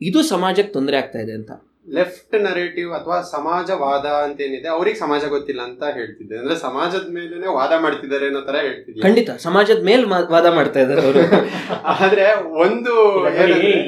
ಇದು 0.00 0.22
ಸಮಾಜಕ್ಕೆ 0.22 0.72
ತೊಂದರೆ 0.72 0.96
ಆಗ್ತಾ 0.96 1.18
ಇದೆ 1.18 1.32
ಅಂತ. 1.32 1.50
ಲೆಫ್ಟ್ 1.88 2.42
ನರೇಟಿವ್ 2.42 2.92
ಅಥವಾ 2.92 3.20
ಸಮಾಜವಾದ 3.22 4.06
ಅಂತ 4.06 4.40
ಏನಿದೆ 4.40 4.68
ಅವ್ರಿಗೆ 4.68 4.98
ಸಮಾಜ 4.98 5.24
ಗೊತ್ತಿಲ್ಲ 5.28 5.62
ಅಂತ 5.62 5.84
ಹೇಳ್ತಿದ್ದೆ. 5.92 6.38
ಅಂದ್ರೆ 6.38 6.56
ಸಮಾಜದ 6.56 7.06
ಮೇಲೆ 7.10 7.46
ವಾದ 7.46 7.72
ಮಾಡ್ತಿದ್ದಾರೆ 7.80 8.26
ಅನ್ನೋ 8.26 8.40
ತರ 8.40 8.56
ಹೇಳ್ತಿದ್ದೆ. 8.56 9.00
ಖಂಡಿತ 9.00 9.30
ಸಮಾಜದ 9.30 9.84
ಮೇಲೆ 9.84 10.04
ಮಾ- 10.04 10.32
ವಾದ 10.32 10.46
ಮಾಡ್ತಾ 10.46 10.80
ಇದ್ದಾರೆ 10.80 11.02
ಅವರು. 11.02 11.18
ಆದ್ರೆ 11.84 12.34
ಒಂದು 12.60 12.94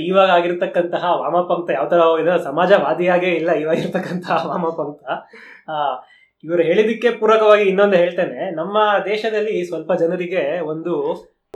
ಇವಾಗ 0.05 0.31
ಆಗಿರ್ತಕ್ಕಂತಹ 0.31 1.05
ವಾಮಪಂಥ 1.05 1.71
ಯಾವ 1.71 1.89
ತರ 1.89 2.01
ಹೋಗಿದೆ? 2.01 2.45
ಸಮಾಜವಾದಿಯಾಗೇ 2.45 3.27
ಇಲ್ಲ 3.27 3.53
ಇವಾಗ 3.53 3.79
ಇರ್ತಕ್ಕಂತಹ 3.79 4.47
ವಾಮಪಂಥ 4.47 5.05
ಆ, 5.69 6.05
ಇವರು 6.45 6.63
ಹೇಳಿದಕ್ಕೆ 6.63 7.11
ಪೂರಕವಾಗಿ 7.11 7.63
ಇನ್ನೊಂದು 7.63 7.97
ಹೇಳ್ತೇನೆ. 7.97 8.55
ನಮ್ಮ 8.55 8.79
ದೇಶದಲ್ಲಿ 9.05 9.65
ಸ್ವಲ್ಪ 9.65 9.93
ಜನರಿಗೆ 9.93 10.61
ಒಂದು 10.61 10.95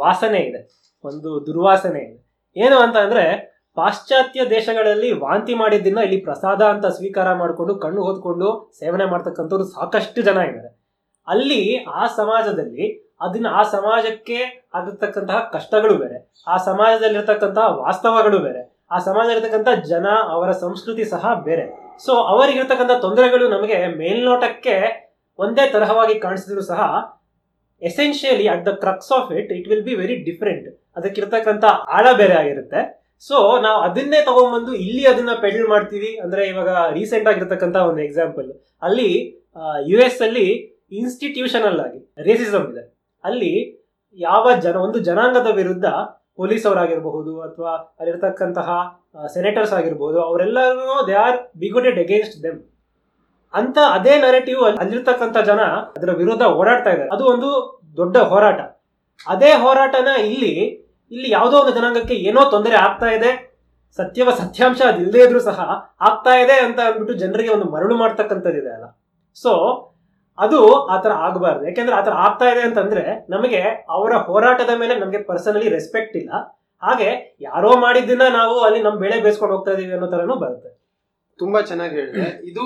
ವಾಸನೆ 0.01 0.39
ಇದೆ. 0.39 0.61
ಒಂದು 1.05 1.47
ದುರ್ವಾಸನೆ 1.47 1.99
ಇದೆ. 1.99 2.29
ಏನು 2.57 2.77
ಅಂತ 2.79 2.97
ಅಂದ್ರೆ 2.97 3.58
ಪಾಶ್ಚಾತ್ಯ 3.79 4.45
ದೇಶಗಳಲ್ಲಿ 4.55 5.11
ವಾಂತಿ 5.25 5.55
ಮಾಡಿದ್ದನ್ನ 5.55 6.01
ಇಲ್ಲಿ 6.07 6.19
ಪ್ರಸಾದ 6.21 6.63
ಅಂತ 6.75 6.87
ಸ್ವೀಕಾರ 6.99 7.29
ಮಾಡಿಕೊಂಡು, 7.43 7.75
ಕಣ್ಣು 7.85 8.01
ಹೊದ್ಕೊಂಡು 8.09 8.49
ಸೇವನೆ 8.81 9.07
ಮಾಡ್ತಕ್ಕಂಥವ್ರು 9.13 9.67
ಸಾಕಷ್ಟು 9.77 10.23
ಜನ 10.29 10.39
ಇದ್ದಾರೆ. 10.51 10.71
ಅಲ್ಲಿ 11.29 11.61
ಆ 12.01 12.05
ಸಮಾಜದಲ್ಲಿ, 12.21 12.85
ಅದನ್ನ 13.21 13.49
ಆ 13.61 13.63
ಸಮಾಜಕ್ಕೆ 13.75 14.39
ಆಗಿರ್ತಕ್ಕಂತಹ 14.75 15.39
ಕಷ್ಟಗಳು 15.55 15.95
ಬೇರೆ, 16.03 16.19
ಆ 16.47 16.57
ಸಮಾಜದಲ್ಲಿರ್ತಕ್ಕಂತಹ 16.69 17.67
ವಾಸ್ತವಗಳು 17.85 18.39
ಬೇರೆ, 18.47 18.63
ಆ 18.91 18.99
ಸಮಾಜದಲ್ಲಿರ್ತಕ್ಕಂಥ 19.09 19.71
ಜನ, 19.93 20.07
ಅವರ 20.35 20.51
ಸಂಸ್ಕೃತಿ 20.65 21.05
ಸಹ 21.15 21.33
ಬೇರೆ. 21.49 21.65
ಸೊ 22.05 22.13
ಅವರಿಗಿರ್ತಕ್ಕಂಥ 22.33 22.95
ತೊಂದರೆಗಳು 23.05 23.47
ನಮಗೆ 23.49 23.79
ಮೇಲ್ನೋಟಕ್ಕೆ 24.01 24.77
ಒಂದೇ 25.39 25.65
ತರಹವಾಗಿ 25.75 26.15
ಕಾಣಿಸಿದ್ರು 26.21 26.63
ಸಹ 26.71 26.83
essentially 27.83 28.47
at 28.53 28.65
the 28.69 28.71
crux 28.85 29.11
of 29.17 29.29
it 29.41 29.51
it 29.57 29.67
will 29.73 29.85
be 29.89 29.95
very 29.95 30.17
different 30.29 30.69
ಅದಕ್ಕಿರ್ತಕ್ಕಂಥ 30.97 31.65
ಆಳ 31.97 32.07
ಬೇರೆ 32.21 32.35
ಆಗಿರುತ್ತೆ. 32.41 32.81
ಸೊ 33.23 33.37
ನಾವು 33.65 33.79
ಅದನ್ನೇ 33.87 34.21
ತಗೊಂಡ್ಬಂದು 34.29 34.73
ಇಲ್ಲಿ 34.85 35.05
ಅದನ್ನ 35.13 35.33
ಪೆಡಲ್ 35.45 35.67
ಮಾಡ್ತೀವಿ. 35.73 36.11
ಅಂದ್ರೆ 36.25 36.43
ಇವಾಗ 36.53 36.71
ರೀಸೆಂಟ್ 36.99 37.29
ಆಗಿರ್ತಕ್ಕಂಥ 37.31 37.77
ಒಂದು 37.91 38.03
ಎಕ್ಸಾಂಪಲ್ 38.09 38.49
ಅಲ್ಲಿ 38.89 39.11
ಯು 39.93 39.99
ಎಸ್ 40.09 40.21
ಅಲ್ಲಿ 40.27 40.47
ಇನ್ಸ್ಟಿಟ್ಯೂಷನಲ್ 41.01 41.81
ಆಗಿ 41.87 42.01
ರೇಸಿಸಮ್ 42.29 42.67
ಇದೆ. 42.73 42.85
ಅಲ್ಲಿ 43.25 43.53
ಯಾವ 44.19 44.45
ಜನ, 44.65 44.75
ಒಂದು 44.87 44.99
ಜನಾಂಗದ 45.09 45.51
ವಿರುದ್ಧ 45.61 45.87
ಪೊಲೀಸ್ 46.41 46.65
ಅವರಾಗಿರಬಹುದು 46.69 47.33
ಅಥವಾ 47.47 47.73
ಅಲ್ಲಿರ್ತಕ್ಕಂತಹ 48.01 48.71
ಸೆನೆಟರ್ಸ್ 49.35 49.73
ಆಗಿರ್ಬೋದು 49.79 50.19
ಅವರೆಲ್ಲರೂ 50.27 50.97
they 51.09 51.15
are 51.27 51.39
bigoted 51.63 51.99
against 52.05 52.37
them 52.45 52.61
ಅಂತ 53.55 53.79
ಅದೇ 53.97 54.15
ನರೇಟಿವ್ 54.27 54.61
ಅಲ್ಲಿರ್ತಕ್ಕಂಥ 54.83 55.39
ಜನ 55.51 55.63
ಅದರ 55.97 56.11
ವಿರುದ್ಧ 56.23 56.45
ಓಡಾಡ್ತಾ 56.61 56.91
ಇದ್ದಾರೆ. 56.95 57.11
ಅದು 57.17 57.25
ಒಂದು 57.35 57.51
ದೊಡ್ಡ 58.01 58.17
ಹೋರಾಟ. 58.33 58.61
ಅದೇ 59.27 59.51
ಹೋರಾಟನ 59.63 60.11
ಇಲ್ಲಿ 60.29 60.55
ಇಲ್ಲಿ 61.11 61.29
ಯಾವುದೋ 61.37 61.57
ಒಂದು 61.63 61.75
ಜನಾಂಗಕ್ಕೆ 61.79 62.17
ಏನೋ 62.29 62.41
ತೊಂದರೆ 62.55 62.77
ಆಗ್ತಾ 62.87 63.11
ಇದೆ, 63.17 63.31
ಸತ್ಯವ 63.99 64.31
ಸತ್ಯಾಂಶ 64.41 64.81
ಅದಿಲ್ಲದೆ 64.93 65.21
ಇದ್ರೂ 65.27 65.41
ಸಹ 65.51 65.61
ಆಗ್ತಾ 66.09 66.33
ಇದೆ 66.43 66.57
ಅಂತ 66.67 66.79
ಅಂದ್ಬಿಟ್ಟು 66.89 67.15
ಜನರಿಗೆ 67.23 67.51
ಒಂದು 67.57 67.67
ಮರಳು 67.75 67.95
ಮಾಡ್ತಕ್ಕಂಥದ್ದಿದೆ 68.03 68.71
ಅಲ್ಲ. 68.77 68.87
ಸೊ 69.37 69.53
ಅದು 70.39 70.59
ಆ 70.95 70.97
ಥರ 71.05 71.13
ಆಗಬಾರ್ದು. 71.27 71.63
ಯಾಕೆಂದ್ರೆ 71.69 71.95
ಆ 71.97 72.03
ಥರ 72.07 72.15
ಆಗ್ತಾ 72.27 72.47
ಇದೆ 72.53 72.63
ಅಂತಂದ್ರೆ 72.67 73.05
ನಮಗೆ 73.35 73.61
ಅವರ 73.97 74.13
ಹೋರಾಟದ 74.27 74.73
ಮೇಲೆ 74.83 74.95
ನಮಗೆ 75.01 75.21
ಪರ್ಸನಲಿ 75.31 75.69
ರೆಸ್ಪೆಕ್ಟ್ 75.77 76.17
ಇಲ್ಲ. 76.21 76.33
ಹಾಗೆ 76.83 77.09
ಯಾರೋ 77.41 77.71
ಮಾಡಿದ್ದನ್ನ 77.85 78.27
ನಾವು 78.41 78.57
ಅಲ್ಲಿ 78.67 78.81
ನಮ್ಮ 78.85 78.99
ಬೆಳೆ 79.05 79.17
ಬೇಸ್ಕೊಂಡು 79.25 79.55
ಹೋಗ್ತಾ 79.55 79.73
ಇದೀವಿ 79.77 79.95
ಅನ್ನೋ 79.97 80.09
ತರನೂ 80.13 80.35
ಬರುತ್ತೆ. 80.43 80.71
ತುಂಬಾ 81.41 81.59
ಚೆನ್ನಾಗಿ 81.71 81.95
ಹೇಳಿದೆ. 82.01 82.27
ಇದು 82.51 82.65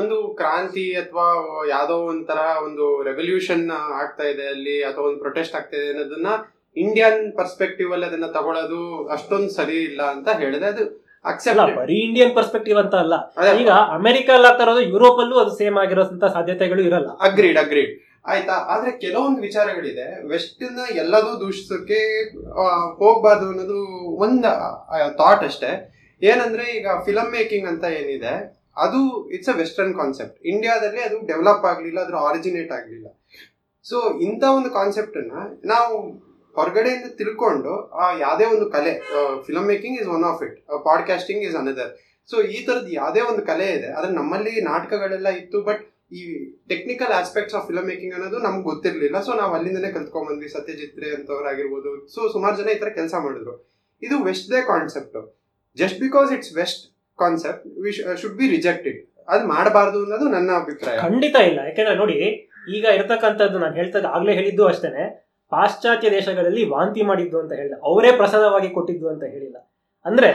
ಒಂದು 0.00 0.16
ಕ್ರಾಂತಿ 0.40 0.84
ಅಥವಾ 1.02 1.26
ಯಾವ್ದೋ 1.74 1.96
ಒಂಥರ 2.12 2.40
ಒಂದು 2.66 2.84
ರೆವಲ್ಯೂಷನ್ 3.08 3.64
ಆಗ್ತಾ 4.02 4.26
ಇದೆ 4.32 4.44
ಅಲ್ಲಿ, 4.54 4.76
ಅಥವಾ 4.90 5.04
ಒಂದು 5.10 5.20
ಪ್ರೊಟೆಸ್ಟ್ 5.24 5.56
ಆಗ್ತಾ 5.60 5.76
ಇದೆ 5.80 5.88
ಅನ್ನೋದನ್ನ 5.94 6.32
ಇಂಡಿಯನ್ 6.82 7.20
ಪರ್ಸ್ಪೆಕ್ಟಿವ್ 7.38 7.90
ಅಲ್ಲಿ 7.94 8.06
ಅದನ್ನ 8.10 8.28
ತಗೊಳ್ಳೋದು 8.36 8.80
ಅಷ್ಟೊಂದು 9.16 9.50
ಸರಿ 9.58 9.78
ಇಲ್ಲ 9.88 10.02
ಅಂತ 10.14 10.28
ಹೇಳಿದೆ. 10.42 10.66
ಅದು 10.74 10.84
ಅಕ್ಸೆಪ್ಟ್ 11.32 11.76
ಬರೀ 11.80 11.96
ಇಂಡಿಯನ್ 12.06 12.32
ಪರ್ಸ್ಪೆಕ್ಟಿವ್ 12.38 12.78
ಅಂತ 12.82 12.94
ಅಲ್ಲ. 13.04 13.14
ಈಗ 13.60 13.70
ಅಮೆರಿಕ 13.98 14.28
ಎಲ್ಲ 14.38 14.48
ತರೋದು 14.58 14.82
ಯುರೋಪ್ 14.94 15.20
ಅಲ್ಲೂ 15.24 15.36
ಅದು 15.42 15.52
ಸೇಮ್ 15.60 15.78
ಆಗಿರೋಂತ 15.82 16.26
ಸಾಧ್ಯತೆಗಳು 16.36 16.82
ಇರಲ್ಲ. 16.88 17.10
ಅಗ್ರೀಡ್ 17.28 17.60
ಅಗ್ರೀಡ್ 17.64 17.92
ಆಯ್ತಾ? 18.32 18.56
ಆದ್ರೆ 18.72 18.90
ಕೆಲವೊಂದು 19.04 19.40
ವಿಚಾರಗಳಿದೆ. 19.40 20.06
ವೆಸ್ಟ್ನ 20.32 20.80
ಎಲ್ಲದೂ 21.02 21.30
ದೂಷಿಸೋಕೆ 21.40 22.00
ಹೋಗ್ಬಾರ್ದು 23.00 23.46
ಅನ್ನೋದು 23.52 23.80
ಒಂದು 24.26 24.50
ಥಾಟ್ 25.20 25.44
ಅಷ್ಟೇ. 25.48 25.72
ಏನಂದ್ರೆ 26.22 26.64
ಈಗ 26.78 26.86
ಫಿಲಮ್ 27.06 27.30
ಮೇಕಿಂಗ್ 27.36 27.66
ಅಂತ 27.72 27.84
ಏನಿದೆ 28.00 28.34
ಅದು 28.84 29.00
ಇಟ್ಸ್ 29.36 29.50
ಅ 29.52 29.56
ವೆಸ್ಟರ್ನ್ 29.62 29.92
ಕಾನ್ಸೆಪ್ಟ್ 29.98 30.38
ಇಂಡಿಯಾದಲ್ಲಿ 30.52 31.00
ಅದು 31.08 31.16
ಡೆವಲಪ್ 31.30 31.64
ಆಗಲಿಲ್ಲ 31.72 31.98
ಅದ್ರ 32.06 32.16
ಆರಿಜಿನೇಟ್ 32.28 32.72
ಆಗಲಿಲ್ಲ. 32.78 33.06
ಸೊ 33.86 33.96
ಇಂಥ 34.26 34.42
ಒಂದು 34.58 34.70
ಕಾನ್ಸೆಪ್ಟ್ 34.78 35.16
ಅನ್ನ 35.22 35.34
ನಾವು 35.72 35.94
ಹೊರಗಡೆಯಿಂದ 36.56 37.08
ತಿಳ್ಕೊಂಡು, 37.20 37.72
ಆ 38.02 38.04
ಯಾವುದೇ 38.24 38.46
ಒಂದು 38.54 38.66
ಕಲೆ 38.74 38.92
film 39.46 39.68
making 39.72 39.96
is 40.02 40.10
one 40.16 40.24
of 40.30 40.42
it 40.46 40.56
podcasting 40.88 41.42
is 41.48 41.56
another 41.62 41.90
so 42.30 42.36
ಈ 42.56 42.58
ತರದ್ 42.66 42.90
ಯಾವುದೇ 43.00 43.22
ಒಂದು 43.30 43.42
ಕಲೆ 43.50 43.66
ಇದೆ, 43.78 43.88
ಆದ್ರೆ 43.96 44.12
ನಮ್ಮಲ್ಲಿ 44.20 44.54
ನಾಟಕಗಳೆಲ್ಲ 44.70 45.28
ಇತ್ತು 45.40 45.58
ಬಟ್ 45.68 45.82
ಈ 46.18 46.22
technical 46.72 47.12
aspects 47.20 47.56
of 47.58 47.64
film 47.68 47.86
making 47.90 48.14
ಅನ್ನೋದು 48.16 48.38
ನಮ್ಗೆ 48.46 48.64
ಗೊತ್ತಿರಲಿಲ್ಲ. 48.70 49.16
ಸೊ 49.26 49.32
ನಾವು 49.40 49.52
ಅಲ್ಲಿಂದನೇ 49.56 49.90
ಕಲ್ತ್ಕೊಂಡ್ಬಂದ್ವಿ 49.96 50.48
ಸತ್ಯಜಿತ್ 50.56 50.98
ರೇ 51.02 51.08
ಅಂತವ್ರಾಗಿರ್ಬೋದು. 51.18 51.92
ಸೊ 52.14 52.20
ಸುಮಾರು 52.34 52.54
ಜನ 52.60 52.68
ಈ 52.76 52.78
ತರ 52.82 52.90
ಕೆಲಸ 52.98 53.14
ಮಾಡಿದ್ರು. 53.24 53.54
ಇದು 54.02 54.16
west 54.28 54.48
they 54.52 54.60
concept 54.72 55.18
just 55.76 55.98
because 56.06 56.30
it's 56.36 56.52
west 56.60 56.82
concept 57.18 57.66
we 57.84 57.92
should 58.22 58.36
be 58.40 58.48
rejected 58.56 59.00
ಅದು 59.34 59.44
ಮಾಡಬಾರ್ದು 59.54 59.98
ಅನ್ನೋದು 60.04 60.26
ನನ್ನ 60.36 60.50
ಅಭಿಪ್ರಾಯ. 60.62 60.96
ಖಂಡಿತ 61.06 61.36
ಇಲ್ಲ. 61.50 61.60
ಯಾಕೆಂದ್ರೆ 61.68 61.94
ನೋಡಿ, 62.00 62.16
ಈಗ 62.76 62.84
ಇರತಕ್ಕಂಥದ್ದು 62.96 63.58
ನಾನು 63.62 63.74
ಹೇಳ್ತಾ 63.80 63.98
ಆಗ್ಲೇ 64.16 64.32
ಹೇಳಿದ್ದು 64.38 64.64
ಅಷ್ಟೇನೆ. 64.72 65.04
ಪಾಶ್ಚಾತ್ಯ 65.54 66.10
ದೇಶಗಳಲ್ಲಿ 66.18 66.62
ವಾಂತಿ 66.74 67.02
ಮಾಡಿದ್ದು 67.10 67.36
ಅಂತ 67.40 67.52
ಹೇಳಿದ 67.60 67.76
ಅವರೇ 67.88 68.12
ಪ್ರಸಾದವಾಗಿ 68.20 68.70
ಕೊಟ್ಟಿದ್ದು 68.76 69.08
ಅಂತ 69.14 69.24
ಹೇಳಿಲ್ಲ. 69.32 69.56
ಅಂದ್ರೆ 70.04 70.30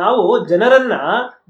ನಾವು 0.00 0.22
ಜನರನ್ನ, 0.50 0.94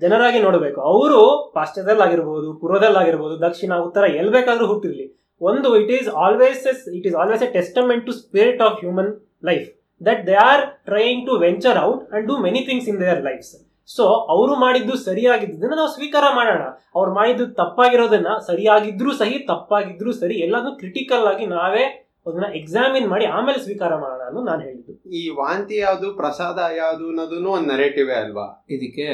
ಜನರಾಗಿ 0.03 0.41
ನೋಡಬೇಕು. 0.47 0.79
ಅವರು 0.91 1.21
ಪಾಶ್ಚಾತ್ಯದಲ್ಲಾಗಿರ್ಬೋದು, 1.55 2.49
ಪೂರ್ವದಲ್ಲಾಗಿರ್ಬೋದು, 2.61 3.35
ದಕ್ಷಿಣ, 3.45 3.73
ಉತ್ತರ 3.87 4.05
ಎಲ್ಲಿ 4.21 4.33
ಬೇಕಾದ್ರೂ 4.33 4.67
ಹುಟ್ಟಿರ್ಲಿ. 4.73 5.07
ಒಂದು 5.41 5.69
it 5.83 5.93
is 5.99 6.09
always 6.25 6.67
it 6.97 7.07
is 7.09 7.17
always 7.21 7.43
a 7.47 7.49
testament 7.57 8.05
to 8.09 8.13
spirit 8.21 8.61
of 8.67 8.77
human 8.83 9.11
life 9.49 9.67
that 10.01 10.21
they 10.29 10.37
are 10.51 10.63
trying 10.91 11.23
to 11.29 11.35
venture 11.47 11.79
out 11.87 12.03
and 12.15 12.27
do 12.31 12.37
many 12.47 12.61
things 12.69 12.89
in 12.93 12.99
their 13.05 13.23
lives 13.29 13.53
so 13.89 14.05
ಅವರು 14.35 14.55
ಮಾಡಿದ್ದು 14.65 14.95
ಸರಿಯಾಗಿದ್ದನ್ನ 15.09 15.75
ನಾವು 15.81 15.91
ಸ್ವೀಕಾರ 15.97 16.27
ಮಾಡೋಣ. 16.39 16.63
ಅವ್ರು 16.97 17.11
ಮಾಡಿದ್ದು 17.19 17.47
ತಪ್ಪಾಗಿರೋದನ್ನ 17.61 18.31
ಸರಿಯಾಗಿದ್ರೂ 18.47 19.11
ಸಹಿ, 19.23 19.39
ತಪ್ಪಾಗಿದ್ರೂ 19.53 20.13
ಸರಿ 20.23 20.37
ಎಲ್ಲಾನು 20.47 20.73
ಕ್ರಿಟಿಕಲ್ 20.83 21.27
ಆಗಿ 21.33 21.47
ನಾವೇ 21.57 21.85
ಅದನ್ನ 22.27 22.47
ಎಕ್ಸಾಮಿನ್ 22.61 23.07
ಮಾಡಿ 23.13 23.25
ಆಮೇಲೆ 23.37 23.59
ಸ್ವೀಕಾರ 23.65 23.93
ಮಾಡೋಣ 24.03 24.23
ಅನ್ನೋ 24.29 24.43
ನಾನು 24.51 24.63
ಹೇಳಿದ್ದು. 24.67 24.93
ಈ 25.19 25.23
ವಾಂತಿ 25.41 25.77
ಯಾವುದು 25.77 26.09
ಪ್ರಸಾದ 26.21 26.59
ಯಾವುದು 26.83 27.05
ಅನ್ನೋದನ್ನು 27.11 27.51
ಒಂದು 27.51 27.69
ನೆರೇಟಿವೇ 27.73 28.17
ಅಲ್ವಾ? 28.23 28.47
ಇದಕ್ಕೆ 28.77 29.07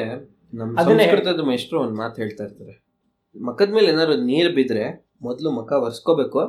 ನಮ್ಮ 0.52 0.82
ಸಂಸ್ಕೃತದ 0.88 1.42
ಮೇಷ್ಟ್ರು 1.50 1.78
ಒಂದು 1.80 1.96
ಮಾತು 2.02 2.16
ಹೇಳ್ತಾ 2.22 2.44
ಇರ್ತಾರೆ. 2.44 2.74
ಮಕ್ಕದ 3.36 3.70
ಮೇಲೆ 3.76 3.88
ಏನಾದ್ರು 3.92 4.16
ನೀರು 4.30 4.50
ಬಿದ್ರೆ 4.54 4.84
ಮೊದಲು 5.22 5.50
ಮಖ 5.60 5.72
ಒರೆಸ್ಕೋಬೇಕು 5.86 6.40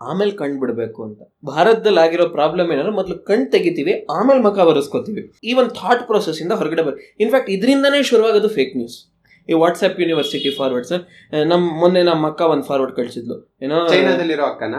ಆಮೇಲೆ 0.00 0.32
ಕಣ್ 0.40 0.54
ಬಿಡಬೇಕು 0.60 1.00
ಅಂತ. 1.06 1.20
ಭಾರತದಲ್ಲಿ 1.44 2.00
ಆಗಿರೋ 2.04 2.24
ಪ್ರಾಬ್ಲಮ್ 2.36 2.70
ಏನಾದ್ರು 2.74 2.94
ಮೊದಲು 3.00 3.16
ಕಣ್ 3.28 3.44
ತೆಗಿತೀವಿ 3.52 3.94
ಆಮೇಲೆ 4.16 4.40
ಮಖ 4.46 4.58
ಒರೆಸ್ಕೋತೀವಿ. 4.70 5.22
ಈ 5.48 5.52
ಒಂದು 5.60 5.72
ಥಾಟ್ 5.80 6.02
ಪ್ರೊಸೆಸ್ 6.10 6.38
ಇಂದ 6.44 6.52
ಹೊರಗಡೆ 6.60 6.82
ಬರ್ 6.86 6.96
ಇನ್ಫ್ಯಾಕ್ಟ್ 7.24 7.50
ಇದರಿಂದನೇ 7.56 8.00
ಶುರುವಾಗೋದು 8.10 8.50
ಫೇಕ್ 8.58 8.74
ನ್ಯೂಸ್ 8.80 8.98
ಈ 9.48 9.54
ವಾಟ್ಸ್ಆ್ಯಪ್ 9.62 9.98
ಯೂನಿವರ್ಸಿಟಿ 10.02 10.50
ಫಾರ್ವರ್ಡ್ 10.58 10.86
ಸರ್ 10.86 11.02
ನಮ್ಮ 11.46 11.64
ಮೊನ್ನೆ 11.80 12.02
ನಮ್ಮ 12.02 12.30
ಅಕ್ಕ 12.30 12.42
ಒಂದು 12.52 12.66
ಫಾರ್ವರ್ಡ್ 12.68 12.94
ಕಳಿಸಿದ್ಲು. 12.96 13.36
ಏನೋ 13.62 13.76
ಚೈನಾದಲ್ಲಿರೋ 13.92 14.44
ಅಕ್ಕನ? 14.50 14.76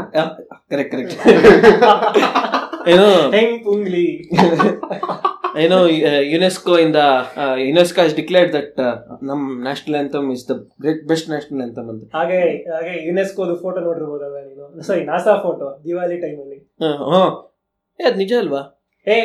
ಕರೆಕ್ಟ್ 0.71 0.93
ಕರೆಕ್ಟ್ 0.93 1.15
ಏನೋ 2.91 3.05
ಏನೋ 5.61 5.77
ಯುನೆಸ್ಕೋ 6.31 6.73
ಇಂದ 6.77 6.99
ಯುನೆಸ್ಕೋ 7.61 7.99
ಹಸ್ 8.03 8.15
ಡಿಕ್ಲೇರ್ಡ್ 8.19 8.51
ದಟ್ 8.55 8.79
ನಮ್ 9.29 9.41
national 9.63 9.97
anthem 9.99 10.27
is 10.35 10.45
the 10.49 10.53
great 10.81 11.01
best 11.11 11.27
national 11.29 11.61
anthem 11.65 11.89
ಅಂತ. 11.91 12.03
ಹಾಗೆ 12.15 12.39
ಹಾಗೆ 12.73 12.93
ಯುನೆಸ್ಕೋ 13.07 13.45
ಫೋಟೋ 13.61 13.79
ನೋಡಿರ್ಬೋದಲ್ಲ 13.87 14.35
ನೀನು? 14.47 14.65
ಸಾರಿ 14.87 15.03
ನಾಸಾ 15.11 15.35
ಫೋಟೋ 15.45 15.67
ದಿವಾಲಿ 15.85 16.17
ಟೈಮಲ್ಲಿ 16.23 16.57
ಹಾ. 17.11 17.21
ಏ 17.99 18.03
ಅದು 18.09 18.19
ನಿಜ 18.23 18.33
ಅಲ್ವಾ? 18.41 18.61
ಏ 19.07 19.17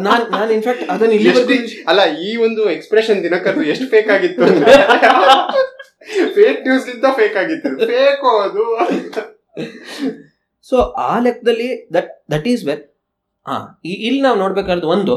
ನಾನ್ 0.00 0.30
ನಾನು 0.30 0.52
ಇನ್ಫ್ಯಾಕ್ಟ್ 0.52 0.90
ಅದನ್ನ 0.90 1.12
ಇಲ್ಲಿ 1.12 1.30
ಅಲ್ಲ 1.86 2.00
ಈ 2.22 2.36
ಒಂದು 2.36 2.70
ಎಕ್ಸ್ಪ್ರೆಷನ್ 2.70 3.24
ದಿನಕರ್ದು 3.24 3.62
ಎಷ್ಟು 3.62 3.86
ಫೇಕ್ 3.90 4.10
ಆಗಿತ್ತು 4.10 4.42
ಅಂದ್ರೆ? 4.44 4.72
ಫೇಕ್ 6.34 6.68
ನ್ಯೂಸ್ 6.68 6.88
ಇಂದ 6.88 7.04
ಫೇಕ್ 7.16 7.36
ಆಗಿತ್ತು 7.36 7.86
ಫೇಕ್ 7.86 8.24
ಅದು 8.42 8.64
ಸೊ 10.66 10.76
ಆ 10.80 11.18
ಲೆಕ್ಕದಲ್ಲಿ 11.18 11.88
ದಟ್ 11.94 12.24
ದಟ್ 12.30 12.46
ಈಸ್ 12.48 12.64
ವೆರ್ 12.66 12.82
ಹಾ 13.46 13.56
ಇಲ್ಲಿ 13.84 14.20
ನಾವು 14.20 14.38
ನೋಡ್ಬೇಕಾದ್ರೆ 14.38 14.86
ಒಂದು 14.86 15.14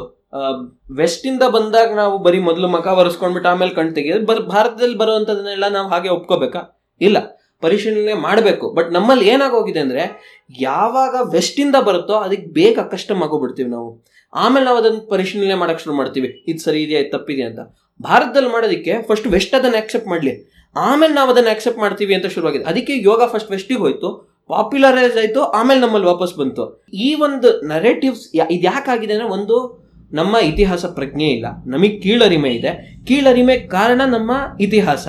ವೆಸ್ಟ್ 0.97 1.25
ಇಂದ 1.25 1.43
ಬಂದಾಗ 1.43 1.95
ನಾವು 1.95 2.17
ಬರೀ 2.17 2.39
ಮೊದಲು 2.39 2.67
ಮಖ 2.67 2.87
ಒರೆಸ್ಕೊಂಡ್ಬಿಟ್ಟು 2.87 3.49
ಆಮೇಲೆ 3.49 3.71
ಕಣ್ 3.71 3.95
ತೆಗೆಯೋದು. 3.95 4.25
ಬರ್ 4.25 4.39
ಭಾರತದಲ್ಲಿ 4.39 4.97
ಬರುವಂತದನ್ನೆಲ್ಲ 4.97 5.67
ನಾವು 5.67 5.89
ಹಾಗೆ 5.89 6.09
ಒಪ್ಕೋಬೇಕಾ? 6.09 6.61
ಇಲ್ಲ. 7.01 7.17
ಪರಿಶೀಲನೆ 7.61 8.13
ಮಾಡಬೇಕು. 8.13 8.73
ಬಟ್ 8.73 8.93
ನಮ್ಮಲ್ಲಿ 8.93 9.27
ಏನಾಗೋಗಿದೆ 9.27 9.79
ಅಂದರೆ, 9.79 10.21
ಯಾವಾಗ 10.59 11.15
ವೆಸ್ಟ್ 11.31 11.59
ಇಂದ 11.59 11.75
ಬರುತ್ತೋ 11.75 12.13
ಅದಕ್ಕೆ 12.13 12.47
ಬೇಗ 12.47 12.79
ಕಷ್ಟಮ್ 12.79 13.23
ಆಗೋಗ್ಬಿಡ್ತೀವಿ 13.23 13.69
ನಾವು. 13.69 14.03
ಆಮೇಲೆ 14.33 14.65
ನಾವು 14.65 14.77
ಅದನ್ನ 14.77 14.97
ಪರಿಶೀಲನೆ 15.09 15.53
ಮಾಡಕ್ 15.53 15.81
ಶುರು 15.81 15.95
ಮಾಡ್ತೀವಿ. 15.95 16.43
ಇದು 16.47 16.59
ಸರಿ 16.59 16.83
ಇದೆಯಾ, 16.83 16.99
ಇದು 16.99 17.17
ತಪ್ಪಿದೆಯಾ 17.17 17.47
ಅಂತ. 17.47 17.59
ಭಾರತದಲ್ಲಿ 18.01 18.49
ಮಾಡೋದಕ್ಕೆ 18.49 18.93
ಫಸ್ಟ್ 19.01 19.27
ವೆಸ್ಟ್ 19.27 19.55
ಅದನ್ನ 19.55 19.75
ಆಕ್ಸೆಪ್ಟ್ 19.77 20.07
ಮಾಡಲಿ. 20.07 20.51
ಆಮೇಲೆ 20.75 21.13
ನಾವು 21.13 21.29
ಅದನ್ನ 21.29 21.47
ಆಕ್ಸೆಪ್ಟ್ 21.51 21.79
ಮಾಡ್ತೀವಿ 21.79 22.15
ಅಂತ 22.15 22.25
ಶುರುವಾಗಿದೆ. 22.25 22.63
ಅದಕ್ಕೆ 22.63 22.93
ಯೋಗ 22.95 23.21
ಫಸ್ಟ್ 23.23 23.51
ವೆಸ್ಟಿಗೆ 23.51 23.79
ಹೋಯ್ತು. 23.79 24.29
ಪಾಪ್ಯುಲರೈಸ್ 24.47 25.17
ಆಯ್ತು. 25.17 25.41
ಆಮೇಲೆ 25.41 25.79
ನಮ್ಮಲ್ಲಿ 25.79 26.07
ವಾಪಸ್ 26.07 26.35
ಬಂತು. 26.35 26.85
ಈ 26.93 27.13
ಒಂದು 27.13 27.61
ನರೇಟಿವ್ಸ್ 27.61 28.35
ಇದು 28.35 28.63
ಯಾಕಾಗಿದೆ 28.63 29.13
ಅಂದ್ರೆ 29.13 29.29
ಒಂದು 29.29 29.89
ನಮ್ಮ 30.13 30.37
ಇತಿಹಾಸ 30.37 30.85
ಪ್ರಜ್ಞೆ 30.85 31.27
ಇಲ್ಲ. 31.27 31.45
ನಮಗೆ 31.65 31.99
ಕೀಳರಿಮೆ 31.99 32.49
ಇದೆ. 32.49 32.99
ಕೀಳರಿಮೆ 33.07 33.57
ಕಾರಣ 33.57 34.01
ನಮ್ಮ 34.05 34.31
ಇತಿಹಾಸ. 34.59 35.07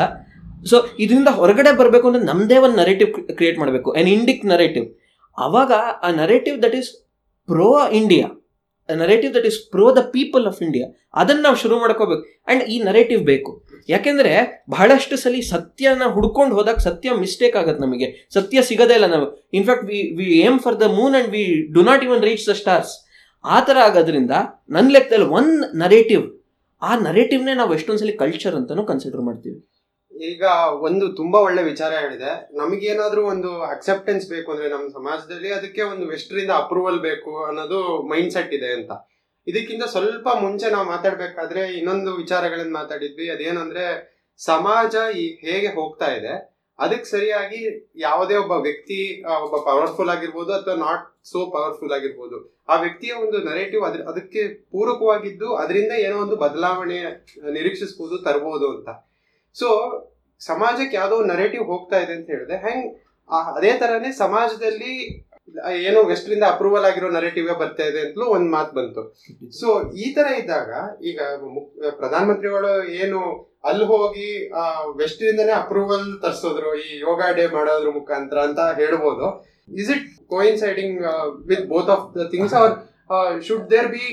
ಸೊ 0.67 0.87
ಇದರಿಂದ 0.99 1.29
ಹೊರಗಡೆ 1.29 1.73
ಬರಬೇಕು 1.73 2.09
ಅಂದ್ರೆ 2.09 2.25
ನಮ್ಮದೇ 2.25 2.57
ಒಂದು 2.57 2.77
ನರೇಟಿವ್ 2.77 3.11
ಕ್ರಿಯೇಟ್ 3.35 3.59
ಮಾಡಬೇಕು 3.59 3.93
ಆ್ಯನ್ 3.93 4.09
ಇಂಡಿಕ್ 4.09 4.47
ನರೇಟಿವ್ 4.47 4.87
ಅವಾಗ 5.39 5.73
ಆ 6.03 6.11
narrative 6.11 6.63
that 6.63 6.75
is 6.75 6.91
pro 7.47 7.89
India 7.89 8.41
narrative 8.89 9.35
that 9.35 9.47
is 9.47 9.71
pro 9.71 9.97
the 9.97 9.99
people 9.99 10.47
of 10.47 10.63
India 10.63 11.07
ಅದನ್ನು 11.15 11.43
ನಾವು 11.43 11.57
ಶುರು 11.57 11.81
ಮಾಡ್ಕೋಬೇಕು. 11.81 12.45
ಆ್ಯಂಡ್ 12.49 12.65
ಈ 12.65 12.83
ನರೇಟಿವ್ 12.83 13.23
ಬೇಕು. 13.23 13.65
ಯಾಕೆಂದರೆ 13.89 14.65
ಬಹಳಷ್ಟು 14.71 15.17
ಸಲ 15.17 15.35
ಸತ್ಯನ 15.51 16.03
ಹುಡ್ಕೊಂಡು 16.07 16.55
ಹೋದಾಗ 16.55 16.77
ಸತ್ಯ 16.77 17.11
ಮಿಸ್ಟೇಕ್ 17.13 17.57
ಆಗುತ್ತೆ 17.57 17.85
ನಮಗೆ. 17.87 18.29
ಸತ್ಯ 18.35 18.63
ಸಿಗೋದೇ 18.63 18.95
ಇಲ್ಲ 18.95 19.07
ನಾವು. 19.07 19.49
In fact 19.53 19.87
we 19.87 20.15
we 20.17 20.25
aim 20.25 20.61
for 20.61 20.81
the 20.81 20.83
moon 20.83 21.15
and 21.15 21.31
we 21.31 21.73
do 21.75 21.83
not 21.83 22.05
even 22.05 22.23
reach 22.23 22.49
the 22.49 22.53
stars 22.53 23.11
ಆ 23.45 23.61
ಥರ 23.61 23.77
ಆಗೋದ್ರಿಂದ 23.85 24.31
ನನ್ನ 24.71 24.91
ಲೆಕ್ಕದಲ್ಲಿ 24.91 25.27
ಒನ್ 25.27 25.65
ನರೇಟಿವ್ 25.75 26.23
ಆ 26.83 26.99
ನರೇಟಿವ್ನೇ 26.99 27.55
ನಾವು 27.55 27.75
ಎಷ್ಟೊಂದ್ಸಲಿ 27.75 28.13
ಕಲ್ಚರ್ 28.13 28.55
ಅಂತಲೂ 28.55 28.85
ಕನ್ಸಿಡರ್ 28.85 29.21
ಮಾಡ್ತೀವಿ. 29.21 29.80
ಈಗ 30.29 30.45
ಒಂದು 30.87 31.07
ತುಂಬಾ 31.19 31.39
ಒಳ್ಳೆ 31.47 31.63
ವಿಚಾರ 31.69 31.93
ಹೇಳಿದೆ. 32.03 32.33
ನಮಗೇನಾದ್ರೂ 32.61 33.23
ಒಂದು 33.33 33.51
ಅಕ್ಸೆಪ್ಟೆನ್ಸ್ 33.75 34.27
ಬೇಕು 34.33 34.49
ಅಂದ್ರೆ 34.55 34.69
ನಮ್ಮ 34.75 34.87
ಸಮಾಜದಲ್ಲಿ 34.99 35.51
ಅದಕ್ಕೆ 35.59 35.83
ಒಂದು 35.93 36.07
ವೆಸ್ಟ್ರಿಂದ 36.13 36.53
ಅಪ್ರೂವಲ್ 36.63 37.01
ಬೇಕು 37.09 37.33
ಅನ್ನೋದು 37.49 37.81
ಮೈಂಡ್ 38.13 38.35
ಸೆಟ್ 38.37 38.55
ಇದೆ 38.59 38.71
ಅಂತ. 38.79 38.93
ಇದಕ್ಕಿಂತ 39.47 39.85
ಸ್ವಲ್ಪ 39.95 40.29
ಮುಂಚೆ 40.45 40.67
ನಾವು 40.77 40.87
ಮಾತಾಡ್ಬೇಕಾದ್ರೆ 40.95 41.63
ಇನ್ನೊಂದು 41.79 42.13
ವಿಚಾರಗಳನ್ನ 42.23 42.73
ಮಾತಾಡಿದ್ವಿ. 42.81 43.27
ಅದೇನಂದ್ರೆ 43.35 43.85
ಸಮಾಜ 44.41 44.95
ಈ 45.23 45.25
ಹೇಗೆ 45.45 45.71
ಹೋಗ್ತಾ 45.79 46.09
ಇದೆ, 46.19 46.35
ಅದಕ್ಕೆ 46.79 47.09
ಸರಿಯಾಗಿ 47.15 47.61
ಯಾವುದೇ 48.05 48.37
ಒಬ್ಬ 48.43 48.55
ವ್ಯಕ್ತಿ 48.67 48.99
ಒಬ್ಬ 49.45 49.57
ಪವರ್ಫುಲ್ 49.69 50.13
ಆಗಿರ್ಬೋದು 50.15 50.53
ಅಥವಾ 50.59 50.77
ನಾಟ್ 50.87 51.05
ಸೋ 51.31 51.41
ಪವರ್ಫುಲ್ 51.55 51.95
ಆಗಿರ್ಬೋದು, 51.97 52.39
ಆ 52.73 52.77
ವ್ಯಕ್ತಿಯ 52.85 53.13
ಒಂದು 53.25 53.39
ನರೇಟಿವ್ 53.51 53.85
ಅದಕ್ಕೆ 54.13 54.43
ಪೂರಕವಾಗಿದ್ದು 54.75 55.49
ಅದರಿಂದ 55.63 55.93
ಏನೋ 56.07 56.17
ಒಂದು 56.25 56.39
ಬದಲಾವಣೆ 56.45 56.99
ನಿರೀಕ್ಷಿಸ್ಬೋದು, 57.59 58.19
ತರ್ಬೋದು 58.27 58.69
ಅಂತ. 58.75 58.91
ಸೊ 59.57 59.69
ಸಮಾಜಕ್ಕೆ 60.41 60.97
ಯಾವುದೋ 61.01 61.17
ನರೇಟಿವ್ 61.33 61.65
ಹೋಗ್ತಾ 61.73 61.99
ಇದೆ 62.05 62.13
ಅಂತ 62.19 62.29
ಹೇಳಿದೆ 62.35 62.57
ಹೆಂಗ್ 62.67 62.87
ಅದೇ 63.57 63.73
ತರನೇ 63.81 64.11
ಸಮಾಜದಲ್ಲಿ 64.23 64.93
ಏನೋ 65.89 66.01
ವೆಸ್ಟ್ರಿಂದ 66.11 66.45
ಅಪ್ರೂವಲ್ 66.53 66.85
ಆಗಿರೋ 66.89 67.09
ನರೇಟಿವ್ 67.17 67.47
ಬರ್ತಾ 67.61 67.85
ಇದೆ 67.91 68.01
ಅಂತಲೂ 68.07 68.27
ಒಂದ್ 68.35 68.49
ಮಾತು 68.57 68.73
ಬಂತು. 68.79 69.03
ಸೊ 69.61 69.69
ಈ 70.05 70.07
ತರ 70.17 70.27
ಇದ್ದಾಗ 70.41 70.71
ಈಗ 71.11 71.21
ಪ್ರಧಾನಮಂತ್ರಿಗಳು 72.01 72.71
ಏನು 73.03 73.21
ಅಲ್ಲಿ 73.71 73.87
ಹೋಗಿ 73.93 74.29
ವೆಸ್ಟ್ 75.01 75.23
ಇಂದನೇ 75.31 75.55
ಅಪ್ರೂವಲ್ 75.63 76.07
ತರಿಸೋದ್ರು, 76.25 76.71
ಈ 76.85 76.89
ಯೋಗ 77.07 77.21
ಡೇ 77.39 77.47
ಮಾಡೋದ್ರ 77.57 77.91
ಮುಖಾಂತರ 77.99 78.39
ಅಂತ 78.49 78.61
ಹೇಳ್ಬೋದು. 78.81 79.27
Is 79.81 79.91
it 79.97 80.07
coinciding 80.35 81.01
with 81.51 81.67
both 81.73 81.91
of 81.97 82.07
the 82.21 82.27
things 82.35 82.55
are 82.61 82.75
should 83.49 83.67
there 83.75 83.89
be 83.95 84.07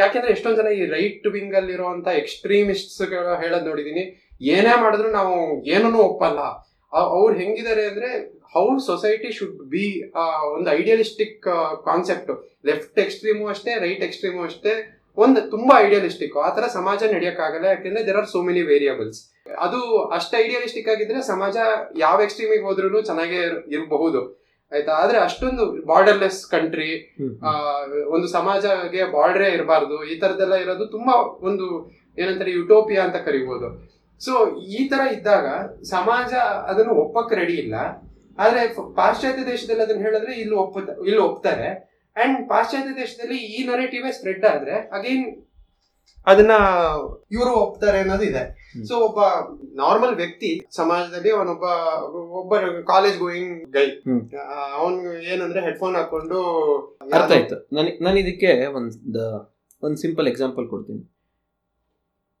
ಯಾಕೆಂದ್ರೆ 0.00 0.30
ಎಷ್ಟೊಂದ್ 0.36 0.58
ಜನ 0.60 0.70
ಈ 0.78 0.84
ರೈಟ್ 0.96 1.26
ವಿಂಗ್ 1.36 1.54
ಅಲ್ಲಿ 1.60 1.72
ಇರುವಂತ 1.78 2.08
ಎಕ್ಸ್ಟ್ರೀಮಿಸ್ಟ್ಸ್ 2.22 3.00
ಹೇಳೋದ್ 3.44 3.68
ನೋಡಿದೀನಿ. 3.70 4.04
ಏನೇ 4.40 4.82
ಮಾಡಿದ್ರು 4.82 5.10
ನಾವು 5.10 5.34
ಏನೂ 5.66 5.98
ಒಪ್ಪಲ್ಲ. 5.98 6.40
ಅವ್ರು 6.92 7.34
ಹೆಂಗಿದ್ದಾರೆ 7.36 7.86
ಅಂದ್ರೆ 7.86 8.10
ಹೌ 8.54 8.78
ಸೊಸೈಟಿ 8.78 9.32
ಶುಡ್ 9.32 9.58
ಬಿ 9.70 9.86
ಒಂದು 10.54 10.70
ಐಡಿಯಲಿಸ್ಟಿಕ್ 10.70 11.42
ಕಾನ್ಸೆಪ್ಟ್ 11.84 12.30
ಲೆಫ್ಟ್ 12.66 12.98
ಎಕ್ಸ್ಟ್ರೀಮು 12.98 13.46
ಅಷ್ಟೇ 13.46 13.74
ರೈಟ್ 13.80 14.04
ಎಕ್ಸ್ಟ್ರೀಮು 14.04 14.42
ಅಷ್ಟೇ, 14.42 14.72
ಒಂದು 15.18 15.50
ತುಂಬಾ 15.50 15.80
ಐಡಿಯಲಿಸ್ಟಿಕ್ 15.80 16.36
ಆ 16.36 16.50
ತರ 16.54 16.66
ಸಮಾಜ 16.66 17.02
ನಡೆಯಕ್ಕಾಗಲ್ಲ, 17.02 17.64
ಯಾಕೆಂದ್ರೆ 17.64 18.06
there 18.06 18.16
are 18.16 18.26
so 18.26 18.42
many 18.42 18.62
variables 18.62 19.20
ಅದು 19.58 19.80
ಅಷ್ಟು 20.02 20.36
ಐಡಿಯಲಿಸ್ಟಿಕ್ 20.36 20.88
ಆಗಿದ್ರೆ 20.88 21.22
ಸಮಾಜ 21.22 21.56
ಯಾವ 21.98 22.20
ಎಕ್ಸ್ಟ್ರೀಮಿಗೆ 22.22 22.62
ಹೋದ್ರೂ 22.62 23.00
ಚೆನ್ನಾಗೇ 23.02 23.36
ಇರ್- 23.36 23.62
ಇರಬಹುದು. 23.74 24.20
ಆಯ್ತಾ? 24.72 24.92
ಆದ್ರೆ 24.92 25.18
ಅಷ್ಟೊಂದು 25.18 25.86
ಬಾರ್ಡರ್ಲೆಸ್ 25.86 26.46
ಕಂಟ್ರಿ 26.46 26.90
ಒಂದು 28.08 28.26
ಸಮಾಜಗೆ 28.26 29.12
ಬಾರ್ಡ್ರೇ 29.12 29.48
ಇರಬಾರ್ದು, 29.50 30.04
ಈ 30.04 30.18
ತರದೆಲ್ಲ 30.18 30.54
ಇರೋದು 30.54 30.86
ತುಂಬಾ 30.86 31.14
ಒಂದು, 31.48 31.66
ಏನಂತಾರೆ 32.18 32.50
ಯುಟೋಪಿಯಾ 32.50 33.04
ಅಂತ 33.04 33.16
ಕರಿಬಹುದು 33.16 33.97
ಸೊ 34.26 34.32
ಈ 34.78 34.80
ತರ 34.92 35.02
ಇದ್ದಾಗ 35.16 35.46
ಸಮಾಜ 35.94 36.32
ಅದನ್ನು 36.70 36.94
ಒಪ್ಪಕ್ಕೆ 37.04 37.34
ರೆಡಿ 37.40 37.56
ಇಲ್ಲ. 37.64 37.74
ಆದ್ರೆ 38.44 38.60
ಪಾಶ್ಚಾತ್ಯ 39.00 39.42
ದೇಶದಲ್ಲಿ 39.52 39.82
ಅದನ್ನ 39.84 40.02
ಹೇಳಿದ್ರೆ 40.06 40.32
ಇಲ್ಲಿ 40.42 40.56
ಒಪ್ಪ 40.64 40.78
ಇಲ್ಲಿ 41.08 41.22
ಒಪ್ತಾರೆ. 41.28 41.68
ಅಂಡ್ 42.22 42.38
ಪಾಶ್ಚಾತ್ಯ 42.52 42.92
ದೇಶದಲ್ಲಿ 43.02 43.38
ಈ 43.56 43.58
ನರೇಟಿವ್ 43.72 44.06
ಸ್ಪ್ರೆಡ್ 44.16 44.46
ಆದ್ರೆ 44.54 44.76
ಅಗೇನ್ 44.98 45.26
ಅದನ್ನ 46.30 46.54
ಇವರು 47.34 47.52
ಒಪ್ತಾರೆ 47.64 47.98
ಅನ್ನೋದು 48.04 48.24
ಇದೆ. 48.30 48.42
ಸೊ 48.88 48.94
ಒಬ್ಬ 49.06 49.20
ನಾರ್ಮಲ್ 49.82 50.14
ವ್ಯಕ್ತಿ 50.20 50.50
ಸಮಾಜದಲ್ಲಿ 50.78 51.30
ಅವನೊಬ್ಬ 51.36 51.64
ಒಬ್ಬ 52.40 52.54
ಕಾಲೇಜ್ 52.90 53.16
ಗೋಯಿಂಗ್ 53.22 53.54
ಗೈ. 53.76 53.86
ಅವನ್ 54.78 54.98
ಏನಂದ್ರೆ 55.32 55.60
ಹೆಡ್ಫೋನ್ 55.66 55.96
ಹಾಕೊಂಡು 56.00 56.40
ಅರ್ಥ 57.18 57.30
ಆಯ್ತು. 57.38 57.58
ನಾನು 58.06 58.16
ಇದಕ್ಕೆ 58.24 58.50
ಒಂದು 58.78 59.24
ಒಂದು 59.86 59.98
ಸಿಂಪಲ್ 60.04 60.28
ಎಕ್ಸಾಂಪಲ್ 60.32 60.66
ಕೊಡ್ತೀನಿ. 60.74 61.02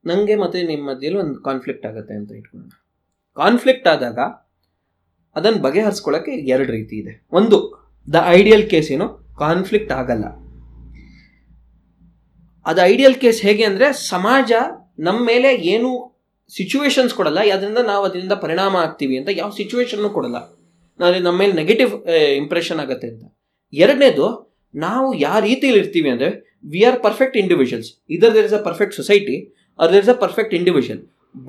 ನನಗೆ 0.06 0.34
ಮತ್ತೆ 0.42 0.58
ನಿಮ್ಮ 0.70 0.84
ಮಧ್ಯೆಯಲ್ಲಿ 0.90 1.20
ಒಂದು 1.24 1.38
ಕಾನ್ಫ್ಲಿಕ್ಟ್ 1.48 1.86
ಆಗುತ್ತೆ 1.88 2.14
ಅಂತ 2.18 2.30
ಇಟ್ಕೊಳ್ಳೋಣ 2.40 2.70
ಕಾನ್ಫ್ಲಿಕ್ಟ್ 3.36 3.88
ಆದಾಗ 3.92 4.18
ಅದನ್ನು 5.36 5.60
ಬಗೆಹರಿಸ್ಕೊಳ್ಳೋಕ್ಕೆ 5.64 6.32
ಎರಡು 6.52 6.70
ರೀತಿ 6.76 6.94
ಇದೆ. 7.02 7.12
ಒಂದು 7.38 7.56
ದ 8.08 8.20
ಐಡಿಯಲ್ 8.38 8.64
ಕೇಸ್ 8.72 8.88
ಏನು? 8.94 9.06
ಕಾನ್ಫ್ಲಿಕ್ಟ್ 9.42 9.92
ಆಗಲ್ಲ. 10.00 10.26
ಅದು 12.66 12.80
ಐಡಿಯಲ್ 12.92 13.16
ಕೇಸ್ 13.24 13.40
ಹೇಗೆ 13.46 13.64
ಅಂದರೆ 13.70 13.86
ಸಮಾಜ 14.12 14.52
ನಮ್ಮ 15.06 15.20
ಮೇಲೆ 15.30 15.50
ಏನು 15.74 15.90
ಸಿಚುವೇಶನ್ಸ್ 16.50 17.12
ಕೊಡಲ್ಲ 17.18 17.40
ಅದರಿಂದ 17.54 17.80
ನಾವು 17.90 18.02
ಅದರಿಂದ 18.08 18.34
ಪರಿಣಾಮ 18.44 18.74
ಆಗ್ತೀವಿ 18.84 19.14
ಅಂತ 19.20 19.30
ಯಾವ 19.40 19.50
ಸಿಚುವೇಶನ್ನು 19.60 20.10
ಕೊಡಲ್ಲ. 20.16 20.38
ನಾವು 21.00 21.20
ನಮ್ಮ 21.26 21.36
ಮೇಲೆ 21.42 21.54
ನೆಗೆಟಿವ್ 21.60 21.92
ಇಂಪ್ರೆಷನ್ 22.42 22.80
ಆಗುತ್ತೆ 22.84 23.08
ಅಂತ. 23.12 23.24
ಎರಡನೇದು, 23.72 24.26
ನಾವು 24.74 25.08
ಯಾವ 25.26 25.38
ರೀತಿಯಲ್ಲಿ 25.48 25.80
ಇರ್ತೀವಿ 25.84 26.08
ಅಂದರೆ 26.14 26.30
we 26.72 26.80
are 26.88 26.98
perfect 27.06 27.36
individuals 27.42 27.90
either 28.16 28.34
there 28.36 28.48
is 28.50 28.56
a 28.60 28.62
perfect 28.68 28.96
society 29.00 29.36
or 29.82 29.90
there 29.92 30.04
is 30.06 30.12
a 30.14 30.18
perfect 30.24 30.54
individual 30.60 31.00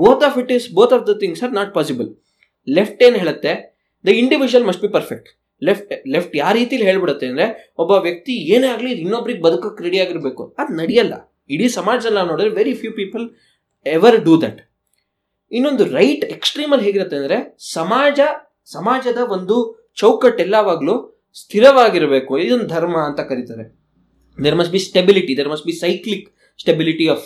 both 0.01 0.23
of 0.27 0.37
it 0.41 0.51
is 0.57 0.65
both 0.77 0.93
of 0.97 1.03
the 1.09 1.15
things 1.23 1.41
are 1.45 1.53
not 1.59 1.71
possible 1.77 2.09
left 2.67 3.01
ಏನು 3.07 3.17
ಹೇಳುತ್ತೆ? 3.21 3.53
The 4.05 4.15
individual 4.23 4.65
must 4.69 4.83
be 4.85 4.91
perfect 4.97 5.29
left 5.67 5.91
left 6.15 6.33
ಯಾವ 6.41 6.51
ರೀತಿಲಿ 6.57 6.85
ಹೇಳ್ಬಿಡುತ್ತೆ 6.89 7.25
ಅಂದರೆ, 7.31 7.45
ಒಬ್ಬ 7.81 7.91
ವ್ಯಕ್ತಿ 8.05 8.33
ಏನೇ 8.55 8.67
ಆಗಲಿ 8.73 8.91
ಇನ್ನೊಬ್ರಿಗೆ 9.03 9.41
ಬದುಕಕ್ಕೆ 9.45 9.81
ರೆಡಿ 9.85 9.99
ಆಗಿರಬೇಕು. 10.03 10.43
ಅದು 10.61 10.71
ನಡೆಯಲ್ಲ. 10.81 11.13
ಇಡೀ 11.53 11.67
ಸಮಾಜದಲ್ಲಿ 11.79 12.17
ನಾವು 12.19 12.29
ನೋಡಿದ್ರೆ 12.31 12.53
very 12.59 12.73
few 12.81 12.91
people 12.99 13.25
ever 13.85 14.17
do 14.27 14.35
that 14.43 14.59
ಇನ್ನೊಂದು 15.51 15.83
ರೈಟ್ 15.97 16.23
ಎಕ್ಸ್ಟ್ರೀಮಲ್ಲಿ 16.35 16.85
ಹೇಗಿರುತ್ತೆ 16.87 17.17
ಅಂದರೆ, 17.19 17.37
ಸಮಾಜ, 17.77 18.19
ಸಮಾಜದ 18.75 19.21
ಒಂದು 19.35 19.57
ಚೌಕಟ್ಟು 20.01 20.41
ಎಲ್ಲವಾಗಲೂ 20.45 20.95
ಸ್ಥಿರವಾಗಿರಬೇಕು. 21.41 22.31
ಇದೊಂದು 22.45 22.67
ಧರ್ಮ 22.75 22.95
ಅಂತ 23.09 23.21
ಕರೀತಾರೆ. 23.31 23.65
There 24.37 24.57
must 24.59 24.73
be 24.75 24.81
stability 24.89 25.33
there 25.39 25.49
must 25.53 25.67
be 25.69 25.75
cyclic 25.83 26.27
stability 26.63 27.07
of 27.15 27.25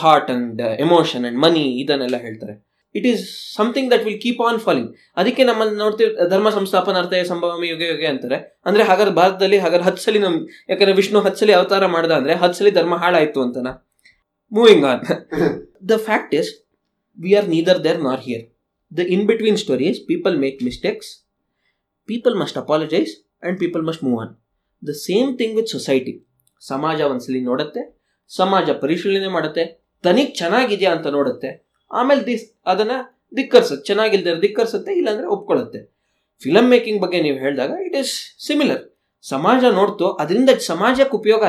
thought 0.00 0.30
and 0.34 0.60
emotion 0.84 1.24
and 1.28 1.38
money 1.44 1.64
ಇದನ್ನೆಲ್ಲ 1.82 2.18
ಹೇಳ್ತಾರೆ. 2.26 2.54
It 2.94 3.06
is 3.10 3.20
something 3.56 3.88
that 3.92 4.04
will 4.06 4.20
keep 4.24 4.40
on 4.48 4.58
falling 4.64 4.88
ಅದಕ್ಕೆ 5.20 5.42
ನಮ್ಮಲ್ಲಿ 5.50 5.76
ನೋಡ್ತೀವಿ 5.82 6.10
ಧರ್ಮ 6.32 6.48
ಸಂಸ್ಥಾಪನಾರ್ಥ 6.56 7.20
ಸಂಭವಮಿ 7.32 7.66
ಯುಗೆ 7.72 7.86
ಯುಗೆ 7.92 8.08
ಅಂತಾರೆ. 8.12 8.38
ಅಂದ್ರೆ 8.68 8.82
ಹಾಗಾದ್ರೆ 8.88 9.14
ಭಾರತದಲ್ಲಿ 9.20 9.58
ಹಾಗಾದ್ರೆ 9.64 9.86
ಹತ್ತು 9.88 10.02
ಸಲ 10.06 10.22
ನಮ್ 10.26 10.36
ಯಾಕಂದ್ರೆ 10.70 10.94
ವಿಷ್ಣು 11.00 11.20
ಹತ್ತು 11.26 11.40
ಸಲ 11.42 11.54
ಅವತಾರ 11.58 11.86
ಮಾಡ್ದ 11.94 12.12
ಅಂದ್ರೆ 12.20 12.34
ಹತ್ತು 12.42 12.58
ಸಲ 12.60 12.70
ಧರ್ಮ 12.78 12.96
ಹಾಳಾಯ್ತು 13.02 13.40
ಅಂತನಾ. 13.46 13.72
Moving 14.52 14.86
on 14.90 15.02
the 15.92 15.96
fact 16.08 16.34
is 16.40 16.50
we 17.18 17.32
are 17.40 17.48
neither 17.54 17.80
there 17.86 18.00
nor 18.08 18.22
here 18.26 18.44
the 18.92 19.06
in 19.14 19.24
between 19.30 19.58
stories 19.64 19.98
people 20.10 20.36
make 20.44 20.58
mistakes 20.68 21.10
people 22.08 22.36
must 22.42 22.58
apologize 22.64 23.12
and 23.16 23.58
people 23.62 23.84
must 23.88 24.02
move 24.08 24.18
on 24.22 24.32
the 24.82 24.94
same 25.06 25.30
thing 25.40 25.54
with 25.60 25.70
society 25.76 26.14
ಸಮಾಜ 26.62 27.00
ಒಂದ್ಸಲಿ 27.12 27.42
ನೋಡುತ್ತೆ 27.50 27.82
ಸಮಾಜ 28.36 28.70
ಪರಿಶೀಲನೆ 28.70 29.28
ಮಾಡುತ್ತೆ 29.28 29.64
ತನಿಗೆ 30.04 30.32
ಚೆನ್ನಾಗಿದೆಯಾ 30.32 30.92
ಅಂತ 30.96 31.06
ನೋಡುತ್ತೆ, 31.06 31.48
ಆಮೇಲೆ 31.90 32.22
this 32.26 32.44
ಅದನ್ನು 32.66 32.98
ಧಿಕ್ಕರ್ಸುತ್ತೆ 33.36 33.86
ಚೆನ್ನಾಗಿಲ್ದೇ 33.86 34.34
ಧಿಕ್ಕರ್ಸುತ್ತೆ, 34.34 34.92
ಇಲ್ಲಾಂದರೆ 34.92 35.26
ಒಪ್ಕೊಳ್ಳುತ್ತೆ. 35.26 35.80
ಫಿಲಮ್ 36.44 36.68
ಮೇಕಿಂಗ್ 36.68 37.00
ಬಗ್ಗೆ 37.02 37.18
ನೀವು 37.20 37.38
ಹೇಳಿದಾಗ 37.38 37.72
ಇಟ್ 37.86 37.96
ಈಸ್ 37.96 38.12
ಸಿಮಿಲರ್ 38.46 38.82
ಸಮಾಜ 39.22 39.64
ನೋಡ್ತು, 39.78 40.06
ಅದರಿಂದ 40.22 40.50
ಸಮಾಜಕ್ಕೆ 40.72 41.14
ಉಪಯೋಗ 41.16 41.42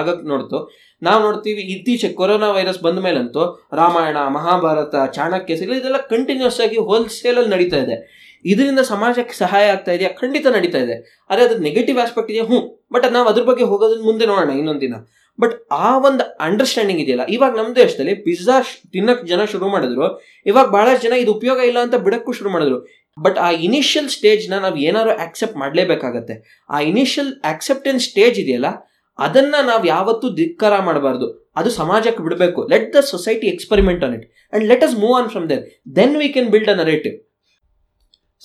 ಆಗಕ್ಕೆ 0.00 0.26
ನೋಡ್ತು. 0.32 0.58
ನಾವು 1.02 1.20
ನೋಡ್ತೀವಿ, 1.22 1.62
ಇತ್ತೀಚೆಗೆ 1.74 2.14
ಕೊರೋನಾ 2.14 2.48
ವೈರಸ್ 2.50 2.80
ಬಂದ 2.82 2.98
ಮೇಲಂತೂ 2.98 3.42
ರಾಮಾಯಣ, 3.72 4.18
ಮಹಾಭಾರತ 4.28 4.94
ಚಾಣಕ್ಯ 5.16 5.56
ಸಿಗಲಿ 5.56 5.78
ಇದೆಲ್ಲ 5.78 5.96
ಕಂಟಿನ್ಯೂಸ್ 6.12 6.60
ಆಗಿ 6.60 6.78
ಹೋಲ್ಸೇಲಲ್ಲಿ 6.90 7.50
ನಡೀತಾ 7.50 7.76
ಇದೆ. 7.76 7.96
ಇದರಿಂದ 8.44 8.80
ಸಮಾಜಕ್ಕೆ 8.92 9.34
ಸಹಾಯ 9.34 9.66
ಆಗ್ತಾ 9.68 9.92
ಇದೆಯಾ? 9.92 10.10
ಖಂಡಿತ 10.20 10.46
ನಡೀತಾ 10.46 10.78
ಇದೆ. 10.78 10.96
ಆದರೆ 11.30 11.44
ಅದ್ರ 11.44 11.58
ನೆಗೆಟಿವ್ 11.58 11.98
ಆಸ್ಪೆಕ್ಟ್ 11.98 12.30
ಇದೆಯಾ? 12.30 12.44
ಹ್ಞೂ 12.44 12.60
ಬಟ್ 12.92 13.06
ನಾವು 13.12 13.28
ಅದ್ರ 13.28 13.42
ಬಗ್ಗೆ 13.42 13.64
ಹೋಗೋದನ್ನ 13.64 14.04
ಮುಂದೆ 14.04 14.26
ನೋಡೋಣ 14.26 14.74
ದಿನ. 14.80 14.94
ಬಟ್ 15.42 15.54
ಆ 15.86 15.88
ಒಂದು 16.08 16.24
ಅಂಡರ್ಸ್ಟ್ಯಾಂಡಿಂಗ್ 16.46 17.00
ಇದೆಯಲ್ಲ, 17.04 17.24
ಇವಾಗ 17.36 17.52
ನಮ್ಮ 17.60 17.70
ದೇಶದಲ್ಲಿ 17.82 18.14
ಪಿಜ್ಜಾ 18.26 18.56
ತಿನ್ನಕ್ 18.94 19.24
ಜನ 19.30 19.40
ಶುರು 19.52 19.66
ಮಾಡಿದ್ರು, 19.74 20.06
ಇವಾಗ 20.50 20.66
ಬಹಳಷ್ಟು 20.76 21.04
ಜನ 21.06 21.16
ಇದು 21.22 21.32
ಉಪಯೋಗ 21.38 21.58
ಇಲ್ಲ 21.70 21.78
ಅಂತ 21.86 21.96
ಬಿಡಕ್ಕೂ 22.06 22.32
ಶುರು 22.38 22.52
ಮಾಡಿದ್ರು. 22.54 22.78
ಬಟ್ 23.24 23.38
ಆ 23.46 23.48
ಇನಿಷಿಯಲ್ 23.66 24.08
ಸ್ಟೇಜ್ನ 24.14 24.54
ನಾವು 24.64 24.78
ಏನಾದ್ರು 24.88 25.12
ಆಕ್ಸೆಪ್ಟ್ 25.24 25.56
ಮಾಡಲೇಬೇಕಾಗತ್ತೆ. 25.62 26.34
ಆ 26.70 26.78
ಇನಿಷಿಯಲ್ 26.90 27.30
ಆಕ್ಸೆಪ್ಟೆನ್ಸ್ 27.52 28.06
ಸ್ಟೇಜ್ 28.10 28.38
ಇದೆಯಲ್ಲ, 28.44 28.70
ಅದನ್ನ 29.18 29.54
ನಾವು 29.68 29.84
ಯಾವತ್ತೂ 29.94 30.26
ಧಿಕ್ಕಾರ 30.40 30.74
ಮಾಡಬಾರ್ದು. 30.88 31.26
ಅದು 31.60 31.68
ಸಮಾಜಕ್ಕೆ 31.80 32.22
ಬಿಡಬೇಕು. 32.24 32.60
Let 32.72 32.88
the 32.96 33.02
society 33.12 33.46
experiment 33.52 34.02
on 34.06 34.14
it 34.16 34.26
and 34.54 34.64
let 34.70 34.84
us 34.88 34.96
move 35.04 35.14
on 35.20 35.30
from 35.34 35.46
there 35.52 35.62
then 35.98 36.16
we 36.22 36.28
can 36.34 36.50
build 36.54 36.72
a 36.74 36.76
narrative 36.82 37.14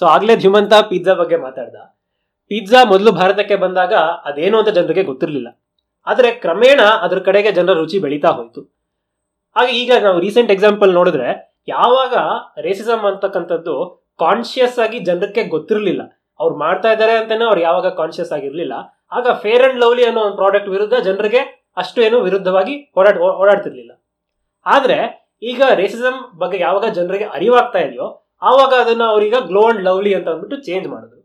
so 0.02 0.06
ಆಗ್ಲೇ 0.14 0.36
ಧೀಮಂತ 0.44 0.74
ಪಿಜ್ಜಾ 0.92 1.14
ಬಗ್ಗೆ 1.22 1.38
ಮಾತಾಡ್ದ. 1.48 1.78
ಪಿಜ್ಜಾ 2.52 2.80
ಮೊದಲು 2.92 3.12
ಭಾರತಕ್ಕೆ 3.20 3.58
ಬಂದಾಗ 3.64 3.94
ಅದೇನು 4.30 4.56
ಅಂತ 4.62 4.70
ಜನರಿಗೆ 4.78 5.04
ಗೊತ್ತಿರಲಿಲ್ಲ. 5.10 5.50
ಆದರೆ 6.08 6.32
ಕ್ರಮೇಣ 6.43 6.82
ಅದ್ರ 7.06 7.20
ಕಡೆಗೆ 7.20 7.52
ಜನರ 7.52 7.74
ರುಚಿ 7.74 7.99
ಬೆಳೀತಾ 7.99 8.30
ಹೋಯಿತು. 8.38 8.62
ಹಾಗೆ 9.56 9.72
ಈಗ 9.82 9.91
ನಾವು 10.04 10.20
ರೀಸೆಂಟ್ 10.20 10.52
ಎಕ್ಸಾಂಪಲ್ 10.52 10.93
ನೋಡಿದ್ರೆ 10.93 11.28
ಯಾವಾಗ 11.68 12.14
ರೇಸಿಸಮ್ 12.66 13.06
ಅಂತಕ್ಕಂಥದ್ದು 13.10 13.76
ಕಾನ್ಶಿಯಸ್ 14.20 14.80
ಆಗಿ 14.80 14.99
ಜನಕ್ಕೆ 14.99 15.43
ಗೊತ್ತಿರಲಿಲ್ಲ. 15.43 16.02
ಅವ್ರು 16.39 16.56
ಮಾಡ್ತಾ 16.58 16.91
ಇದ್ದಾರೆ 16.91 17.14
ಅಂತಾನೆ 17.18 17.45
ಅವ್ರು 17.45 17.62
ಯಾವಾಗ 17.62 17.88
ಕಾನ್ಶಿಯಸ್ 17.88 18.32
ಆಗಿರಲಿಲ್ಲ. 18.32 18.74
ಆಗ 19.12 19.28
ಫೇರ್ 19.43 19.64
ಅಂಡ್ 19.68 19.80
ಲವ್ಲಿ 19.80 20.04
ಅನ್ನೋ 20.06 20.22
ಒಂದು 20.22 20.36
ಪ್ರಾಡಕ್ಟ್ 20.36 20.70
ವಿರುದ್ಧ 20.70 20.95
ಜನರಿಗೆ 21.08 21.41
ಅಷ್ಟು 21.78 22.02
ಏನು 22.02 22.18
ವಿರುದ್ಧವಾಗಿ 22.22 22.76
ಓಡಾಡ್ 22.97 23.20
ಓಡಾಡ್ತಿರ್ಲಿಲ್ಲ. 23.41 23.91
ಆದರೆ 24.66 24.97
ಈಗ 25.43 25.62
ರೇಸಿಸಮ್ 25.82 26.20
ಬಗ್ಗೆ 26.41 26.58
ಯಾವಾಗ 26.60 26.86
ಜನರಿಗೆ 26.93 27.24
ಅರಿವಾಗ್ತಾ 27.24 27.80
ಇದೆಯೋ 27.80 28.08
ಆವಾಗ 28.41 28.74
ಅದನ್ನ 28.84 29.04
ಅವ್ರೀಗ 29.04 29.36
ಗ್ಲೋ 29.49 29.64
ಅಂಡ್ 29.70 29.84
ಲವ್ಲಿ 29.84 30.12
ಅಂತ 30.16 30.28
ಅಂದ್ಬಿಟ್ಟು 30.30 30.58
ಚೇಂಜ್ 30.68 30.88
ಮಾಡಿದ್ರು. 30.88 31.20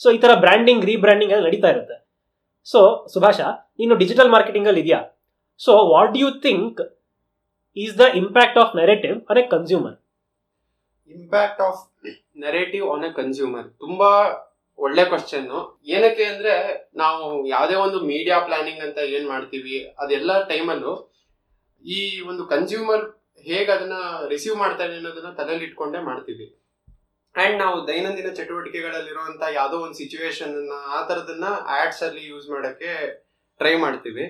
ಸೊ 0.00 0.10
ಈ 0.10 0.18
ಥರ 0.18 0.32
ಬ್ರ್ಯಾಂಡಿಂಗ್ 0.34 0.84
ರೀಬ್ರ್ಯಾಂಡಿಂಗ್ 0.84 1.32
ಎಲ್ಲ 1.32 1.44
ನಡೀತಾ 1.46 1.68
ಇರುತ್ತೆ. 1.68 2.05
ಸೊ 2.66 3.06
ಸುಭಾಷ 3.12 3.40
ನೀನು 3.80 3.94
ಡಿಜಿಟಲ್ 3.94 4.30
ಮಾರ್ಕೆಟಿಂಗ್ 4.30 4.68
ಅಲ್ಲಿ 4.68 4.80
ಇದೆಯಾ? 4.80 5.00
So 5.58 5.72
what 5.92 6.16
you 6.16 6.30
think 6.30 6.80
is 7.76 7.98
the 7.98 8.00
impact 8.00 8.58
of 8.58 8.76
narrative 8.76 9.16
on 9.30 9.38
a 9.38 9.46
consumer 9.48 9.96
impact 11.10 11.60
of 11.60 11.82
narrative 12.36 12.90
on 12.90 13.04
a 13.04 13.12
consumer 13.12 13.78
ತುಂಬಾ 13.78 14.10
ಒಳ್ಳೆ 14.78 15.04
ಕ್ವಶನ್ 15.04 15.46
ಏನಕ್ಕೆ 15.86 16.24
ಅಂದ್ರೆ, 16.24 16.54
ನಾವು 16.96 17.46
ಯಾವುದೇ 17.46 17.74
ಒಂದು 17.74 18.00
ಮೀಡಿಯಾ 18.00 18.40
ಪ್ಲಾನಿಂಗ್ 18.40 18.80
ಅಂತ 18.80 18.98
ಏನ್ 18.98 19.28
ಮಾಡ್ತೀವಿ, 19.28 19.94
ಅದೆಲ್ಲ 19.98 20.42
ಟೈಮಲ್ಲೂ 20.42 21.12
ಈ 21.84 22.20
ಒಂದು 22.20 22.44
ಕನ್ಸ್ಯೂಮರ್ 22.46 23.04
ಹೇಗೆ 23.40 23.72
ಅದನ್ನ 23.72 23.92
ರಿಸೀವ್ 24.28 24.56
ಮಾಡ್ತಾನೆ 24.56 24.94
ಅನ್ನೋದನ್ನ 24.96 25.30
ತಲೆಯಲ್ಲಿ 25.30 25.64
ಇಟ್ಕೊಂಡೇ 25.64 25.98
ಮಾಡ್ತೀವಿ. 25.98 26.55
ಅಂಡ್ 27.42 27.56
ನಾವು 27.62 27.76
ದೈನಂದಿನ 27.88 28.28
ಚಟುವಟಿಕೆಗಳಲ್ಲಿರುವಂತ 28.32 29.42
ಯಾವುದೋ 29.52 29.76
ಒಂದು 29.78 29.94
ಸಿಚುವೇಶನ್ 29.94 30.54
ಆ 30.96 31.06
ತರದನ್ನ 31.08 31.48
ಆಡ್ಸ್ 31.78 32.02
ಅಲ್ಲಿ 32.02 32.22
ಯೂಸ್ 32.26 32.46
ಮಾಡೋಕ್ಕೆ 32.50 32.92
ಟ್ರೈ 33.60 33.74
ಮಾಡ್ತೀವಿ. 33.76 34.24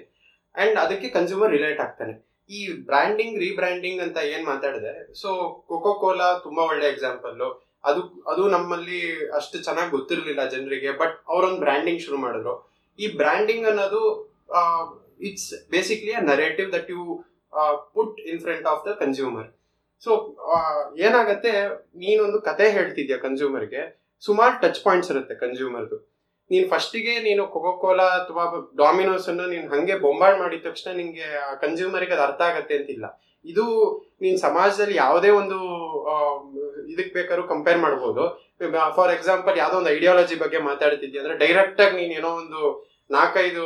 ಅಂಡ್ 0.55 0.79
ಅದಕ್ಕೆ 0.79 1.09
ಕನ್ಸ್ಯೂಮರ್ 1.09 1.53
ರಿಲೇಟ್ 1.53 1.81
ಆಗ್ತಾನೆ. 1.81 2.15
ಈ 2.51 2.61
ಬ್ರ್ಯಾಂಡಿಂಗ್ 2.89 3.37
ರೀಬ್ರ್ಯಾಂಡಿಂಗ್ 3.39 4.01
ಅಂತ 4.03 4.19
ಏನ್ 4.35 4.45
ಮಾತಾಡಿದೆ? 4.47 4.93
ಸೊ 5.15 5.29
ಕೊಕೋ 5.69 5.93
ಕೋಲಾ 5.95 6.29
ತುಂಬಾ 6.39 6.63
ಒಳ್ಳೆ 6.63 6.87
ಎಕ್ಸಾಂಪಲ್ 6.89 7.41
ಅದು 7.85 8.03
ಅದು 8.31 8.43
ನಮ್ಮಲ್ಲಿ 8.49 9.01
ಅಷ್ಟು 9.31 9.57
ಚೆನ್ನಾಗಿ 9.63 9.91
ಗೊತ್ತಿರಲಿಲ್ಲ 9.91 10.49
ಜನರಿಗೆ 10.49 10.91
ಬಟ್ 10.91 11.15
ಅವರೊಂದು 11.29 11.61
ಬ್ರ್ಯಾಂಡಿಂಗ್ 11.61 12.01
ಶುರು 12.07 12.19
ಮಾಡಿದ್ರು. 12.19 12.55
ಈ 12.99 13.07
ಬ್ರ್ಯಾಂಡಿಂಗ್ 13.17 13.67
ಅನ್ನೋದು 13.67 14.01
it's 15.21 15.51
basically 15.71 16.13
a 16.13 16.23
narrative 16.33 16.73
that 16.73 16.91
you 16.91 17.03
put 17.95 18.19
in 18.21 18.41
front 18.41 18.67
of 18.67 18.83
the 18.89 18.93
consumer 18.93 19.49
so 20.05 20.11
ಏನಾಗತ್ತೆ, 21.07 21.53
ನೀನೊಂದು 22.03 22.39
ಕತೆ 22.49 22.67
ಹೇಳ್ತಿದ್ಯಾ 22.77 23.19
ಕನ್ಸ್ಯೂಮರ್ಗೆ 23.25 23.83
ಸುಮಾರು 24.23 24.55
ಟಚ್ 24.63 24.81
ಪಾಯಿಂಟ್ಸ್ 24.85 25.11
ಇರುತ್ತೆ 25.13 25.35
ಕನ್ಸ್ಯೂಮರ್ದು 25.45 25.97
ನೀನು 26.51 26.67
ಫಸ್ಟಿಗೆ 26.73 27.15
ನೀನು 27.27 27.43
ಕೊಕೋ 27.55 27.71
ಕೋಲಾ 27.83 28.07
ಅಥವಾ 28.19 28.43
ಡಾಮಿನೋಸ್ 28.81 29.27
ಅನ್ನು 29.31 29.45
ನೀನು 29.53 29.67
ಹಂಗೆ 29.75 29.95
ಬೊಂಬಾಡ್ 30.05 30.37
ಮಾಡಿದ 30.43 30.63
ತಕ್ಷಣ 30.69 30.91
ನಿಂಗೆ 31.01 31.29
ಕನ್ಸ್ಯೂಮರ್ಗೆ 31.63 32.15
ಅದು 32.17 32.25
ಅರ್ಥ 32.27 32.41
ಆಗತ್ತೆ 32.51 32.75
ಅಂತಿಲ್ಲ. 32.79 33.07
ಇದು 33.45 33.65
ನೀನ್ 34.23 34.39
ಸಮಾಜದಲ್ಲಿ 34.45 34.97
ಯಾವುದೇ 35.05 35.31
ಒಂದು 35.41 35.59
ಇದಕ್ 36.93 37.13
ಬೇಕಾದ್ರೂ 37.19 37.45
ಕಂಪೇರ್ 37.53 37.81
ಮಾಡ್ಬೋದು. 37.85 38.25
ಫಾರ್ 38.97 39.13
ಎಕ್ಸಾಂಪಲ್ 39.17 39.57
ಯಾವ್ದೋ 39.63 39.77
ಒಂದು 39.81 39.93
ಐಡಿಯಾಲಜಿ 39.97 40.37
ಬಗ್ಗೆ 40.45 40.61
ಮಾತಾಡ್ತಿದ್ಯಾ 40.71 41.21
ಅಂದ್ರೆ 41.23 41.37
ಡೈರೆಕ್ಟ್ 41.45 41.83
ಆಗಿ 41.85 41.97
ನೀನ್ 42.01 42.15
ಏನೋ 42.21 42.31
ಒಂದು 42.43 42.61
ನಾಲ್ಕೈದು 43.11 43.65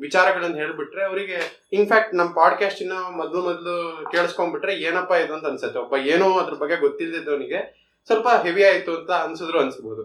ವಿಚಾರಗಳನ್ನು 0.00 0.56
ಹೇಳ್ಬಿಟ್ರೆ 0.56 1.02
ಅವರಿಗೆ 1.04 1.38
ಇನ್ಫ್ಯಾಕ್ಟ್ 1.72 2.14
ನಮ್ಮ 2.14 2.30
ಪಾಡ್ಕಾಸ್ಟ್ 2.32 2.82
ಮೊದಲು 3.20 3.40
ಮೊದಲು 3.42 3.74
ಕೇಳಿಸ್ಕೊಂಡ್ಬಿಟ್ರೆ 4.10 4.72
ಏನಪ್ಪ 4.88 5.12
ಇದು 5.24 5.34
ಅಂತ 5.34 5.46
ಅನ್ಸುತ್ತೆ. 5.46 5.78
ಒಬ್ಬ 5.78 5.96
ಏನೋ 5.96 6.38
ಅದ್ರ 6.38 6.54
ಬಗ್ಗೆ 6.54 6.76
ಗೊತ್ತಿಲ್ಲದವನಿಗೆ 6.76 7.60
ಸ್ವಲ್ಪ 8.06 8.28
ಹೆವಿ 8.28 8.62
ಆಯ್ತು 8.64 8.96
ಅಂತ 8.96 9.10
ಅನ್ಸಿದ್ರು 9.10 9.58
ಅನ್ಸ್ಬೋದು. 9.60 10.02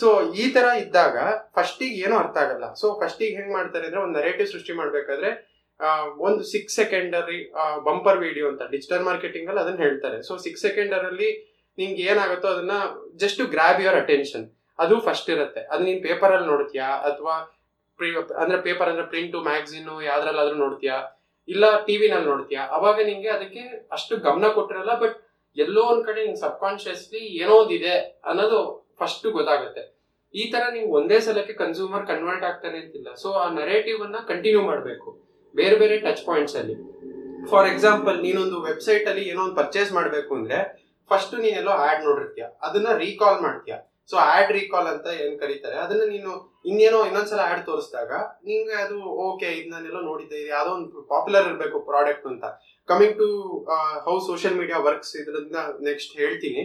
ಸೊ 0.00 0.32
ಈ 0.32 0.44
ತರ 0.50 0.64
ಇದ್ದಾಗ 0.64 1.16
ಫಸ್ಟಿಗೆ 1.56 1.96
ಏನೂ 2.02 2.14
ಅರ್ಥ 2.18 2.36
ಆಗಲ್ಲ. 2.36 2.66
ಸೊ 2.74 2.86
ಫಸ್ಟಿಗೆ 3.00 3.34
ಹೆಂಗ್ 3.36 3.52
ಮಾಡ್ತಾರೆ 3.52 3.84
ಅಂದ್ರೆ 3.84 4.02
ಒಂದು 4.02 4.16
ನರೇಟಿವ್ 4.18 4.48
ಸೃಷ್ಟಿ 4.48 4.72
ಮಾಡ್ಬೇಕಾದ್ರೆ 4.72 5.30
ಒಂದು 6.18 6.42
ಸಿಕ್ಸ್ 6.44 6.76
ಸೆಕೆಂಡರಿ 6.76 7.52
ಬಂಪರ್ 7.84 8.18
ವಿಡಿಯೋ 8.18 8.46
ಅಂತ 8.48 8.62
ಡಿಜಿಟಲ್ 8.70 9.04
ಮಾರ್ಕೆಟಿಂಗ್ 9.04 9.48
ಅಲ್ಲಿ 9.48 9.62
ಅದನ್ನ 9.62 9.76
ಹೇಳ್ತಾರೆ. 9.76 10.18
ಸೊ 10.28 10.36
ಸಿಕ್ಸ್ 10.36 10.62
ಸೆಕೆಂಡರ್ 10.62 11.04
ಅಲ್ಲಿ 11.06 11.30
ನಿಂಗೆ 11.78 12.02
ಏನಾಗುತ್ತೋ 12.02 12.48
ಅದನ್ನ 12.48 12.74
ಜಸ್ಟ್ 13.16 13.42
ಗ್ರಾಬ್ 13.54 13.80
ಯುವರ್ 13.82 13.98
ಅಟೆನ್ಷನ್ 14.02 14.46
ಅದು 14.78 14.94
ಫಸ್ಟ್ 15.00 15.30
ಇರುತ್ತೆ. 15.30 15.60
ಅದು 15.72 15.82
ನೀನ್ 15.88 16.00
ಪೇಪರ್ 16.02 16.32
ಅಲ್ಲಿ 16.36 16.48
ನೋಡ್ತೀಯಾ? 16.52 16.88
ಅಥವಾ 17.08 17.34
ಅಂದ್ರೆ 18.10 18.62
ಪೇಪರ್ 18.62 18.88
ಅಂದ್ರೆ 18.88 19.06
ಪ್ರಿಂಟ್ 19.06 19.36
ಮ್ಯಾಗ್ಝಿನ್ 19.36 20.02
ಯಾವ್ದ್ರಲ್ಲಾದ್ರೂ 20.02 20.56
ನೋಡ್ತೀಯಾ? 20.56 21.20
ಇಲ್ಲ 21.48 21.84
ಟಿವಿನಲ್ಲಿ 21.84 22.26
ನೋಡ್ತೀಯಾ? 22.26 22.62
ಅವಾಗ 22.62 23.00
ನಿಂಗೆ 23.04 23.28
ಅದಕ್ಕೆ 23.28 23.88
ಅಷ್ಟು 23.92 24.16
ಗಮನ 24.16 24.48
ಕೊಟ್ಟಿರಲ್ಲ 24.48 24.98
ಬಟ್ 24.98 25.28
ಎಲ್ಲೋ 25.56 25.82
ಒಂದ್ 25.82 26.04
ಕಡೆ 26.04 26.22
ನಿಂಗೆ 26.22 26.40
ಸಬ್ 26.40 26.60
ಕಾನ್ಶಿಯಸ್ಲಿ 26.60 27.18
ಏನೋ 27.18 27.52
ಒಂದಿದೆ 27.54 28.22
ಅನ್ನೋದು 28.24 28.88
ಫಸ್ಟ್ 28.98 29.26
ಗೊತ್ತಾಗುತ್ತೆ. 29.26 30.02
ಈ 30.34 30.50
ತರ 30.50 30.62
ನೀವು 30.72 30.92
ಒಂದೇ 30.92 31.20
ಸಲಕ್ಕೆ 31.20 31.52
ಕನ್ಸ್ಯೂಮರ್ 31.52 32.06
ಕನ್ವರ್ಟ್ 32.06 32.44
ಆಗ್ತಾನೆ 32.44 32.78
ಅಂತಿಲ್ಲ. 32.78 33.14
ಸೊ 33.14 33.32
ಆ 33.32 33.52
ನರೇಟಿವ್ 33.52 34.02
ಅನ್ನ 34.02 34.16
ಕಂಟಿನ್ಯೂ 34.28 34.62
ಮಾಡಬೇಕು. 34.62 35.18
ಬೇರೆ 35.54 35.76
ಬೇರೆ 35.76 35.98
ಟಚ್ 35.98 36.26
ಪಾಯಿಂಟ್ಸ್ 36.26 36.56
ಅಲ್ಲಿ. 36.56 36.74
ಫಾರ್ 37.46 37.68
ಎಕ್ಸಾಂಪಲ್ 37.68 38.22
ನೀನೊಂದು 38.22 38.62
ವೆಬ್ಸೈಟ್ 38.62 39.08
ಅಲ್ಲಿ 39.08 39.28
ಏನೋ 39.28 39.42
ಒಂದು 39.42 39.54
ಪರ್ಚೇಸ್ 39.54 39.92
ಮಾಡಬೇಕು 39.92 40.34
ಅಂದ್ರೆ 40.34 40.82
ಫಸ್ಟ್ 41.08 41.34
ನೀನೆಲ್ಲೋ 41.34 41.70
ಆಡ್ 41.70 42.04
ನೋಡಿರ್ತೀಯ. 42.04 42.44
ಅದನ್ನ 42.62 42.96
ರೀಕಾಲ್ 42.96 43.42
ಮಾಡ್ತೀಯ. 43.42 43.74
ಸೊ 44.10 44.16
ಆಡ್ 44.28 44.52
ರೀಕಾಲ್ 44.52 44.86
ಅಂತ 44.86 45.06
ಏನ್ 45.20 45.38
ಕರೀತಾರೆ 45.40 45.76
ಅದನ್ನ 45.76 46.02
ನೀನು 46.08 46.30
ಇನ್ನೇನೋ 46.64 47.06
ಇನ್ನೊಂದ್ಸಲ 47.06 47.40
ಆಡ್ 47.40 47.66
ತೋರಿಸಿದಾಗ 47.66 48.12
ನಿಂಗೆ 48.44 48.74
ಅದು 48.84 48.96
ಓಕೆ 49.26 49.46
ಇದು 49.52 49.70
ನಾನೆಲ್ಲೋ 49.70 50.00
ನೋಡಿದ್ದೆ 50.00 50.48
ಯಾವ್ದೋ 50.48 50.70
ಒಂದು 50.74 51.02
ಪಾಪ್ಯುಲರ್ 51.02 51.46
ಇರಬೇಕು 51.48 51.80
ಪ್ರಾಡಕ್ಟ್ 51.80 52.26
ಅಂತ. 52.26 52.44
Coming 52.88 53.18
to 53.18 53.28
how 54.04 54.18
social 54.26 54.58
media 54.58 54.78
works 54.78 55.16
ಇದರಿಂದ 55.16 55.56
ನೆಕ್ಸ್ಟ್ 55.80 56.16
ಹೇಳ್ತೀನಿ. 56.16 56.62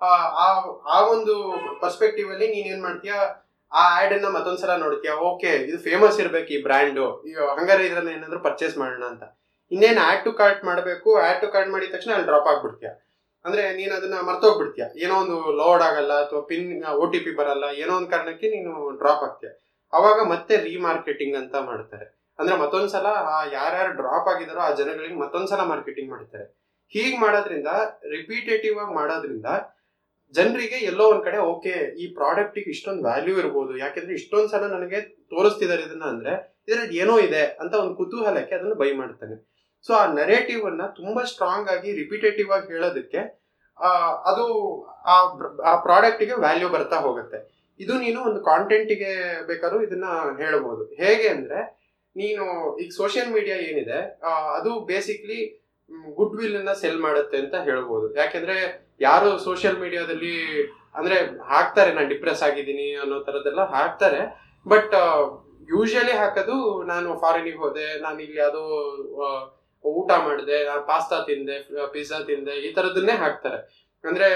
ಆ, 0.00 0.08
ಆ 0.38 0.46
ಆ 0.86 1.00
ಒಂದು 1.06 1.34
ಪರ್ಸ್ಪೆಕ್ಟಿವ್ 1.80 2.32
ಅಲ್ಲಿ 2.32 2.48
ನೀನ್ 2.48 2.66
ಏನ್ 2.66 2.82
ಮಾಡ್ತೀಯ? 2.82 3.14
ಆ 3.72 3.82
ಆಡ್ 3.98 4.12
ಅನ್ನ 4.12 4.28
ಮತ್ತೊಂದ್ಸಲ 4.28 4.76
ನೋಡ್ತೀಯ 4.76 5.10
ಓಕೆ 5.28 5.52
ಇದು 5.68 5.78
ಫೇಮಸ್ 5.78 6.20
ಇರ್ಬೇಕು 6.20 6.52
ಈ 6.52 6.62
ಬ್ರ್ಯಾಂಡ್ 6.62 7.00
ಹಂಗಾರೆ 7.56 7.86
ಇದ್ರನ್ನ 7.86 8.08
ಏನಾದ್ರು 8.08 8.40
ಪರ್ಚೇಸ್ 8.40 8.78
ಮಾಡೋಣ 8.78 9.04
ಅಂತ. 9.04 9.24
ಇನ್ನೇನು 9.70 10.00
ಆಡ್ 10.00 10.24
ಟು 10.24 10.32
ಕಾರ್ಟ್ 10.32 10.64
ಮಾಡಬೇಕು 10.64 11.16
ಆಡ್ 11.20 11.40
ಟು 11.40 11.52
ಕಾರ್ಟ್ 11.52 11.70
ಮಾಡಿದ 11.70 11.90
ತಕ್ಷಣ 11.92 12.12
ಅಲ್ಲಿ 12.12 12.26
ಡ್ರಾಪ್ 12.26 12.48
ಆಗ್ಬಿಡ್ತೀಯ. 12.48 12.90
ಅಂದ್ರೆ 13.46 13.76
ನೀನು 13.76 13.94
ಅದನ್ನ 13.94 14.14
ಮರ್ತೋಗ್ಬಿಡ್ತೀಯ. 14.14 14.84
ಏನೋ 15.04 15.14
ಒಂದು 15.14 15.52
ಲೋಡ್ 15.52 15.82
ಆಗಲ್ಲ 15.82 16.12
ಅಥವಾ 16.12 16.40
ಪಿನ್ 16.40 16.84
ಒ 16.84 17.06
ಟಿ 17.10 17.18
ಪಿ 17.18 17.36
ಬರಲ್ಲ, 17.36 17.64
ಏನೋ 17.74 17.96
ಒಂದು 17.96 18.08
ಕಾರಣಕ್ಕೆ 18.08 18.50
ನೀನು 18.50 18.98
ಡ್ರಾಪ್ 18.98 19.22
ಆಗ್ತೀಯ. 19.22 19.50
ಅವಾಗ 19.92 20.28
ಮತ್ತೆ 20.28 20.56
ರೀಮಾರ್ಕೆಟಿಂಗ್ 20.56 21.36
ಅಂತ 21.36 21.54
ಮಾಡ್ತಾರೆ. 21.54 22.34
ಅಂದ್ರೆ 22.38 22.56
ಮತ್ತೊಂದ್ಸಲ 22.56 23.06
ಆ 23.06 23.44
ಯಾರ್ಯಾರು 23.52 23.92
ಡ್ರಾಪ್ 23.92 24.28
ಆಗಿದಾರೋ 24.28 24.58
ಆ 24.58 24.70
ಜನಗಳಿಗೆ 24.74 25.14
ಮತ್ತೊಂದ್ಸಲ 25.14 25.60
ಮಾರ್ಕೆಟಿಂಗ್ 25.60 26.10
ಮಾಡ್ತಾರೆ. 26.10 26.44
ಹೀಗ್ 26.88 27.20
ಮಾಡೋದ್ರಿಂದ 27.20 27.66
ರಿಪೀಟೇಟಿವ್ 28.10 28.78
ಆಗಿ 28.78 28.94
ಮಾಡೋದ್ರಿಂದ 28.94 29.46
ಜನರಿಗೆ 30.34 30.76
ಎಲ್ಲೋ 30.84 31.04
ಒಂದ್ 31.10 31.24
ಕಡೆ, 31.24 31.38
ಓಕೆ, 31.38 31.98
ಈ 31.98 32.14
ಪ್ರಾಡಕ್ಟ್ 32.14 32.58
ಇಷ್ಟೊಂದು 32.58 33.02
ವ್ಯಾಲ್ಯೂ 33.02 33.38
ಇರ್ಬೋದು. 33.38 33.76
ಯಾಕೆಂದ್ರೆ 33.76 34.14
ಇಷ್ಟೊಂದು 34.14 34.48
ಸಲ 34.48 34.66
ನನಗೆ 34.66 35.00
ತೋರಿಸ್ತಿದ್ದಾರೆ 35.00 35.82
ಇದನ್ನ 35.82 36.04
ಅಂದ್ರೆ, 36.04 36.62
ಇದ್ರಲ್ಲಿ 36.68 36.96
ಏನೋ 36.98 37.18
ಇದೆ 37.18 37.44
ಅಂತ 37.60 37.74
ಒಂದು 37.74 37.94
ಕುತೂಹಲಕ್ಕೆ 37.94 38.54
ಅದನ್ನ 38.54 38.72
ಬೈ 38.72 38.92
ಮಾಡ್ತಾನೆ. 38.92 39.55
ಸೊ 39.86 39.92
ಆ 39.94 40.06
ನರೇಟಿವ್ 40.12 40.64
ಅನ್ನ 40.64 40.82
ತುಂಬಾ 40.96 41.22
ಸ್ಟ್ರಾಂಗ್ 41.24 41.68
ಆಗಿ 41.68 41.92
ರಿಪಿಟೇಟಿವ್ 41.92 42.50
ಆಗಿ 42.50 42.66
ಹೇಳೋದಕ್ಕೆ 42.66 43.18
ಅದು 44.24 44.44
ಆ 44.84 45.16
ಪ್ರಾಡಕ್ಟ್ 45.34 45.60
ಆ 45.60 45.76
ಪ್ರಾಡಕ್ಟ್ಗೆ 45.80 46.34
ವ್ಯಾಲ್ಯೂ 46.34 46.68
ಬರ್ತಾ 46.68 46.96
ಹೋಗುತ್ತೆ. 46.96 47.38
ಇದು 47.80 47.98
ನೀನು 47.98 48.20
ಒಂದು 48.20 48.40
ಕಾಂಟೆಂಟಿಗೆ 48.44 49.10
ಬೇಕಾದ್ರೂ 49.46 49.82
ಇದನ್ನ 49.82 50.04
ಹೇಳ್ಬೋದು. 50.38 50.84
ಹೇಗೆ 50.84 51.28
ಅಂದ್ರೆ, 51.28 51.60
ನೀನು 52.16 52.44
ಈಗ 52.78 52.90
ಸೋಷಿಯಲ್ 52.96 53.32
ಮೀಡಿಯಾ 53.32 53.56
ಏನಿದೆ 53.56 53.98
ಅದು 54.56 54.80
ಬೇಸಿಕ್ಲಿ 54.80 55.38
ಗುಡ್ 56.14 56.40
ವಿಲ್ 56.40 56.56
ಅನ್ನ 56.56 56.72
ಸೆಲ್ 56.72 57.00
ಮಾಡುತ್ತೆ 57.00 57.36
ಅಂತ 57.36 57.54
ಹೇಳ್ಬೋದು. 57.54 58.14
ಯಾಕೆಂದ್ರೆ, 58.14 58.56
ಯಾರು 59.00 59.38
ಸೋಷಿಯಲ್ 59.38 59.78
ಮೀಡಿಯಾದಲ್ಲಿ 59.80 60.36
ಅಂದ್ರೆ 60.94 61.16
ಹಾಕ್ತಾರೆ, 61.40 61.92
ನಾನು 61.92 62.08
ಡಿಪ್ರೆಸ್ 62.08 62.42
ಆಗಿದ್ದೀನಿ 62.42 62.94
ಅನ್ನೋ 62.94 63.20
ತರದೆಲ್ಲ 63.20 63.62
ಹಾಕ್ತಾರೆ 63.70 64.20
ಬಟ್ 64.68 64.94
ಯೂಶಲಿ 65.70 66.12
ಹಾಕೋದು 66.12 66.82
ನಾನು 66.82 67.18
ಫಾರಿನಿಗೆ 67.18 67.56
ಹೋದೆ, 67.56 68.00
ನಾನು 68.00 68.20
ಇಲ್ಲಿ 68.20 68.38
ಯಾವುದೋ 68.38 68.64
ಊಟ 69.84 70.10
ಮಾಡಿದೆ 70.26 70.56
ಪಾಸ್ತಾ 70.90 71.18
ತಿಂದೆ 71.28 71.56
ಪಿಜ್ಜಾ 71.94 72.18
ತಿಂದೆ, 72.30 72.54
ಈ 72.66 72.68
ತರದನ್ನೇ 72.78 73.14
ಹಾಕ್ತಾರೆ. 73.24 73.58
ಅಂದ್ರೆ 74.04 74.28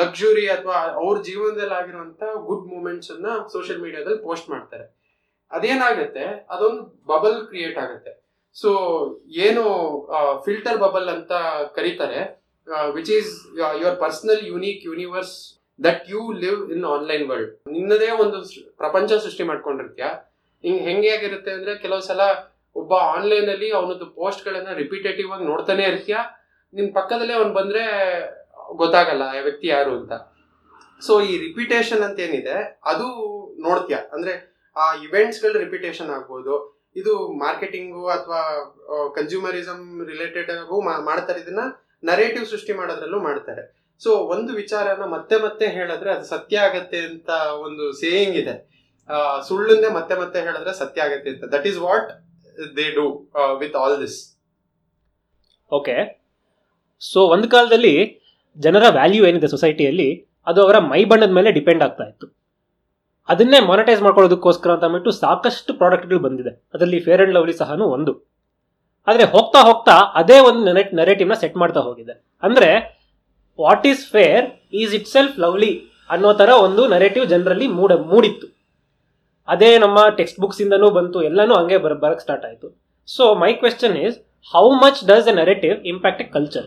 ಲಕ್ಸುರಿ 0.00 0.44
ಅಥವಾ 0.56 0.76
ಅವ್ರ 1.00 1.16
ಜೀವನದಲ್ಲಿ 1.28 1.74
ಆಗಿರುವಂತ 1.80 2.22
ಗುಡ್ 2.48 2.66
ಮೂಮೆಂಟ್ಸ್ 2.74 3.10
ಅನ್ನ 3.14 3.26
ಸೋಷಿಯಲ್ 3.54 3.82
ಮೀಡಿಯಾದಲ್ಲಿ 3.82 4.22
ಪೋಸ್ಟ್ 4.28 4.48
ಮಾಡ್ತಾರೆ. 4.54 4.86
ಅದೇನಾಗುತ್ತೆ? 5.56 6.24
ಅದೊಂದು 6.54 6.82
ಬಬಲ್ 7.10 7.38
ಕ್ರಿಯೇಟ್ 7.50 7.78
ಆಗುತ್ತೆ. 7.84 8.12
ಸೊ 8.56 8.70
ಏನು 9.46 9.62
ಫಿಲ್ಟರ್ 10.46 10.78
ಬಬಲ್ 10.84 11.08
ಅಂತ 11.16 11.32
ಕರೀತಾರೆ 11.76 12.20
which 12.96 13.12
is 13.18 13.32
your 13.82 13.98
personal 14.04 14.42
unique 14.52 14.82
universe 14.90 15.34
that 15.86 16.02
you 16.12 16.20
live 16.44 16.60
in 16.74 16.84
online 16.94 17.24
world 17.30 17.52
ನಿನ್ನದೇ 17.76 18.08
ಒಂದು 18.24 18.38
ಪ್ರಪಂಚ 18.82 19.10
ಸೃಷ್ಟಿ 19.24 19.44
ಮಾಡ್ಕೊಂಡಿರ್ತೀಯ? 19.50 20.06
ಹಿಂಗ್ 20.64 20.82
ಹೆಂಗೆ 20.88 21.10
ಆಗಿರುತ್ತೆ 21.16 21.50
ಅಂದ್ರೆ 21.56 21.72
ಕೆಲವು 21.84 22.02
ಸಲ 22.08 22.22
ಒಬ್ಬ 22.76 22.94
ಆನ್ಲೈನ್ 22.94 23.48
ಅಲ್ಲಿ 23.48 23.74
ಅವನದ್ದು 23.74 24.06
ಪೋಸ್ಟ್ 24.06 24.44
ಗಳನ್ನ 24.44 24.72
ರಿಪಿಟೇಟಿವ್ 24.74 25.32
ಆಗಿ 25.32 25.44
ನೋಡ್ತಾನೆ 25.44 25.82
ಇರ್ತೀಯ? 25.82 26.16
ನಿನ್ 26.74 26.94
ಪಕ್ಕದಲ್ಲೇ 26.94 27.32
ಅವ್ನು 27.32 27.52
ಬಂದ್ರೆ 27.52 27.82
ಗೊತ್ತಾಗಲ್ಲ, 28.76 29.22
ಆ 29.22 29.40
ವ್ಯಕ್ತಿ 29.40 29.66
ಯಾರು 29.66 29.90
ಅಂತ. 29.90 30.12
ಸೊ 31.06 31.20
ಈ 31.20 31.38
ರಿಪಿಟೇಷನ್ 31.38 32.02
ಅಂತ 32.02 32.20
ಏನಿದೆ 32.20 32.80
ಅದು 32.84 33.06
ನೋಡ್ತೀಯ? 33.60 33.96
ಅಂದ್ರೆ, 34.12 34.56
ಆ 34.76 34.94
ಇವೆಂಟ್ಸ್ಗಳು 34.94 35.58
ರಿಪಿಟೇಷನ್ 35.58 36.10
ಆಗ್ಬೋದು. 36.10 36.76
ಇದು 36.96 37.32
ಮಾರ್ಕೆಟಿಂಗು 37.32 38.08
ಅಥವಾ 38.08 38.40
ಕನ್ಸ್ಯೂಮರಿಸಮ್ 39.14 40.06
ರಿಲೇಟೆಡ್ 40.06 40.50
ಆಗು 40.50 40.80
ಮಾಡ್ತಾರೆ. 40.80 41.40
ಇದನ್ನ 41.40 41.60
ನರೇಟಿವ್ 42.04 42.46
ಸೃಷ್ಟಿ 42.46 42.72
ಮಾಡೋದ್ರಲ್ಲೂ 42.72 43.20
ಮಾಡ್ತಾರೆ. 43.20 43.86
ಸೊ 44.02 44.10
ಒಂದು 44.10 44.52
ವಿಚಾರನ 44.52 45.04
ಮತ್ತೆ 45.04 45.36
ಮತ್ತೆ 45.36 45.66
ಹೇಳಿದ್ರೆ 45.66 46.12
ಅದು 46.12 46.24
ಸತ್ಯ 46.24 46.58
ಆಗತ್ತೆ 46.58 46.98
ಅಂತ 46.98 47.28
ಒಂದು 47.52 47.92
ಸೇಯಿಂಗ್ 47.92 48.36
ಇದೆ. 48.36 48.76
ಸುಳ್ಳನ್ನೇ 49.48 49.88
ಮತ್ತೆ 49.88 50.14
ಮತ್ತೆ 50.14 50.40
ಹೇಳಿದ್ರೆ 50.40 50.78
ಸತ್ಯ 50.78 51.02
ಆಗತ್ತೆ 51.02 51.30
ಅಂತ. 51.30 51.44
That 51.44 51.66
is 51.66 51.78
what 51.78 52.25
they 52.78 52.86
do 52.98 53.06
with 53.62 53.76
all 53.82 53.96
this 54.04 54.18
okay 55.72 55.96
so 57.02 57.20
ಒಂದು 57.34 57.48
ಕಾಲದಲ್ಲಿ 57.54 57.94
ಜನರ 58.58 58.84
ವ್ಯಾಲ್ಯೂ 58.88 59.22
ಏನಿದೆ 59.28 59.48
ಸೊಸೈಟಿಯಲ್ಲಿ 59.54 60.08
ಅದು 60.46 60.60
ಅವರ 60.64 60.76
ಮೈ 60.90 61.00
ಬಣ್ಣದ 61.10 61.30
ಮೇಲೆ 61.30 61.50
ಡಿಪೆಂಡ್ 61.58 61.82
ಆಗ್ತಾ 61.86 62.04
ಇತ್ತು. 62.10 62.26
ಅದನ್ನೇ 63.28 63.58
ಮಾನಿಟೈಸ್ 63.70 64.02
ಮಾಡ್ಕೊಳ್ಳೋದಕ್ಕೋಸ್ಕರ 64.02 64.70
ಅಂತ 64.74 64.84
ಅಂದ್ಬಿಟ್ಟು 64.84 65.10
ಸಾಕಷ್ಟು 65.22 65.74
ಪ್ರಾಡಕ್ಟ್ಗಳು 65.74 66.20
ಬಂದಿದೆ. 66.26 66.52
ಅದರಲ್ಲಿ 66.74 67.00
ಫೇರ್ 67.06 67.22
ಅಂಡ್ 67.24 67.34
ಲವ್ಲಿ 67.36 67.54
ಸಹನು 67.62 67.86
ಒಂದು. 67.96 68.12
ಆದರೆ 69.08 69.24
ಹೋಗ್ತಾ 69.34 69.60
ಹೋಗ್ತಾ 69.68 69.96
ಅದೇ 70.20 70.38
ಒಂದು 70.48 70.72
ನೆರೆಟಿವ್ನ 71.00 71.36
ಸೆಟ್ 71.42 71.56
ಮಾಡ್ತಾ 71.62 71.80
ಹೋಗಿದೆ. 71.88 72.14
ಅಂದರೆ 72.42 72.70
what 73.58 73.86
is 73.92 74.02
fair 74.14 74.46
is 74.80 74.94
itself 75.14 75.36
lovely 75.44 75.72
ಅನ್ನೋ 76.14 76.30
ಥರ 76.40 76.50
ಒಂದು 76.66 76.82
ನೆರೇಟಿವ್ 76.94 77.26
ಜನರಲ್ಲಿ 77.34 77.66
ಮೂಡ, 77.78 77.92
ಮೂಡಿತ್ತು. 78.12 78.46
ಅದೇ 79.48 79.78
ನಮ್ಮ 79.78 80.08
ಟೆಕ್ಸ್ಟ್ 80.16 80.40
ಬುಕ್ಸ್ 80.40 80.60
ಇಂದನೂ 80.60 80.90
ಬಂತು 80.90 81.22
ಎಲ್ಲನೂ 81.22 81.54
ಹಂಗೆ 81.54 81.78
ಬರ 81.78 81.92
ಬರಕ್ಕೆ 81.92 82.20
ಸ್ಟಾರ್ಟ್ 82.20 82.46
ಆಯಿತು. 82.46 82.82
So 83.06 83.34
my 83.34 83.52
question 83.52 83.96
is 83.96 84.18
how 84.52 84.70
much 84.70 85.06
does 85.06 85.28
a 85.28 85.32
narrative 85.32 85.80
impact 85.80 86.22
a 86.22 86.26
culture 86.26 86.66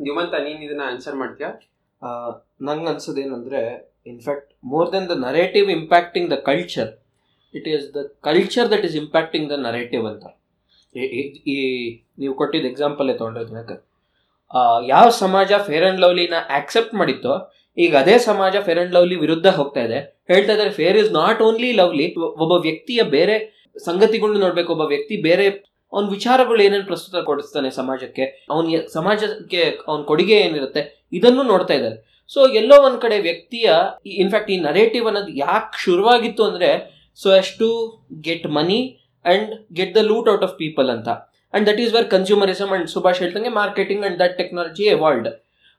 ನಿಮ್ಮಂತ 0.00 0.34
ನೀನ್ 0.34 0.62
ಇದನ್ನ 0.62 0.80
ಆನ್ಸರ್ 0.84 1.14
ಮಾಡ್ತೀಯಾ? 1.14 1.50
ನಂಗೆ 2.62 2.86
ಅನ್ಸೋದೇನಂದ್ರೆ 2.86 3.92
in fact 4.06 4.52
more 4.64 4.92
than 4.92 5.08
the 5.08 5.10
narrative 5.10 5.70
impacting 5.70 6.30
the 6.30 6.32
culture 6.32 7.04
it 7.54 7.68
is 7.68 7.94
the 7.94 7.96
culture 8.20 8.70
that 8.70 8.84
is 8.84 8.96
impacting 8.96 9.50
the 9.50 9.52
narrative 9.52 10.06
ಅಂತ. 10.06 10.24
ಈ- 10.96 11.96
ನೀವು 12.18 12.34
ಕೊಟ್ಟಿದ್ದ 12.34 12.66
example 12.66 13.18
ತೊಗೊಂಡಿರ್ತೀನಿ 13.18 13.86
ಯಾವ 14.86 15.08
ಸಮಾಜ 15.08 15.52
ಫೇರ್ 15.52 15.84
ಆ್ಯಂಡ್ 15.84 16.00
ಲವ್ಲಿನ 16.00 16.34
ಆಕ್ಸೆಪ್ಟ್ 16.48 16.94
ಮಾಡಿತ್ತೋ 16.94 17.52
ಈಗ 17.76 17.92
ಅದೇ 18.02 18.16
ಸಮಾಜ 18.28 18.56
ಫೇರ್ 18.66 18.80
ಅಂಡ್ 18.82 18.92
ಲವ್ಲಿ 18.96 19.16
ವಿರುದ್ಧ 19.24 19.48
ಹೋಗ್ತಾ 19.58 19.82
ಇದೆ. 19.86 19.98
ಹೇಳ್ತಾ 20.30 20.52
ಇದ್ದಾರೆ 20.54 20.72
fair 20.80 20.96
is 21.02 21.10
not 21.20 21.40
only 21.46 21.70
lovely 21.80 22.06
ಒಬ್ಬ 22.44 22.52
ವ್ಯಕ್ತಿಯ 22.66 23.02
ಬೇರೆ 23.16 23.36
ಸಂಗತಿಗಳನ್ನ 23.86 24.40
ನೋಡ್ಬೇಕು, 24.46 24.70
ಒಬ್ಬ 24.76 24.84
ವ್ಯಕ್ತಿ 24.94 25.16
ಬೇರೆ 25.28 25.46
ಅವ್ನ 25.92 26.06
ವಿಚಾರಗಳು 26.16 26.60
ಏನೇನು 26.66 26.86
ಪ್ರಸ್ತುತ 26.90 27.22
ಕೊಡಿಸ್ತಾನೆ 27.28 27.68
ಸಮಾಜಕ್ಕೆ, 27.80 28.24
ಅವನ 28.52 28.80
ಸಮಾಜಕ್ಕೆ 28.96 29.62
ಅವನ 29.88 30.00
ಕೊಡುಗೆ 30.10 30.36
ಏನಿರುತ್ತೆ, 30.46 30.82
ಇದನ್ನು 31.18 31.42
ನೋಡ್ತಾ 31.52 31.74
ಇದ್ದಾರೆ. 31.78 31.96
ಸೊ 32.34 32.40
ಎಲ್ಲೋ 32.60 32.76
ಒಂದ್ 32.86 32.98
ಕಡೆ 33.04 33.16
ವ್ಯಕ್ತಿಯ 33.28 33.68
ಇನ್ಫ್ಯಾಕ್ಟ್ 34.22 34.50
ಈ 34.54 34.56
ನರೇಟಿವ್ 34.68 35.06
ಅನ್ನೋದು 35.10 35.32
ಯಾಕೆ 35.44 35.78
ಶುರುವಾಗಿತ್ತು 35.84 36.42
ಅಂದ್ರೆ 36.50 36.70
so 37.18 37.28
yes 37.40 37.52
to 37.62 37.68
get 38.26 38.46
money 38.58 38.80
and 39.24 39.50
get 39.78 39.92
the 39.98 40.02
loot 40.10 40.28
out 40.32 40.44
of 40.46 40.54
people 40.62 40.88
ಅಂತ. 40.94 41.08
And 41.54 41.66
that 41.70 41.80
is 41.84 41.92
where 41.96 42.08
consumerism 42.14 42.72
and 42.76 42.88
Subhash 42.94 43.20
ಹೇಳ್ತಂಗೆ 43.24 43.52
marketing 43.60 44.04
and 44.08 44.18
that 44.22 44.34
technology 44.40 44.86
evolved 44.96 45.28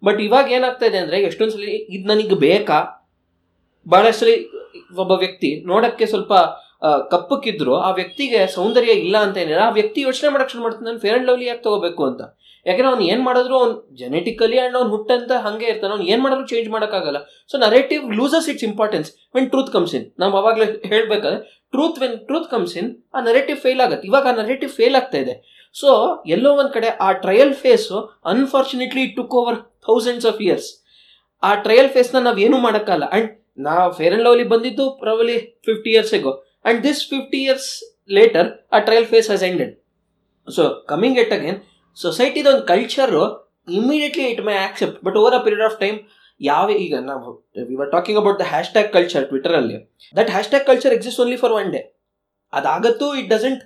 but 0.03 0.19
ಇವಾಗ 0.27 0.45
ಏನಾಗ್ತಾ 0.57 0.85
ಇದೆ 0.91 0.99
ಅಂದ್ರೆ 1.03 1.17
ಎಷ್ಟೊಂದ್ಸಲ 1.29 1.67
ಇದು 1.95 2.05
ನನಗೆ 2.11 2.37
ಬೇಕಾ? 2.45 2.79
ಬಹಳಷ್ಟು 3.85 4.35
ಒಬ್ಬ 5.01 5.13
ವ್ಯಕ್ತಿ 5.23 5.49
ನೋಡಕ್ಕೆ 5.71 6.05
ಸ್ವಲ್ಪ 6.13 6.33
ಕಪ್ಪಕ್ಕಿದ್ರು, 7.11 7.73
ಆ 7.87 7.89
ವ್ಯಕ್ತಿಗೆ 7.99 8.39
ಸೌಂದರ್ಯ 8.55 8.93
ಇಲ್ಲ 9.03 9.15
ಅಂತ 9.25 9.37
ಏನಿಲ್ಲ, 9.43 9.61
ಆ 9.69 9.73
ವ್ಯಕ್ತಿ 9.77 9.99
ಯೋಚನೆ 10.07 10.29
ಮಾಡಕ್ 10.33 10.49
ಶುರು 10.53 10.63
ಮಾಡ್ತಾನೆ 10.63 10.87
ನಾನು 10.89 10.99
ಫೇರ್ 11.03 11.15
ಅಂಡ್ 11.17 11.27
ಲವ್ಲಿ 11.29 11.45
ಯಾಕೆ 11.49 11.63
ತಗೋಬೇಕು 11.67 12.03
ಅಂತ. 12.09 12.21
ಯಾಕಂದ್ರೆ 12.65 12.89
ಅವ್ನು 12.91 13.05
ಏನ್ 13.11 13.21
ಮಾಡಿದ್ರು, 13.27 13.55
ಅವ್ನು 13.61 13.75
ಜೆನೆಟಿಕಲಿ 14.01 14.57
ಅಂಡ್ 14.63 14.75
ಅವ್ನು 14.79 14.91
ಹುಟ್ಟಂತ 14.95 15.31
ಹಂಗೆ 15.45 15.67
ಇರ್ತಾನೆ, 15.71 15.91
ಅವ್ನು 15.95 16.05
ಏನ್ 16.13 16.21
ಮಾಡಿದ್ರು 16.23 16.45
ಚೇಂಜ್ 16.51 16.69
ಮಾಡೋಕ್ಕಾಗಲ್ಲ. 16.75 17.19
So 17.51 17.57
narrative 17.65 18.03
loses 18.19 18.47
its 18.53 18.65
importance 18.69 19.09
when 19.37 19.49
truth 19.53 19.71
comes 19.75 19.93
in 19.99 20.05
ನಾವು 20.23 20.37
ಅವಾಗಲೇ 20.41 20.67
ಹೇಳ್ಬೇಕಾದ್ರೆ 20.93 21.39
truth 21.73 21.99
when 22.03 22.15
truth 22.29 22.49
comes 22.53 22.75
in 22.81 22.89
ಆ 23.15 23.21
ನರೇಟಿವ್ 23.29 23.59
ಫೇಲ್ 23.65 23.81
ಆಗುತ್ತೆ. 23.85 24.07
ಇವಾಗ 24.11 24.27
ಆ 24.33 24.35
ನರೇಟಿವ್ 24.43 24.71
ಫೇಲ್ 24.79 24.97
ಆಗ್ತಾ 25.01 25.19
ಇದೆ. 25.25 25.35
ಸೊ 25.75 25.89
ಎಲ್ಲೋ 26.27 26.49
ಒಂದು 26.53 26.71
ಕಡೆ 26.73 26.89
ಆ 26.99 27.11
trial 27.23 27.53
phase 27.53 27.97
unfortunately 28.25 29.05
took 29.15 29.35
over 29.35 29.57
thousands 29.85 30.25
of 30.25 30.41
years 30.41 30.67
ಆ 31.43 31.55
ಟ್ರಯಲ್ 31.55 31.89
ಫೇಸ್ನ 31.89 32.19
ನಾವು 32.19 32.37
ಏನೂ 32.37 32.57
ಮಾಡೋಕ್ಕಲ್ಲ. 32.57 33.05
ಅಂಡ್ 33.11 33.29
ನಾ 33.57 33.73
ಫೇರ್ 33.89 34.13
ಅಂಡ್ 34.13 34.23
ಲವ್ಲಿ 34.23 34.43
ಬಂದಿದ್ದು 34.43 34.85
probably 35.01 35.35
fifty 35.65 35.89
years 35.89 36.13
ago 36.13 36.33
and 36.65 36.79
this 36.83 37.01
fifty 37.09 37.39
years 37.45 37.69
later 38.09 38.47
ಆ 38.71 38.79
trial 38.79 39.05
phase 39.05 39.27
has 39.27 39.43
ended 39.43 39.73
so 40.47 40.63
coming 40.87 41.19
at 41.19 41.33
again 41.33 41.59
ಸೊಸೈಟಿದ 41.97 42.47
ಒಂದು 42.47 42.65
culture 42.65 43.23
immediately 43.75 44.25
it 44.33 44.41
may 44.45 44.55
accept 44.65 44.97
but 45.05 45.17
over 45.17 45.35
a 45.35 45.41
period 45.45 45.65
of 45.69 45.77
time 45.79 45.97
ಯಾವ 46.41 46.69
ಈಗ 46.77 46.95
ನಾವು 47.05 47.29
we 47.69 47.75
are 47.75 47.91
talking 47.91 48.19
about 48.19 48.39
the 48.39 48.47
hashtag 48.49 48.89
culture 48.93 49.25
ಟ್ವಿಟರಲ್ಲಿ 49.25 49.77
that 50.15 50.29
hash 50.29 50.49
tag 50.49 50.65
culture 50.65 50.93
exist 50.93 51.21
only 51.21 51.37
for 51.37 51.53
one 51.53 51.69
day 51.71 51.81
ಅದಾಗತ್ತೂ 52.53 53.07
it 53.15 53.29
doesn't 53.29 53.61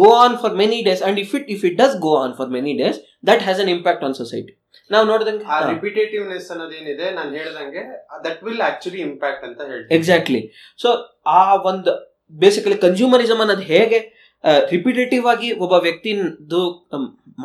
go 0.00 0.10
on 0.24 0.36
for 0.42 0.54
many 0.60 0.78
days 0.88 1.02
and 1.08 1.18
if 1.22 1.32
it 1.38 1.48
if 1.54 1.62
it 1.68 1.74
does 1.80 1.92
go 2.06 2.12
on 2.22 2.34
for 2.38 2.50
many 2.56 2.72
days 2.80 2.98
that 3.28 3.42
has 3.46 3.60
an 3.64 3.70
impact 3.76 4.04
on 4.08 4.14
society 4.20 4.52
ನಾವು 4.90 5.04
ನೋಡಿದಂಗೆ 5.10 5.44
ಆ 5.54 5.58
ರಿಪಿಟೇಟಿವ್ನೆಸ್ 5.70 6.46
ಅನ್ನೋದೇನಿದೆ 6.52 7.06
ನಾನು 7.18 7.30
ಹೇಳ್ದಂಗೆ 7.38 7.82
that 8.24 8.40
will 8.46 8.62
actually 8.68 9.00
impact 9.08 9.44
ಅಂತ 9.48 9.60
ಹೇಳ್ತೀನಿ. 9.70 9.94
Exactly 9.96 10.40
so 10.82 10.88
ಆ 11.38 11.42
ಒಂದು 11.70 11.92
basically 12.42 12.78
consumerism 12.86 13.40
ಅನ್ನೋದು 13.40 13.66
ಹೇಗೆ 13.72 14.00
ರಿಪಿಟೇಟಿವ್ 14.74 15.26
ಆಗಿ 15.26 15.48
ಒಬ್ಬ 15.64 15.74
ವ್ಯಕ್ತಿದು 15.86 16.62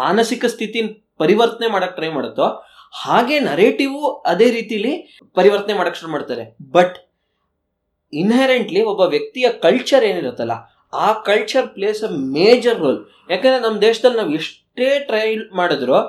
ಮಾನಸಿಕ 0.03 0.45
ಸ್ಥಿತಿನ 0.45 0.87
ಪರಿವರ್ತನೆ 1.17 1.67
ಮಾಡಕ್ 1.67 1.95
ಟ್ರೈ 1.95 2.09
ಮಾಡುತ್ತೋ 2.09 2.47
ಹಾಗೆ 3.03 3.39
ನರೇಟಿವ್ 3.39 3.95
ಅದೇ 4.25 4.51
ರೀತಿಲಿ 4.51 4.93
ಪರಿವರ್ತನೆ 5.39 5.75
ಮಾಡಕ್ 5.77 5.97
ಶುರು 6.01 6.11
ಮಾಡ್ತಾರೆ. 6.11 6.45
ಬಟ್ 6.77 6.95
ಇನ್ಹೆರೆಂಟ್ಲಿ 8.13 8.81
ಒಬ್ಬ 8.91 9.01
ವ್ಯಕ್ತಿಯ 9.13 9.49
ಕಲ್ಚರ್ 9.65 10.03
ಏನಿರುತ್ತಲ್ಲ 10.03 10.55
ಆ 10.93 11.13
culture 11.13 11.67
plays 11.67 12.03
a 12.03 12.09
major 12.31 12.79
role 12.79 12.99
ಯಾಕಂದ್ರೆ 13.29 13.59
ನಮ್ಮ 13.59 13.81
ದೇಶದಲ್ಲಿ 13.81 14.17
ನಾವು 14.17 14.31
ಎಷ್ಟೇ 14.31 14.99
ಟ್ರೈ 14.99 15.35
ಮಾಡಿದ್ರು 15.53 15.99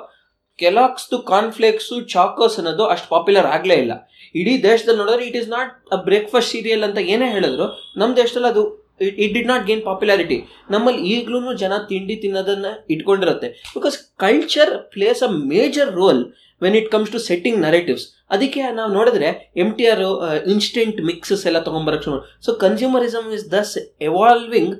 ಕೆಲಾಕ್ಸ್ದು 0.59 1.19
ಕಾರ್ನ್ಫ್ಲೇಕ್ಸು 1.19 2.01
ಚಾಕೋಸ್ 2.01 2.59
ಅನ್ನೋದು 2.59 2.85
ಅಷ್ಟು 2.87 3.09
ಪಾಪ್ಯುಲರ್ 3.09 3.45
ಆಗಲೇ 3.45 3.75
ಇಲ್ಲ. 3.75 3.93
ಇಡೀ 4.35 4.63
ದೇಶದಲ್ಲಿ 4.63 4.99
ನೋಡಿದ್ರೆ 4.99 5.25
it 5.25 5.35
is 5.35 5.49
not 5.49 5.93
a 5.93 5.95
breakfast 5.95 6.51
cereal 6.51 6.83
ಅಂತ 6.83 6.97
ಏನೇ 6.97 7.31
ಹೇಳಿದ್ರು 7.31 7.65
ನಮ್ಮ 7.97 8.15
ದೇಶದಲ್ಲಿ 8.15 8.47
ಅದು 8.47 8.63
it 9.01 9.31
did 9.35 9.49
not 9.51 9.63
gain 9.69 9.81
popularity 9.87 10.37
ನಮ್ಮಲ್ಲಿ 10.73 11.01
ಈಗಲೂ 11.13 11.53
ಜನ 11.63 11.73
ತಿಂಡಿ 11.91 12.15
ತಿನ್ನೋದನ್ನ 12.23 12.67
ಇಟ್ಕೊಂಡಿರುತ್ತೆ. 12.93 13.49
Because 13.75 13.97
culture 14.25 14.71
plays 14.95 15.21
a 15.29 15.31
major 15.53 15.91
role 16.01 16.21
when 16.65 16.75
it 16.81 16.89
comes 16.93 17.11
to 17.15 17.19
setting 17.29 17.59
narratives 17.67 18.05
ಅದಕ್ಕೆ 18.35 18.61
ನಾವು 18.77 18.89
ನೋಡಿದ್ರೆ 18.97 19.29
M 19.63 19.69
T 19.79 19.85
R 19.91 20.01
instant 20.53 20.97
mixes 21.09 21.43
ಎಲ್ಲ 21.49 21.59
ತೊಗೊಂಬರಕ್ಕೆ 21.67 22.05
ಶುರು 22.07 22.19
so 22.45 22.53
consumerism 22.63 23.27
is 23.37 23.45
thus 23.55 23.73
evolving 24.07 24.73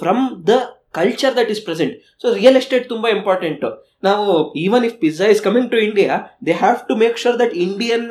from 0.00 0.24
the 0.50 0.54
culture 0.98 1.34
that 1.38 1.50
is 1.54 1.62
present 1.66 1.94
so 2.22 2.32
real 2.38 2.56
estate 2.60 2.86
ತುಂಬ 2.92 3.06
important 3.16 3.68
ನಾವು 4.06 4.26
even 4.64 4.84
if 4.88 4.96
pizza 5.02 5.26
is 5.34 5.42
coming 5.48 5.68
to 5.74 5.78
India 5.88 6.14
they 6.46 6.54
have 6.62 6.80
to 6.88 6.94
make 7.02 7.18
sure 7.24 7.36
that 7.42 7.54
Indian 7.66 8.06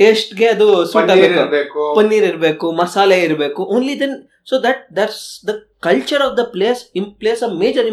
ಟೇಸ್ಟ್ಗೆ 0.00 0.46
ಅದು 0.54 0.66
suit 0.92 1.10
ಆಗಬೇಕು. 1.12 1.82
ಪನ್ನೀರ್ 1.98 2.24
ಇರಬೇಕು 2.30 2.66
ಮಸಾಲೆ 2.80 3.18
ಇರಬೇಕು. 3.26 3.60
Only 3.74 3.94
then 4.00 4.16
so 4.46 4.54
that 4.66 4.82
that's 4.98 5.22
the 5.48 5.54
culture 5.88 6.22
of 6.26 6.34
the 6.40 6.44
place 6.56 6.82
ಇಂ 7.00 7.06
plays 7.22 7.42
a 7.48 7.50
major 7.62 7.88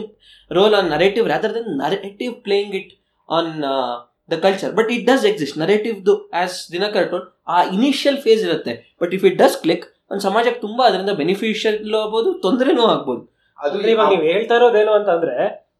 role 0.51 0.75
on 0.79 0.89
narrative 0.95 1.25
rather 1.33 1.53
then 1.57 1.71
narrative 1.85 2.33
playing 2.47 2.75
it 2.81 2.91
on 3.29 3.51
the 4.29 4.37
culture 4.45 4.71
but 4.79 4.89
it 4.95 5.05
does 5.11 5.25
exist 5.31 5.57
ನರೇಟಿವ್ದು 5.63 6.13
as 6.41 6.57
Dinakar 6.75 7.07
told 7.11 7.25
ಆ 7.47 7.57
initial 7.77 8.19
phase 8.25 8.43
ಇರುತ್ತೆ. 8.47 8.73
But 9.01 9.13
if 9.17 9.25
it 9.29 9.37
does 9.43 9.57
click 9.63 9.85
ಒಂದು 10.11 10.23
ಸಮಾಜಕ್ಕೆ 10.29 10.61
ತುಂಬಾ 10.67 10.83
ಅದರಿಂದ 10.89 11.13
beneficial 11.21 11.95
ಆಗ್ಬೋದು 12.01 12.29
ತೊಂದರೆನೂ 12.45 12.83
ಆಗ್ಬೋದು. 12.93 13.21
ಅದು 13.59 13.75
ಅಂದ್ರೆ 13.77 13.91
ಇವಾಗ 13.95 14.09
ನೀವು 14.13 14.25
ಹೇಳ್ತಾ 14.31 14.55
ಇರೋದೇನು 14.59 14.91
ಅಂತಂದ್ರೆ 14.99 15.35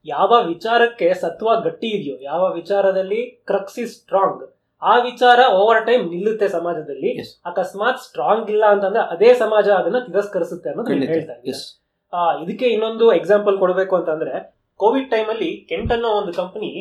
ಯಾವ 0.06 0.32
ವಿಚಾರಕ್ಕೆ 0.52 1.08
ಸತ್ವ 1.24 1.48
ಗಟ್ಟಿ 1.66 1.90
ಇದೆಯೋ 1.98 2.16
ಯಾವ 2.32 2.44
ವಿಚಾರದಲ್ಲಿ 2.60 3.22
ಕ್ರಕ್ಸ್ 3.50 3.78
ಇಸ್ 3.84 3.94
ಸ್ಟ್ರಾಂಗ್ 4.00 4.42
ಆ 4.82 4.94
ವಿಚಾರ 5.00 5.40
ಓವರ್ 5.54 5.82
ಟೈಮ್ 5.88 6.04
ನಿಲ್ಲುತ್ತೆ 6.10 6.48
ಸಮಾಜದಲ್ಲಿ. 6.48 7.12
ಅಕಸ್ಮಾತ್ 7.46 8.00
ಸ್ಟ್ರಾಂಗ್ 8.06 8.50
ಇಲ್ಲ 8.50 8.66
ಅಂತಂದ್ರೆ 8.66 9.04
ಅದೇ 9.14 9.30
ಸಮಾಜ 9.34 9.68
ಅದನ್ನ 9.80 10.00
ತಿರಸ್ಕರಿಸುತ್ತೆ 10.08 10.70
ಅನ್ನೋದು 10.70 10.92
ಹೇಳ್ತಾರೆ 10.94 11.14
ಹೇಳ್ತಾ 11.14 12.40
ಇದಕ್ಕೆ 12.44 12.68
ಇನ್ನೊಂದು 12.68 13.06
ಎಕ್ಸಾಂಪಲ್ 13.14 13.58
ಕೊಡಬೇಕು 13.58 13.94
ಅಂತಂದ್ರೆ 13.96 14.34
ಕೋವಿಡ್ 14.80 15.12
ಟೈಮಲ್ಲಿ 15.12 15.52
ಕೆಂಟ್ 15.70 15.92
ಅನ್ನೋ 15.92 16.10
ಒಂದು 16.22 16.32
ಕಂಪನಿ 16.34 16.72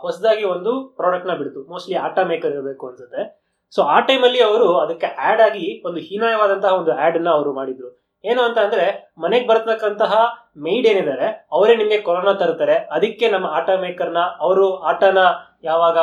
ಹೊಸದಾಗಿ 0.00 0.44
ಒಂದು 0.44 0.72
ಪ್ರಾಡಕ್ಟ್ನ 0.96 1.34
ಬಿಡ್ತು. 1.36 1.60
ಮೋಸ್ಟ್ಲಿ 1.70 1.96
ಆಟಾ 2.06 2.22
ಮೇಕರ್ 2.24 2.52
ಇರಬೇಕು 2.52 2.84
ಅನ್ಸುತ್ತೆ. 2.88 3.22
ಸೊ 3.72 3.80
ಆ 3.94 3.98
ಟೈಮಲ್ಲಿ 4.00 4.40
ಅವರು 4.42 4.68
ಅದಕ್ಕೆ 4.78 5.08
ಆಡ್ 5.28 5.40
ಆಗಿ 5.40 5.66
ಒಂದು 5.86 6.00
ಹೀನಾಯವಾದಂತಹ 6.00 6.72
ಒಂದು 6.80 6.92
ಆಡ್ 7.04 7.16
ಅನ್ನ 7.16 7.28
ಅವರು 7.28 7.50
ಮಾಡಿದ್ರು. 7.54 7.90
ಏನು 8.24 8.40
ಅಂತ 8.42 8.58
ಅಂದ್ರೆ 8.58 8.86
ಮನೆಗೆ 9.18 9.46
ಬರ್ತಕ್ಕಂತಹ 9.46 10.14
ಮೇಡ್ 10.64 10.86
ಏನಿದ್ದಾರೆ 10.86 11.28
ಅವರೇ 11.52 11.74
ನಿಮಗೆ 11.76 11.98
ಕೊರೋನಾ 11.98 12.32
ತರ್ತಾರೆ 12.32 12.76
ಅದಕ್ಕೆ 12.96 13.26
ನಮ್ಮ 13.30 13.46
ಆಟ 13.58 13.70
ಮೇಕರ್ನ 13.80 14.22
ಅವರು 14.46 14.66
ಆಟನ 14.90 15.20
ಯಾವಾಗ 15.64 15.98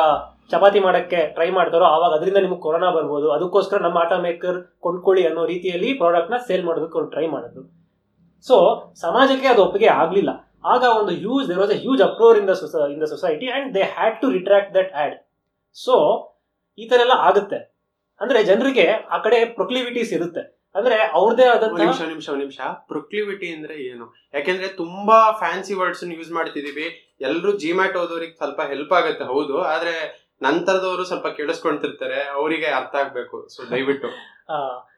ಚಪಾತಿ 0.52 0.80
ಮಾಡಕ್ಕೆ 0.86 1.20
ಟ್ರೈ 1.36 1.48
ಮಾಡ್ತಾರೋ, 1.58 1.86
ಆವಾಗ 1.94 2.12
ಅದರಿಂದ 2.18 2.38
ನಿಮ್ಗೆ 2.44 2.60
ಕೊರೋನಾ 2.66 2.90
ಬರ್ಬೋದು. 2.96 3.26
ಅದಕ್ಕೋಸ್ಕರ 3.36 3.78
ನಮ್ಮ 3.86 3.98
ಆಟೋ 4.04 4.18
ಮೇಕರ್ 4.26 4.58
ಕೊಂಡ್ಕೊಳ್ಳಿ 4.86 5.24
ಅನ್ನೋ 5.30 5.42
ರೀತಿಯಲ್ಲಿ 5.52 5.90
ಪ್ರಾಡಕ್ಟ್ನ 6.02 6.38
ಸೇಲ್ 6.48 6.64
ಮಾಡೋದಕ್ಕೆ 6.68 6.96
ಅವ್ರು 6.98 7.10
ಟ್ರೈ 7.14 7.26
ಮಾಡೋದು 7.34 7.62
ಸೊ 8.48 8.56
ಸಮಾಜಕ್ಕೆ 9.04 9.48
ಅದು 9.54 9.62
ಒಪ್ಪಿಗೆ 9.66 9.88
ಆಗಲಿಲ್ಲ. 10.02 10.30
ಆಗ 10.72 10.82
ಒಂದು 11.00 11.12
huge 11.22 11.46
there 11.48 11.60
was 11.62 11.72
a 11.76 11.78
huge 11.84 12.02
uproar 12.08 12.36
in 12.40 12.48
the 12.50 12.54
in 12.92 13.00
the 13.04 13.08
society 13.14 13.46
and 13.56 13.68
they 13.76 13.82
had 13.96 14.16
to 14.22 14.28
retract 14.36 14.72
that 14.78 14.92
ad 15.02 15.16
so 15.76 15.96
ಈ 16.78 16.86
ತರ 16.90 17.00
ಎಲ್ಲ 17.06 17.16
ಆಗುತ್ತೆ. 17.28 17.58
ಅಂದ್ರೆ 18.20 18.38
ಜನರಿಗೆ 18.50 18.86
ಆ 19.14 19.18
ಕಡೆ 19.26 19.38
ಪ್ರೊಕ್ಲಿವಿಟೀಸ್ 19.58 20.12
ಇರುತ್ತೆ. 20.18 20.42
ಅಂದ್ರೆ 20.78 20.96
ಅವ್ರದೇ 21.18 21.44
ಆದ 21.52 21.66
ನಿಮಿಷ 21.82 22.00
ನಿಮಿಷ 22.12 22.30
ನಿಮಿಷ. 22.40 22.58
ಪ್ರೊಕ್ಲಿವಿಟಿ 22.92 23.48
ಅಂದ್ರೆ 23.56 23.74
ಏನು? 23.90 24.06
ಯಾಕೆಂದ್ರೆ 24.36 24.68
ತುಂಬಾ 24.80 25.18
ಫ್ಯಾನ್ಸಿ 25.42 25.74
ವರ್ಡ್ಸ್ 25.80 26.02
ಯೂಸ್ 26.18 26.32
ಮಾಡ್ತಿದೀವಿ. 26.38 26.86
ಎಲ್ಲರೂ 27.26 27.52
ಜಿಮ್ಯಾಟ್ 27.62 27.96
ಓದೋರಿಗೆ 28.02 28.34
ಸ್ವಲ್ಪ 28.40 28.60
ಹೆಲ್ಪ್ 28.72 28.92
ಆಗುತ್ತೆ, 28.98 29.24
ಹೌದು. 29.32 29.56
ಆದ್ರೆ 29.74 29.94
ನಂತರದವರು 30.42 31.04
ಸ್ವಲ್ಪ 31.04 31.26
ಕೇಳಿಸ್ಕೊಂತಿರ್ತಾರೆ, 31.26 32.22
ಅವರಿಗೆ 32.22 32.66
ಅರ್ಥ 32.66 32.94
ಆಗ್ಬೇಕು. 32.94 33.48
ಸೊ 33.48 33.70
ದಯವಿಟ್ಟು. 33.70 34.08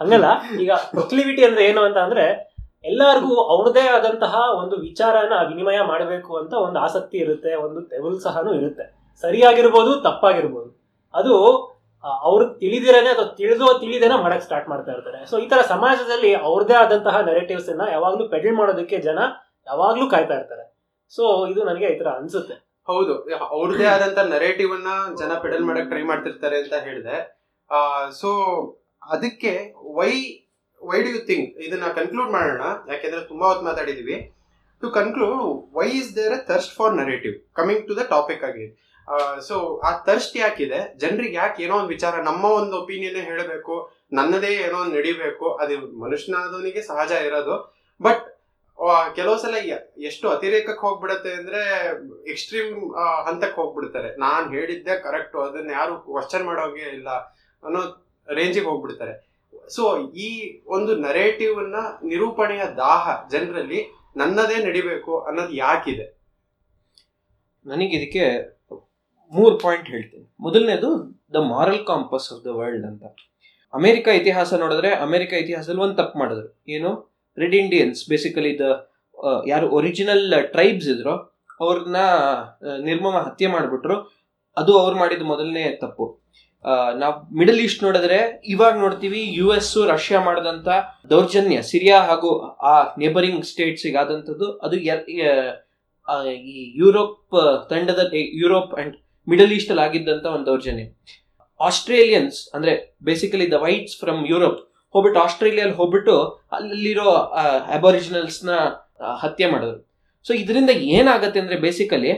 ಹಂಗಲ್ಲ. 0.00 0.24
ಈಗ 0.60 0.72
ಪ್ರೊಕ್ಲಿವಿಟಿ 0.72 1.44
ಅಂದ್ರೆ 1.44 1.64
ಏನು 1.64 1.80
ಅಂತ 1.80 1.96
ಅಂದ್ರೆ, 1.96 2.54
ಎಲ್ಲರಿಗೂ 2.84 3.36
ಅವ್ರದೇ 3.36 3.80
ಆದಂತಹ 3.80 4.34
ಒಂದು 4.58 4.76
ವಿಚಾರನ 4.76 5.32
ವಿನಿಮಯ 5.48 5.80
ಮಾಡಬೇಕು 5.80 6.36
ಅಂತ 6.36 6.54
ಒಂದು 6.54 6.78
ಆಸಕ್ತಿ 6.78 7.18
ಇರುತ್ತೆ, 7.18 7.54
ಒಂದು 7.54 7.82
ತೆವಲ್ಸಹನೂ 7.82 8.54
ಇರುತ್ತೆ. 8.54 9.16
ಸರಿಯಾಗಿರ್ಬೋದು, 9.20 10.00
ತಪ್ಪಾಗಿರ್ಬೋದು. 10.00 10.80
ಅದು 11.14 11.56
ಅವ್ರು 12.04 12.54
ತಿಳಿದಿರೇನೆ 12.54 13.08
ಅಥವಾ 13.08 13.24
ತಿಳಿದೋ 13.24 13.78
ತಿಳಿದೇನೆ 13.78 14.22
ಮಾಡಕ್ 14.22 14.42
ಸ್ಟಾರ್ಟ್ 14.42 14.68
ಮಾಡ್ತಾ 14.68 14.92
ಇರ್ತಾರೆ. 14.92 15.26
ಸೊ 15.26 15.38
ಈ 15.38 15.48
ತರ 15.48 15.60
ಸಮಾಜದಲ್ಲಿ 15.60 16.34
ಅವ್ರದೇ 16.34 16.74
ಆದಂತಹ 16.74 17.20
ನೆರೆಟಿವ್ಸ್ 17.20 17.68
ಅನ್ನ 17.68 17.82
ಯಾವಾಗ್ಲೂ 17.90 18.28
ಪೆಡಲ್ 18.28 18.52
ಮಾಡೋದಕ್ಕೆ 18.52 18.98
ಜನ 18.98 19.18
ಯಾವಾಗ್ಲೂ 19.66 20.10
ಕಾಯ್ತಾ 20.10 20.34
ಇರ್ತಾರೆ. 20.34 20.74
ಸೊ 21.10 21.46
ಇದು 21.46 21.64
ನನಗೆ 21.64 21.86
ಈ 21.86 21.98
ತರ 21.98 22.06
ಅನ್ಸುತ್ತೆ. 22.06 22.69
ಹೌದು. 22.88 23.14
ಅವ್ರದೇ 23.56 23.84
ಆದಂತ 23.84 24.18
ನರೇಟಿವ್ 24.34 24.72
ಅನ್ನ 24.76 24.90
ಜನ 25.20 25.32
ಪೆಡಲ್ 25.44 25.64
ಮಾಡಕ್ 25.68 25.88
ಟ್ರೈ 25.92 26.02
ಮಾಡ್ತಿರ್ತಾರೆ 26.10 26.56
ಅಂತ 26.62 26.76
ಹೇಳಿದೆ. 26.86 27.16
ಸೊ 28.20 28.28
ಅದಕ್ಕೆ 29.14 29.52
why 29.98 30.12
why 30.82 30.98
do 31.04 31.10
you 31.14 31.20
think 31.26 31.48
ಇದನ್ನ 31.66 31.86
ಕನ್ಕ್ಲೂಡ್ 31.98 32.30
ಮಾಡೋಣ. 32.30 32.62
ಯಾಕೆಂದ್ರೆ 32.92 33.20
ತುಂಬಾ 33.30 33.46
ಹೊತ್ತು 33.50 33.64
ಮಾತಾಡಿದೀವಿ. 33.64 34.16
To 34.82 34.90
conclude 34.90 35.40
why 35.78 35.88
is 36.00 36.10
there 36.16 36.32
a 36.32 36.40
thirst 36.50 36.74
for 36.76 36.94
narrative 37.00 37.34
coming 37.58 37.82
to 37.88 37.94
the 37.96 38.04
topic 38.14 38.44
ಆಗಿ 38.50 38.66
ಸೊ 39.48 39.56
ಆ 39.88 39.90
ಥರ್ಸ್ಟ್ 40.06 40.36
ಯಾಕಿದೆ? 40.36 40.80
ಜನರಿಗೆ 41.02 41.36
ಯಾಕೆ 41.42 41.62
ಏನೋ 41.64 41.74
ಒಂದು 41.80 41.92
ವಿಚಾರ 41.96 42.14
ನಮ್ಮ 42.28 42.44
ಒಂದು 42.60 42.74
ಒಪಿನಿಯನ್ 42.82 43.16
ಹೇಳಬೇಕು 43.30 43.74
ನನ್ನದೇ 44.12 44.50
ಏನೋ 44.66 44.76
ಒಂದು 44.84 44.96
ನಡಿಬೇಕು 44.98 45.46
ಅದು 45.62 45.74
ಮನುಷ್ಯನಾದವನಿಗೆ 46.04 46.82
ಸಹಜ 46.82 47.12
ಇರೋದು. 47.28 47.56
ಬಟ್ 48.00 48.24
ಕೆಲವು 49.16 49.38
ಸಲ 49.38 49.54
ಎಷ್ಟು 49.98 50.28
ಅತಿರೇಕಕ್ಕೆ 50.28 50.86
ಹೋಗ್ಬಿಡತ್ತೆ 50.86 51.32
ಅಂದ್ರೆ 51.32 51.62
ಎಕ್ಸ್ಟ್ರೀಮ್ 52.30 52.94
ಹಂತಕ್ಕೆ 53.26 53.60
ಹೋಗ್ಬಿಡ್ತಾರೆ. 53.60 54.16
ನಾನ್ 54.16 54.54
ಹೇಳಿದ್ದೆ 54.54 54.98
ಕರೆಕ್ಟ್ 54.98 55.36
ಅದನ್ನ 55.36 55.70
ಯಾರು 55.70 55.98
ಕ್ವಶನ್ 55.98 56.44
ಮಾಡೋಗೆ 56.44 56.96
ಇಲ್ಲ 56.96 57.10
ಅನ್ನೋ 57.64 57.80
ರೇಂಜಿಗೆ 58.34 58.66
ಹೋಗ್ಬಿಡ್ತಾರೆ. 58.66 59.30
ಸೊ 59.74 60.12
ಈ 60.12 60.62
ಒಂದು 60.66 60.96
ನರೇಟಿವ್ 60.96 61.58
ಅನ್ನ 61.58 61.76
ನಿರೂಪಣೆಯ 62.04 62.62
ದಾಹ 62.76 63.28
ಜನರಲ್ಲಿ 63.30 63.86
ನನ್ನದೇ 64.16 64.64
ನಡಿಬೇಕು 64.64 65.20
ಅನ್ನೋದು 65.20 65.52
ಯಾಕಿದೆ? 65.54 66.20
ನನಗೆ 67.66 67.96
ಇದಕ್ಕೆ 67.96 68.24
ಮೂರು 69.32 69.58
ಪಾಯಿಂಟ್ 69.58 69.88
ಹೇಳ್ತೀನಿ. 69.88 70.34
ಮೊದಲನೇದು 70.40 71.20
the 71.34 71.36
moral 71.36 71.86
compass 71.86 72.32
of 72.32 72.44
the 72.44 72.46
world 72.46 72.86
ಅಂತ. 72.86 73.04
ಅಮೆರಿಕ 73.74 74.08
ಇತಿಹಾಸ 74.08 74.54
ನೋಡಿದ್ರೆ 74.54 74.94
ಅಮೆರಿಕ 74.94 75.32
ಇತಿಹಾಸದಲ್ಲಿ 75.32 75.80
ಒಂದು 75.80 75.94
ತಪ್ಪು 75.94 76.18
ಮಾಡಿದ್ರು. 76.18 76.62
ಏನು? 76.68 77.09
ರೆಡ್ 77.38 77.56
ಇಂಡಿಯನ್ಸ್ 77.62 78.00
ಬೇಸಿಕಲಿ 78.10 78.52
ದ 78.62 78.66
ಯಾರು 79.52 79.66
ಒರಿಜಿನಲ್ 79.78 80.24
ಟ್ರೈಬ್ಸ್ 80.54 80.88
ಇದ್ರು, 80.94 81.14
ಅವ್ರನ್ನ 81.64 81.98
ನಿರ್ಮಮ 82.88 83.16
ಹತ್ಯೆ 83.26 83.48
ಮಾಡಿಬಿಟ್ರು. 83.54 83.96
ಅದು 84.56 84.72
ಅವ್ರು 84.82 84.96
ಮಾಡಿದ 85.00 85.24
ಮೊದಲನೇ 85.32 85.64
ತಪ್ಪು. 85.82 86.06
ನಾವು 87.02 87.14
ಮಿಡಲ್ 87.38 87.60
ಈಸ್ಟ್ 87.64 87.82
ನೋಡಿದ್ರೆ, 87.86 88.18
ಇವಾಗ 88.54 88.74
ನೋಡ್ತೀವಿ 88.84 89.20
ಯು 89.38 89.46
ಎಸ್ 89.58 89.70
ರಷ್ಯಾ 89.92 90.18
ಮಾಡಿದಂಥ 90.26 90.68
ದೌರ್ಜನ್ಯ 91.12 91.58
ಸಿರಿಯಾ 91.70 91.98
ಹಾಗೂ 92.08 92.30
ಆ 92.72 92.74
ನೇಬರಿಂಗ್ 93.02 93.44
ಸ್ಟೇಟ್ಸ್ 93.50 93.86
ಆದಂಥದ್ದು. 94.02 94.48
ಅದು 94.66 94.76
ಈ 94.76 96.58
ಯುರೋಪ್ 96.80 97.36
ತಂಡದ 97.70 98.02
ಯುರೋಪ್ 98.42 98.74
ಅಂಡ್ 98.80 98.96
ಮಿಡಲ್ 99.28 99.52
ಈಸ್ಟ್ 99.56 99.70
ಅಲ್ಲಿ 99.72 99.84
ಆಗಿದ್ದಂತ 99.86 100.26
ಒಂದು 100.36 100.48
ದೌರ್ಜನ್ಯ. 100.50 100.86
ಆಸ್ಟ್ರೇಲಿಯನ್ಸ್ 101.60 102.38
ಅಂದರೆ 102.56 102.74
basically 103.04 103.46
the 103.54 103.58
whites 103.64 103.96
from 104.02 104.20
Europe 104.32 104.60
ಹೋಗ್ಬಿಟ್ಟು 104.94 105.20
ಆಸ್ಟ್ರೇಲಿಯಲ್ಲಿ 105.24 105.76
ಹೋಗ್ಬಿಟ್ಟು 105.80 106.14
ಅಲ್ಲಿರೋ 106.56 107.08
ಅಬಾರಿಜಿನಲ್ಸ್ನ 107.76 108.52
ಹತ್ಯೆ 109.22 109.46
ಮಾಡಿದ್ರು. 109.52 109.78
ಸೊ 110.26 110.32
ಇದರಿಂದ 110.42 110.72
ಏನಾಗತ್ತೆ 110.96 111.40
ಅಂದ್ರೆ 111.42 111.56
ಬೇಸಿಕಲಿ 111.66 112.12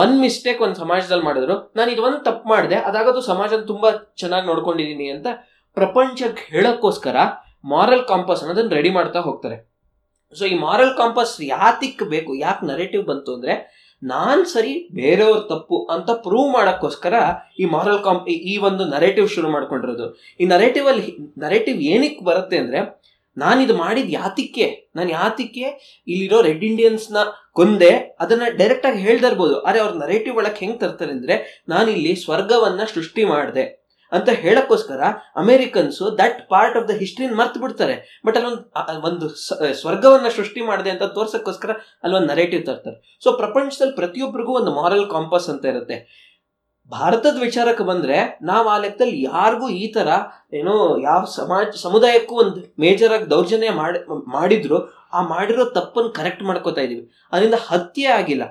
ಒಂದು 0.00 0.18
ಮಿಸ್ಟೇಕ್ 0.24 0.60
ಒಂದು 0.66 0.78
ಸಮಾಜದಲ್ಲಿ 0.84 1.24
ಮಾಡಿದ್ರು. 1.28 1.54
ನಾನು 1.78 1.90
ಇದೊಂದು 1.94 2.18
ತಪ್ಪು 2.28 2.46
ಮಾಡಿದೆ, 2.54 2.76
ಅದಾಗದು 2.88 3.20
ಸಮಾಜನ 3.30 3.60
ತುಂಬಾ 3.72 3.90
ಚೆನ್ನಾಗಿ 4.22 4.46
ನೋಡ್ಕೊಂಡಿದ್ದೀನಿ 4.50 5.06
ಅಂತ 5.14 5.26
ಪ್ರಪಂಚಕ್ಕೆ 5.76 6.42
ಹೇಳೋಕ್ಕೋಸ್ಕರ 6.54 7.16
ಮಾರಲ್ 7.74 8.04
ಕಾಂಪಸ್ 8.10 8.42
ಅನ್ನೋದನ್ನ 8.42 8.72
ರೆಡಿ 8.78 8.90
ಮಾಡ್ತಾ 8.98 9.20
ಹೋಗ್ತಾರೆ. 9.28 9.56
ಸೊ 10.38 10.44
ಈ 10.52 10.54
ಮಾರಲ್ 10.66 10.94
ಕಾಂಪಸ್ 11.00 11.34
ಯಾತಿಕ್ 11.54 12.02
ಬೇಕು, 12.14 12.30
ಯಾಕೆ 12.46 12.66
ನರೇಟಿವ್ 12.72 13.04
ಬಂತು 13.10 13.30
ಅಂದ್ರೆ 13.36 13.54
ನಾನ್ 14.02 14.46
ಸರಿ 14.46 14.88
ಬೇರೆಯವ್ರ 14.92 15.38
ತಪ್ಪು 15.38 15.84
ಅಂತ 15.84 16.10
ಪ್ರೂವ್ 16.10 16.52
ಮಾಡೋಕ್ಕೋಸ್ಕರ 16.52 17.14
ಈ 17.58 17.64
ಮಾರಲ್ 17.64 18.04
ಕಾಂಪ್ 18.04 18.28
ಈ- 18.28 18.56
ಒಂದು 18.56 18.84
ನರೇಟಿವ್ 18.84 19.28
ಶುರು 19.28 19.50
ಮಾಡ್ಕೊಂಡಿರೋದು. 19.50 20.18
ಈ 20.40 20.44
ನರೇಟಿವ್ 20.44 20.88
ಅಲ್ಲಿ 20.88 21.34
ನರೇಟಿವ್ 21.38 21.82
ಏನಕ್ಕೆ 21.82 22.24
ಬರುತ್ತೆ 22.24 22.58
ಅಂದ್ರೆ, 22.58 23.02
ನಾನು 23.36 23.62
ಇದು 23.62 23.76
ಮಾಡಿದ 23.76 24.04
ಯಾತಿಕ್ಕೆ? 24.08 24.90
ನಾನು 24.96 25.10
ಯಾತಿಕ್ಕೆ 25.10 25.62
ಇಲ್ಲಿರೋ 26.08 26.40
ರೆಡ್ 26.40 26.64
ಇಂಡಿಯನ್ಸ್ನ 26.64 27.16
ಕೊಂದೆ 27.52 28.16
ಅದನ್ನ 28.20 28.42
ಡೈರೆಕ್ಟ್ 28.56 28.86
ಆಗಿ 28.86 28.98
ಹೇಳ್ತಾ 28.98 29.26
ಇರ್ಬೋದು. 29.26 29.60
ಆದ್ರೆ 29.60 29.80
ಅವ್ರ 29.80 29.94
ನರೇಟಿವ್ 29.94 30.36
ಒಳಗೆ 30.36 30.58
ಹೆಂಗೆ 30.58 30.78
ತರ್ತಾರೆ 30.78 31.10
ಅಂದ್ರೆ 31.10 31.64
ನಾನಿಲ್ಲಿ 31.68 32.16
ಸ್ವರ್ಗವನ್ನ 32.16 32.80
ಸೃಷ್ಟಿ 32.94 33.24
ಮಾಡಿದೆ. 33.24 33.87
ಅಂತ 34.12 34.28
ಹೇಳಕ್ಕೋಸ್ಕರ 34.28 35.00
Americans 35.36 36.18
that 36.18 36.48
part 36.48 36.76
of 36.76 36.88
the 36.88 36.90
ಹಿಸ್ಟ್ರಿನ 36.90 37.34
ಮರ್ತು 37.34 37.60
ಬಿಡ್ತಾರೆ. 37.60 38.22
ಬಟ್ 38.26 38.36
ಅಲ್ಲೊಂದು 38.36 39.06
ಒಂದು 39.06 39.28
ಸ್ವರ್ಗವನ್ನ 39.72 40.28
ಸೃಷ್ಟಿ 40.28 40.60
ಮಾಡಿದೆ 40.60 40.90
ಅಂತ 40.90 41.02
ತೋರ್ಸಕ್ಕೋಸ್ಕರ 41.02 41.70
ಅಲ್ಲೊಂದು 42.04 42.28
ನರೇಟಿವ್ 42.28 42.66
ತರ್ತಾರೆ. 42.66 43.18
ಸೊ 43.24 43.32
ಪ್ರಪಂಚದಲ್ಲಿ 43.32 43.94
ಪ್ರತಿಯೊಬ್ಬರಿಗೂ 43.94 44.52
ಒಂದು 44.52 44.74
ಮಾರಲ್ 44.74 45.10
ಕಾಂಪಸ್ 45.10 45.48
ಅಂತ 45.48 45.64
ಇರುತ್ತೆ. 45.64 46.28
ಭಾರತದ 46.90 47.36
ವಿಚಾರಕ್ಕೆ 47.40 47.84
ಬಂದ್ರೆ 47.84 48.38
ನಾವು 48.42 48.68
ಆ 48.68 48.78
ಲೆಕ್ಕದಲ್ಲಿ 48.78 49.22
ಯಾರಿಗೂ 49.22 49.68
ಈ 49.68 49.92
ತರ 49.92 50.08
ಏನೋ 50.54 50.98
ಯಾವ 51.02 51.24
ಸಮಾಜ, 51.24 51.66
ಸಮುದಾಯಕ್ಕೂ 51.76 52.34
ಒಂದು 52.34 52.74
ಮೇಜರ್ 52.80 53.12
ಆಗಿ 53.12 53.30
ದೌರ್ಜನ್ಯ 53.30 53.70
ಮಾಡಿ, 53.70 54.30
ಮಾಡಿದ್ರು, 54.30 54.78
ಆ 55.12 55.22
ಮಾಡಿರೋ 55.22 55.64
ತಪ್ಪನ್ನು 55.64 56.10
ಕರೆಕ್ಟ್ 56.10 56.42
ಮಾಡ್ಕೋತಾ 56.42 56.80
ಇದೀವಿ. 56.80 57.10
ಅದರಿಂದ 57.32 57.54
ಹತ್ಯೆ 57.66 58.06
ಆಗಿಲ್ಲ. 58.06 58.42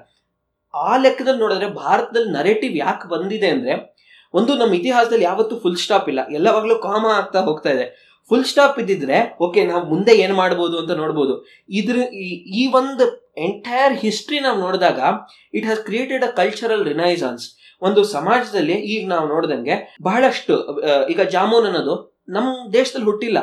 ಆ 0.74 0.98
ಲೆಕ್ಕದಲ್ಲಿ 0.98 1.40
ನೋಡಿದ್ರೆ 1.40 1.68
ಭಾರತದಲ್ಲಿ 1.68 2.32
ನರೇಟಿವ್ 2.32 2.78
ಯಾಕೆ 2.78 3.10
ಬಂದಿದೆ 3.10 3.48
ಅಂದ್ರೆ 3.48 3.97
ಒಂದು 4.38 4.56
ನಮ್ಮ 4.56 4.74
ಇತಿಹಾಸದಲ್ಲಿ 4.74 5.26
ಯಾವತ್ತೂ 5.26 5.60
ಫುಲ್ 5.60 5.78
ಸ್ಟಾಪ್ 5.78 6.10
ಇಲ್ಲ. 6.10 6.20
ಎಲ್ಲವಾಗ್ಲೂ 6.32 6.76
ಕಾಮ 6.76 7.06
ಆಗ್ತಾ 7.06 7.40
ಹೋಗ್ತಾ 7.40 7.70
ಇದೆ. 7.70 8.08
ಫುಲ್ 8.30 8.46
ಸ್ಟಾಪ್ 8.46 8.80
ಇದ್ದಿದ್ರೆ 8.80 9.38
ಓಕೆ 9.42 9.66
ನಾವು 9.66 9.86
ಮುಂದೆ 9.86 10.16
ಏನು 10.16 10.36
ಮಾಡ್ಬೋದು 10.36 10.80
ಅಂತ 10.80 10.92
ನೋಡ್ಬೋದು. 10.92 11.48
ಇದ್ರ 11.70 11.98
ಈ- 12.14 12.68
ಒಂದು 12.68 13.34
ಎಂಟೈರ್ 13.38 13.94
ಹಿಸ್ಟ್ರಿ 13.94 14.40
ನಾವು 14.40 14.60
ನೋಡಿದಾಗ 14.60 15.00
it 15.54 15.66
has 15.66 15.82
created 15.82 16.24
a 16.24 16.28
cultural 16.28 16.86
renaissance 16.86 17.58
ಒಂದು 17.82 18.04
ಸಮಾಜದಲ್ಲಿ 18.04 18.74
ಈಗ 18.74 19.10
ನಾವು 19.10 19.28
ನೋಡ್ದಂಗೆ 19.28 19.96
ಬಹಳಷ್ಟು 20.04 20.82
ಈಗ 21.08 21.22
ಜಾಮೂನ್ 21.22 21.66
ಅನ್ನೋದು 21.66 22.24
ನಮ್ಮ 22.30 22.74
ದೇಶದಲ್ಲಿ 22.74 23.06
ಹುಟ್ಟಿಲ್ಲ. 23.06 23.40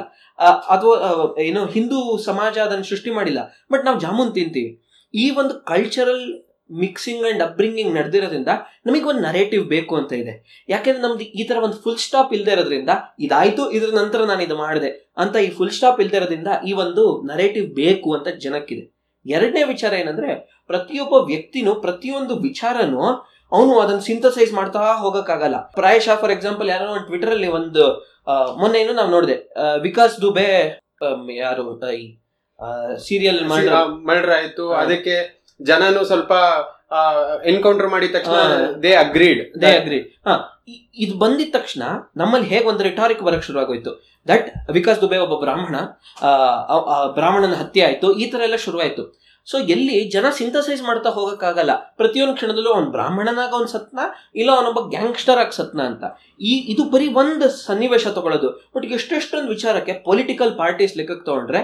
ಅಥವಾ 0.68 1.34
ಏನು 1.40 1.66
ಹಿಂದೂ 1.66 2.18
ಸಮಾಜ 2.18 2.58
ಅದನ್ನು 2.58 2.84
ಸೃಷ್ಟಿ 2.84 3.10
ಮಾಡಿಲ್ಲ. 3.10 3.54
ಬಟ್ 3.72 3.84
ನಾವು 3.84 4.00
ಜಾಮೂನ್ 4.00 4.34
ತಿಂತೀವಿ. 4.34 4.82
ಈ 5.14 5.30
ಒಂದು 5.30 5.64
ಕಲ್ಚರಲ್ 5.64 6.53
ಮಿಕ್ಸಿಂಗ್ 6.70 7.26
ಅಂಡ್ 7.26 7.42
ಅಪ್ಬ್ರಿಂಗಿಂಗ್ 7.42 7.94
ನಡೆದಿರೋದ್ರಿಂದ 7.94 8.48
ನಮಗೆ 8.86 9.02
ಒಂದು 9.02 9.20
ನರೇಟಿವ್ 9.20 9.64
ಬೇಕು 9.64 9.96
ಅಂತ 9.96 10.12
ಇದೆ. 10.12 10.64
ಯಾಕೆಂದ್ರೆ 10.68 11.02
ನಮ್ದು 11.02 11.20
ಈ 11.20 11.44
ಥರ 11.44 11.56
ಒಂದು 11.56 11.76
ಫುಲ್ 11.76 11.98
ಸ್ಟಾಪ್ 11.98 12.32
ಇಲ್ಲದೆ 12.32 12.52
ಇರೋದ್ರಿಂದ 12.52 12.90
ಇದಾಯ್ತು 13.20 13.70
ಇದ್ರ 13.70 13.90
ನಂತರ 13.94 14.24
ನಾನು 14.24 14.42
ಇದು 14.42 14.56
ಮಾಡಿದೆ 14.56 15.12
ಅಂತ 15.18 15.36
ಈ 15.36 15.50
ಫುಲ್ 15.50 15.70
ಸ್ಟಾಪ್ 15.70 16.00
ಇಲ್ಲದೆ 16.00 16.16
ಇರೋದ್ರಿಂದ 16.16 16.48
ಈ 16.66 16.72
ಒಂದು 16.72 17.22
ನರೇಟಿವ್ 17.22 17.74
ಬೇಕು 17.74 18.14
ಅಂತ 18.14 18.28
ಜನಕ್ಕಿದೆ. 18.28 18.94
ಎರಡನೇ 19.26 19.62
ವಿಚಾರ 19.62 19.92
ಏನಂದ್ರೆ 19.92 20.34
ಪ್ರತಿಯೊಬ್ಬ 20.66 21.14
ವ್ಯಕ್ತಿನೂ 21.14 21.74
ಪ್ರತಿಯೊಂದು 21.74 22.36
ವಿಚಾರನೂ 22.38 23.04
ಅವನು 23.52 23.80
ಅದನ್ನ 23.80 23.98
ಸಿಂಥಸೈಸ್ 23.98 24.52
ಮಾಡ್ತಾ 24.52 24.80
ಹೋಗೋಕ್ಕಾಗಲ್ಲ. 24.92 25.56
ಪ್ರಾಯಶಃ 25.74 26.14
ಫಾರ್ 26.14 26.32
ಎಕ್ಸಾಂಪಲ್ 26.32 26.68
ಯಾರೋ 26.68 26.86
ಒಂದು 26.86 27.06
ಟ್ವಿಟರ್ 27.06 27.30
ಅಲ್ಲಿ 27.30 27.48
ಒಂದು 27.48 27.84
ಮೊನ್ನೆ 28.60 28.80
ಏನು 28.80 28.92
ನಾವು 28.92 29.10
ನೋಡಿದೆ 29.10 29.36
ವಿಕಾಸ್ 29.82 30.20
ದುಬೆ 30.22 30.50
ಯಾರು 31.36 31.64
ಈ 31.92 32.18
ಸೀರಿಯಲ್ 32.98 33.40
ಮರ್ಡರ್ 33.48 34.30
ಆಯ್ತು 34.30 34.72
ಅದಕ್ಕೆ 34.72 35.33
ಜನನು 35.60 36.04
ಸ್ವಲ್ಪ 36.04 36.32
ಎನ್ಕೌಂಟರ್ 37.44 37.88
ಮಾಡಿದ 37.88 38.12
ತಕ್ಷಣ 38.12 38.34
ದೇ 38.82 38.94
ಅಗ್ರೀಡ್ 38.94 39.62
ದೇ 39.62 39.76
ಅಗ್ರೀಡ್ 39.76 40.28
ಹಾ. 40.28 40.62
ಇ- 40.68 40.90
ಇದು 40.96 41.18
ಬಂದಿದ 41.18 41.48
ತಕ್ಷಣ 41.52 41.82
ನಮ್ಮಲ್ಲಿ 42.16 42.48
ಹೇಗೆ 42.48 42.64
ಒಂದು 42.64 42.82
ರಿಟಾರಿಕ್ 42.82 43.22
ಬರಕ್ 43.22 43.42
ಶುರು 43.42 43.58
ಆಗೋಯ್ತು 43.60 43.92
ದಟ್ 44.28 44.70
ವಿಕಾಸ್ 44.70 45.00
ದುಬೆ 45.00 45.18
ಒಬ್ಬ 45.18 45.40
ಬ್ರಾಹ್ಮಣ 45.40 45.76
ಬ್ರಾಹ್ಮಣನ 47.14 47.54
ಹತ್ಯೆ 47.54 47.84
ಆಯ್ತು. 47.84 48.12
ಈ 48.12 48.30
ತರ 48.30 48.40
ಎಲ್ಲ 48.40 48.56
ಶುರುವಾಯ್ತು. 48.56 49.23
ಸೊ 49.50 49.56
ಎಲ್ಲಿ 49.74 49.96
ಜನ 50.14 50.26
ಸಿಂಥಸೈಸ್ 50.38 50.82
ಮಾಡ್ತಾ 50.86 51.10
ಹೋಗೋಕ್ಕಾಗಲ್ಲ. 51.16 51.72
ಪ್ರತಿಯೊಂದು 52.00 52.34
ಕ್ಷಣದಲ್ಲೂ 52.38 52.70
ಅವ್ನು 52.74 52.90
ಬ್ರಾಹ್ಮಣನಾಗ 52.94 53.50
ಅವ್ನು 53.58 53.70
ಸತ್ನ, 53.74 53.98
ಇಲ್ಲ 54.40 54.50
ಅವನೊಬ್ಬ 54.56 54.80
ಗ್ಯಾಂಗ್ಸ್ಟರ್ 54.94 55.40
ಆಗಿ 55.42 55.54
ಸತ್ನ 55.58 55.80
ಅಂತ. 55.90 56.04
ಈ, 56.50 56.52
ಇದು 56.72 56.82
ಬರೀ 56.94 57.06
ಒಂದು 57.22 57.48
ಸನ್ನಿವೇಶ 57.56 58.04
ತಗೊಳ್ಳೋದು. 58.18 58.50
ಬಟ್ 58.74 58.86
ಎಷ್ಟೆಷ್ಟೊಂದು 58.98 59.50
ವಿಚಾರಕ್ಕೆ 59.54 59.94
ಪೊಲಿಟಿಕಲ್ 60.08 60.52
ಪಾರ್ಟೀಸ್ 60.60 60.94
ಲೆಕ್ಕಕ್ಕೆ 61.00 61.24
ತಗೊಂಡ್ರೆ 61.30 61.60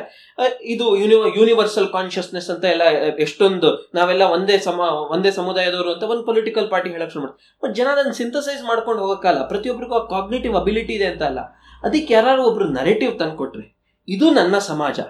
ಇದು 0.74 0.86
ಯೂನಿ 1.02 1.16
ಯೂನಿವರ್ಸಲ್ 1.38 1.88
ಕಾನ್ಷಿಯಸ್ನೆಸ್ 1.96 2.48
ಅಂತ 2.54 2.66
ಎಲ್ಲ, 2.74 2.82
ಎಷ್ಟೊಂದು, 3.26 3.70
ನಾವೆಲ್ಲ 3.98 4.26
ಒಂದೇ 4.36 4.58
ಸಮ, 4.66 4.80
ಒಂದೇ 5.16 5.32
ಸಮುದಾಯದವರು 5.38 5.92
ಅಂತ 5.94 6.10
ಒಂದು 6.14 6.26
ಪೊಲಿಟಿಕಲ್ 6.30 6.68
ಪಾರ್ಟಿ 6.74 6.92
ಹೇಳಕ್ 6.96 7.14
ಶುರು 7.14 7.22
ಮಾಡ್ತಾರೆ. 7.24 7.48
ಬಟ್ 7.62 7.74
ಜನ 7.78 7.88
ಅದನ್ನು 7.94 8.14
ಸಿಂಥಸೈಸ್ 8.20 8.62
ಮಾಡ್ಕೊಂಡು 8.72 9.00
ಹೋಗೋಕ್ಕಲ್ಲ 9.04 9.42
ಪ್ರತಿಯೊಬ್ಬರಿಗೂ 9.52 9.96
ಆ 10.00 10.02
ಕಾಗ್ನೇಟಿವ್ 10.14 10.56
ಅಬಿಲಿಟಿ 10.60 10.94
ಇದೆ 10.98 11.08
ಅಂತ 11.12 11.24
ಅಲ್ಲ. 11.30 11.40
ಅದಕ್ಕೆ 11.86 12.14
ಯಾರು 12.18 12.42
ಒಬ್ರು 12.50 12.68
ನರೇಟಿವ್ 12.80 13.14
ತಂದ್ಕೊಟ್ರೆ, 13.22 13.64
ಇದು 14.08 14.28
ನನ್ನ 14.38 14.58
ಸಮಾಜ. 14.70 15.00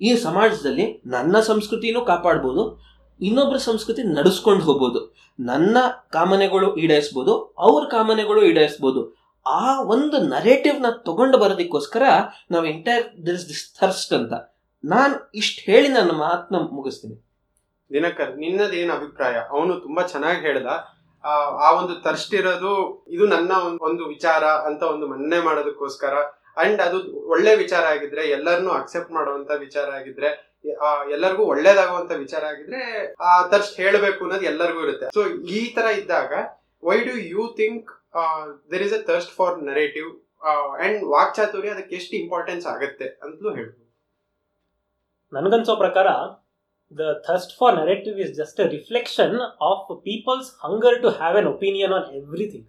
ಈ 0.00 0.16
ಸಮಾಜದಲ್ಲಿ 0.16 1.02
ನನ್ನ 1.06 1.40
ಸಂಸ್ಕೃತಿನೂ 1.40 2.04
ಕಾಪಾಡ್ಬೋದು 2.04 2.94
ಇನ್ನೊಬ್ಬರ 3.20 3.56
ಸಂಸ್ಕೃತಿ 3.56 4.02
ನಡೆಸ್ಕೊಂಡು 4.02 4.64
ಹೋಗ್ಬೋದು 4.64 5.14
ನನ್ನ 5.40 5.78
ಕಾಮನೆಗಳು 6.12 6.76
ಈಡೇರಿಸ್ಬೋದು 6.76 7.54
ಅವ್ರ 7.58 7.88
ಕಾಮನೆಗಳು 7.88 8.42
ಈಡೇರಿಸ್ಬೋದು 8.42 9.24
ಆ 9.46 9.82
ಒಂದು 9.82 10.18
ನರೇಟಿವ್ನ 10.18 10.86
ತಗೊಂಡು 10.90 11.38
ಬರೋದಕ್ಕೋಸ್ಕರ 11.38 12.02
ನಾವು 12.50 12.66
ಎಂಟೈರ್ 12.66 13.26
ದಿಸ್ 13.26 13.48
ದಿಸ್ 13.48 13.80
ಥರ್ಸ್ಟ್ 13.80 14.12
ಅಂತ. 14.12 14.32
ನಾನು 14.84 15.30
ಇಷ್ಟು 15.34 15.72
ಹೇಳಿ 15.72 15.88
ನನ್ನ 15.88 16.10
ಮಾತನ್ನ 16.10 16.62
ಮುಗಿಸ್ತೀನಿ. 16.72 17.26
ದಿನಕರ್ 17.92 18.36
ನಿನ್ನದೇನು 18.36 18.94
ಅಭಿಪ್ರಾಯ? 18.94 19.34
ಅವನು 19.50 19.80
ತುಂಬಾ 19.80 20.02
ಚೆನ್ನಾಗಿ 20.02 20.40
ಹೇಳ್ದ. 20.40 20.66
ಆ, 21.24 21.70
ಒಂದು 21.70 21.94
ತರ್ಸ್ಟ್ 21.94 22.34
ಇರೋದು 22.34 23.04
ಇದು 23.08 23.26
ನನ್ನ 23.26 23.52
ಒಂದು 23.80 24.06
ವಿಚಾರ 24.06 24.44
ಅಂತ 24.44 24.82
ಒಂದು 24.82 25.06
ಮನ್ನೆ 25.06 25.38
ಮಾಡೋದಕ್ಕೋಸ್ಕರ 25.40 26.14
ಅಂಡ್ 26.62 26.80
ಅದು 26.86 26.98
ಒಳ್ಳೆ 27.34 27.52
ವಿಚಾರ 27.62 27.84
ಆಗಿದ್ರೆ, 27.94 28.22
ಎಲ್ಲರನ್ನು 28.36 28.72
ಅಕ್ಸೆಪ್ಟ್ 28.80 29.12
ಮಾಡುವಂತ 29.18 29.50
ವಿಚಾರ 29.66 29.86
ಆಗಿದ್ರೆ 29.98 30.30
ಎಲ್ಲರಿಗೂ 31.14 31.44
ಒಳ್ಳೇದಾಗುವಂತ 31.52 32.12
ವಿಚಾರ 32.24 32.42
ಆಗಿದ್ರೆ, 32.52 32.80
ಆ 33.30 33.32
ತರ್ಸ್ಟ್ 33.52 33.76
ಹೇಳಬೇಕು 33.82 34.20
ಅನ್ನೋದು 34.26 34.46
ಎಲ್ಲರಿಗೂ 34.52 34.80
ಇರುತ್ತೆ. 34.86 35.06
ಸೊ 35.16 35.22
ಈ 35.58 35.60
ತರ 35.76 35.86
ಇದ್ದಾಗ 36.00 36.32
why 36.82 36.98
do 37.08 37.14
you 37.32 37.44
think 37.60 37.90
there 38.72 38.84
is 38.86 38.94
a 38.98 39.02
thirst 39.10 39.34
for 39.38 39.56
narrative 39.70 40.10
and 40.84 41.02
ವಾಕ್ಚಾತುರ್ಯ 41.16 41.74
ಅದಕ್ಕೆ 41.74 41.94
ಎಷ್ಟು 42.00 42.14
ಇಂಪಾರ್ಟೆನ್ಸ್ 42.22 42.66
ಆಗುತ್ತೆ 42.72 43.06
ಅಂತಲೂ 43.24 43.50
ಹೇಳ್ಬೋದು. 43.58 43.80
ನನಗನ್ಸೋ 45.32 45.74
ಪ್ರಕಾರ 45.84 46.08
the 46.92 47.04
thirst 47.26 47.54
for 47.60 47.74
narrative 47.82 48.16
is 48.24 48.32
just 48.40 48.58
a 48.64 48.66
reflection 48.74 49.36
of 49.70 49.88
people's 50.08 50.48
hunger 50.66 50.98
to 51.04 51.10
have 51.20 51.36
an 51.40 51.48
opinion 51.54 51.94
on 51.98 52.08
everything 52.20 52.66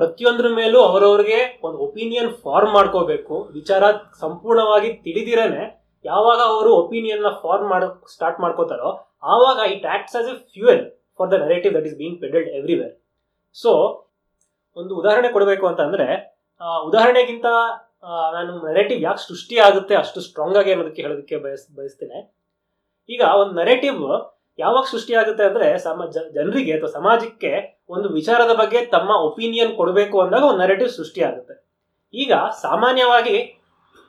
ಪ್ರತಿಯೊಂದ್ರ 0.00 0.46
ಮೇಲೂ 0.60 0.78
ಅವರವ್ರಿಗೆ 0.90 1.38
ಒಂದು 1.66 1.78
ಒಪಿನಿಯನ್ 1.86 2.30
ಫಾರ್ಮ್ 2.44 2.72
ಮಾಡ್ಕೋಬೇಕು. 2.76 3.36
ವಿಚಾರ 3.58 3.82
ಸಂಪೂರ್ಣವಾಗಿ 4.22 4.90
ತಿಳಿದಿರನೆ 5.06 5.62
ಯಾವಾಗ 6.04 6.40
ಅವರು 6.52 6.70
ಒಪಿನಿಯನ್ನ 6.82 7.30
ಫಾರ್ಮ್ 7.42 7.68
ಮಾಡ 7.72 7.84
ಸ್ಟಾರ್ಟ್ 8.14 8.38
ಮಾಡ್ಕೋತಾರೋ, 8.44 8.90
ಆವಾಗ 9.32 9.58
it 9.74 9.86
acts 9.94 10.16
as 10.20 10.28
a 10.32 10.36
fuel 10.54 10.82
for 11.18 11.28
the 11.32 11.38
narrative 11.46 11.72
that 11.76 11.88
is 11.90 11.96
being 12.02 12.18
peddled 12.24 12.50
everywhere 12.58 12.94
so 13.56 13.70
ಒಂದು 14.76 14.92
ಉದಾಹರಣೆ 15.00 15.28
ಕೊಡಬೇಕು 15.36 15.64
ಅಂತ 15.70 15.80
ಅಂದ್ರೆ 15.88 16.06
ಉದಾಹರಣೆಗಿಂತ 16.88 17.46
ನಾನು 18.36 18.52
ನರೇಟಿವ್ 18.68 19.00
ಯಾಕೆ 19.06 19.22
ಸೃಷ್ಟಿ 19.28 19.56
ಆಗುತ್ತೆ 19.66 19.94
ಅಷ್ಟು 20.02 20.18
ಸ್ಟ್ರಾಂಗ್ 20.26 20.58
ಆಗಿ 20.60 20.70
ಅನ್ನೋದಕ್ಕೆ 20.74 21.02
ಹೇಳೋದಕ್ಕೆ 21.04 21.36
ಬಯಸ್, 21.44 21.64
ಬಯಸ್ತೇನೆ. 21.78 22.18
ಈಗ 23.08 23.22
ಒಂದು 23.42 23.54
ನರೇಟಿವ್ 23.62 23.98
ಯಾವಾಗ 24.60 24.84
ಸೃಷ್ಟಿ 24.90 25.12
ಆಗುತ್ತೆ 25.14 25.44
ಅಂದ್ರೆ 25.44 25.68
ಸಮ 25.78 26.06
ಜನರಿಗೆ 26.34 26.72
ಅಥವಾ 26.72 26.90
ಸಮಾಜಕ್ಕೆ 26.90 27.52
ಒಂದು 27.88 28.08
ವಿಚಾರದ 28.08 28.52
ಬಗ್ಗೆ 28.52 28.80
ತಮ್ಮ 28.86 29.10
ಒಪಿನಿಯನ್ 29.28 29.72
ಕೊಡಬೇಕು 29.76 30.16
ಅಂದಾಗ 30.20 30.42
ಒಂದು 30.42 30.62
ನರೇಟಿವ್ 30.64 30.90
ಸೃಷ್ಟಿ 30.90 31.20
ಆಗುತ್ತೆ 31.22 31.54
ಈಗ 32.14 32.32
ಸಾಮಾನ್ಯವಾಗಿ 32.62 33.36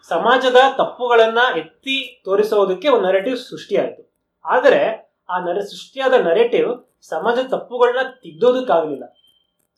ಸಮಾಜದ 0.10 0.60
ತಪ್ಪುಗಳನ್ನ 0.78 1.42
ಎತ್ತಿ 1.58 1.98
ತೋರಿಸೋದಕ್ಕೆ 2.26 2.88
ಒಂದು 2.90 3.08
ನರೇಟಿವ್ 3.08 3.38
ಸೃಷ್ಟಿ 3.38 3.76
ಆಯಿತು 3.76 4.04
ಆದರೆ 4.46 4.82
ಆ 5.30 5.38
ನರ 5.40 5.60
ಸೃಷ್ಟಿಯಾದ 5.60 6.16
ನರೇಟಿವ್ 6.28 6.70
ಸಮಾಜದ 7.10 7.46
ತಪ್ಪುಗಳನ್ನ 7.48 8.02
ತಿದ್ದೋದಕ್ಕಾಗಲಿಲ್ಲ. 8.24 9.06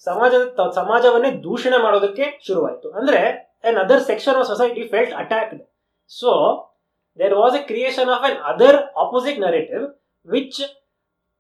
ಸಮಾಜದ 0.06 0.46
ಸಮಾಜವನ್ನೇ 0.76 1.32
ದೂಷಣೆ 1.44 1.78
ಮಾಡೋದಕ್ಕೆ 1.78 2.26
ಶುರುವಾಯಿತು. 2.48 2.88
ಅಂದ್ರೆ 2.92 3.20
another 3.78 4.02
section 4.04 4.36
of 4.36 4.48
society 4.48 4.84
felt 4.88 5.14
attacked 5.14 5.62
so 6.12 6.32
there 7.20 7.36
was 7.36 7.56
a 7.56 7.62
creation 7.64 8.10
of 8.10 8.26
another 8.52 8.80
opposite 9.04 9.40
narrative 9.44 9.84
which 10.28 10.62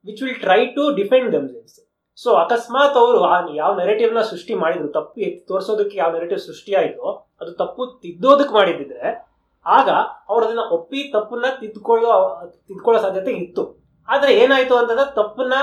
which 0.05 0.21
will 0.21 0.37
try 0.45 0.73
to 0.75 0.95
defend 0.95 1.33
themselves. 1.33 1.75
So 2.17 2.33
ಅಕಸ್ಮಾತ್ 2.33 2.97
ಅವರು 2.97 3.19
ಯಾವ 3.55 3.77
ನೆರೆಟಿವ್ನ 3.79 4.21
ಸೃಷ್ಟಿ 4.21 4.53
ಮಾಡಿದ್ರು, 4.53 4.87
ತಪ್ಪು 4.87 5.21
ಎತ್ತಿ 5.21 5.45
ತೋರಿಸೋದಕ್ಕೆ 5.47 5.97
ಯಾವ 5.97 6.11
ನೆರೆಟಿವ್ 6.11 6.39
ಸೃಷ್ಟಿ 6.39 6.73
ಅದು 7.41 7.51
ತಪ್ಪು 7.51 7.99
ತಿದ್ದೋದಕ್ಕೆ 8.01 8.53
ಮಾಡಿದ್ದಿದ್ರೆ, 8.53 9.33
ಆಗ 9.65 9.89
ಅವ್ರು 10.29 10.45
ಅದನ್ನ 10.45 10.59
ಒಪ್ಪಿ 10.59 11.11
ತಪ್ಪನ್ನ 11.13 11.45
ತಿದ್ಕೊಳ್ಳೋ 11.59 12.39
ತಿದ್ಕೊಳ್ಳೋ 12.67 13.01
ಸಾಧ್ಯತೆ 13.01 13.31
ಇತ್ತು. 13.31 13.83
ಆದರೆ 14.09 14.33
ಏನಾಯಿತು 14.33 14.75
ಅಂತಂದ್ರೆ 14.77 15.15
ತಪ್ಪನ್ನ 15.15 15.53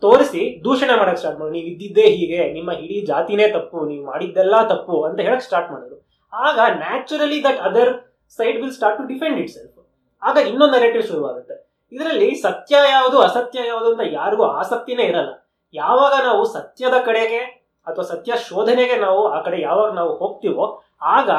ತೋರಿಸಿ 0.00 0.64
ದೂಷಣೆ 0.64 0.98
ಮಾಡಕ್ 0.98 1.16
ಸ್ಟಾರ್ಟ್ 1.16 1.40
ಮಾಡಿ 1.40 1.52
ನೀವು 1.52 1.66
ಇದ್ದಿದ್ದೇ 1.66 2.02
ಹೀಗೆ, 2.02 2.52
ನಿಮ್ಮ 2.52 2.70
ಇಡೀ 2.72 3.00
ಜಾತಿನೇ 3.06 3.48
ತಪ್ಪು, 3.48 3.86
ನೀವು 3.86 4.06
ಮಾಡಿದ್ದೆಲ್ಲ 4.06 4.68
ತಪ್ಪು 4.68 5.02
ಅಂತ 5.02 5.20
ಹೇಳಕ್ 5.20 5.42
ಸ್ಟಾರ್ಟ್ 5.42 5.72
ಮಾಡಿದ್ರು. 5.72 6.08
ಆಗ 6.32 6.58
naturally 6.58 7.44
that 7.44 7.58
other 7.58 7.92
side 8.36 8.56
will 8.56 8.72
start 8.72 8.98
to 8.98 9.06
defend 9.06 9.38
itself 9.50 9.80
ಆಗ 10.22 10.36
ಇನ್ನೊಂದು 10.36 10.72
ನೆರೆಟಿವ್ 10.72 11.02
ಶುರುವಾಗುತ್ತೆ. 11.02 11.67
ಇದರಲ್ಲಿ 11.92 12.28
ಸತ್ಯ 12.34 12.76
ಯಾವುದು, 12.90 13.18
ಅಸತ್ಯ 13.18 13.58
ಯಾವುದು 13.66 13.88
ಅಂತ 13.92 14.00
ಯಾರಿಗೂ 14.10 14.44
ಆಸಕ್ತಿನೇ 14.60 15.02
ಇರಲ್ಲ. 15.02 15.32
ಯಾವಾಗ 15.74 16.14
ನಾವು 16.26 16.42
ಸತ್ಯದ 16.44 16.96
ಕಡೆಗೆ 17.04 17.40
ಅಥವಾ 17.86 18.04
ಸತ್ಯ 18.04 18.32
ಶೋಧನೆಗೆ 18.48 18.96
ನಾವು 18.96 19.20
ಆ 19.28 19.38
ಕಡೆ 19.42 19.60
ಯಾವಾಗ 19.60 19.90
ನಾವು 19.92 20.12
ಹೋಗ್ತೀವೋ, 20.16 20.64
ಆಗ 21.02 21.30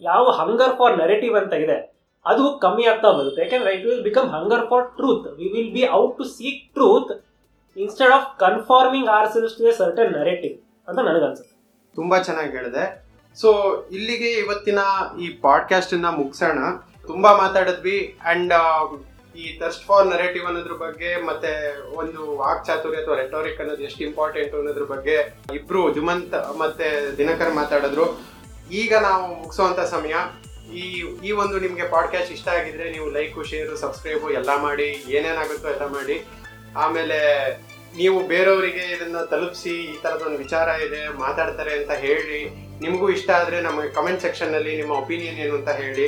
ಯಾವ 0.00 0.24
ಹಂಗರ್ 0.30 0.76
ಫಾರ್ 0.76 0.98
ನೆರೆಟಿವ್ 0.98 1.36
ಅಂತ 1.36 1.52
ಇದೆ, 1.52 1.76
ಅದು 2.26 2.44
ಕಮ್ಮಿ 2.62 2.84
ಆಗ್ತಾ 2.84 3.10
ಬರುತ್ತೆ 3.10 3.42
ಯಾಕೆಂದ್ರೆ 3.42 3.74
it 3.74 3.84
will 3.86 4.02
become 4.02 4.28
hunger 4.30 4.66
for 4.68 4.86
truth 4.96 5.26
we 5.38 5.48
will 5.54 5.72
be 5.72 5.84
out 5.88 6.14
to 6.18 6.24
seek 6.24 6.62
truth 6.74 7.12
instead 7.76 8.12
of 8.12 8.26
conforming 8.38 9.08
ourselves 9.32 9.56
to 9.58 9.64
a 9.64 9.72
certain 9.72 10.12
narrative 10.12 10.54
ಅಂತ 10.88 10.98
ನನಗನ್ಸುತ್ತೆ. 10.98 11.54
ತುಂಬಾ 11.94 12.18
ಚೆನ್ನಾಗಿ 12.18 12.52
ಹೇಳಿದೆ. 12.56 12.84
ಸೊ 13.40 13.48
ಇಲ್ಲಿಗೆ 13.90 14.30
ಇವತ್ತಿನ 14.42 14.80
ಈ 15.20 15.28
ಪಾಡ್ಕಾಸ್ಟ್ 15.46 15.94
ಇಂದ 15.94 16.06
ಮುಗಿಸೋಣ. 16.20 16.58
ತುಂಬಾ 17.06 17.30
ಮಾತಾಡಿದ್ವಿ 17.36 17.98
ಅಂಡ್ 18.24 18.54
ಈ 19.42 19.44
ಥರ್ಸ್ಟ್ 19.60 19.84
ಫಾರ್ 19.86 20.06
ನರೇಟಿವ್ 20.06 20.44
ಅನ್ನೋದ್ರ 20.48 20.74
ಬಗ್ಗೆ 20.82 21.10
ಮತ್ತೆ 21.28 21.50
ಒಂದು 22.00 22.20
ವಾಕ್ 22.40 22.62
ಚಾತುರ್ಯ 22.66 23.00
ಅಥವಾ 23.02 23.16
ರೆಟೋರಿಕ್ 23.22 23.60
ಅನ್ನೋದು 23.62 23.82
ಎಷ್ಟು 23.88 24.02
ಇಂಪಾರ್ಟೆಂಟ್ 24.08 24.52
ಅನ್ನೋದ್ರ 24.58 24.84
ಬಗ್ಗೆ 24.92 25.16
ಇಬ್ರು 25.58 25.80
ಜುಮಂತ್ 25.96 26.34
ಮತ್ತೆ 26.62 26.88
ದಿನಕರ್ 27.20 27.52
ಮಾತಾಡಿದ್ರು. 27.60 28.06
ಈಗ 28.82 28.92
ನಾವು 29.06 29.22
ಮುಗಿಸುವಂತ 29.40 29.80
ಸಮಯ. 29.94 30.14
ಈ 30.80 30.84
ಈ 31.28 31.30
ಒಂದು 31.42 31.56
ನಿಮಗೆ 31.64 31.86
ಪಾಡ್ಕಾಸ್ಟ್ 31.94 32.32
ಇಷ್ಟ 32.36 32.48
ಆಗಿದ್ರೆ 32.58 32.84
ನೀವು 32.90 33.06
ಲೈಕ್ 33.16 33.34
ಶೇರು 33.52 33.72
ಸಬ್ಸ್ಕ್ರೈಬ್ 33.84 34.24
ಎಲ್ಲ 34.40 34.50
ಮಾಡಿ, 34.66 34.88
ಏನೇನಾಗುತ್ತೋ 35.16 35.68
ಎಲ್ಲ 35.68 35.86
ಮಾಡಿ. 35.96 36.16
ಆಮೇಲೆ 36.84 37.18
ನೀವು 37.98 38.16
ಬೇರೆಯವರಿಗೆ 38.32 38.84
ಇದನ್ನ 38.94 39.18
ತಲುಪಿಸಿ, 39.32 39.74
ಈ 39.90 39.96
ತರದೊಂದು 40.04 40.38
ವಿಚಾರ 40.44 40.68
ಇದೆ, 40.86 41.02
ಮಾತಾಡ್ತಾರೆ 41.24 41.72
ಅಂತ 41.80 41.92
ಹೇಳಿ, 42.06 42.40
ನಿಮಗೂ 42.84 43.08
ಇಷ್ಟ 43.16 43.30
ಆದ್ರೆ 43.40 43.58
ನಮ್ಮ 43.60 43.80
ಕಮೆಂಟ್ 43.98 44.24
ಸೆಕ್ಷನ್ನಲ್ಲಿ 44.26 44.72
ನಿಮ್ಮ 44.76 44.92
ಒಪಿನಿಯನ್ 45.02 45.38
ಏನು 45.44 45.54
ಅಂತ 45.60 45.72
ಹೇಳಿ. 45.82 46.06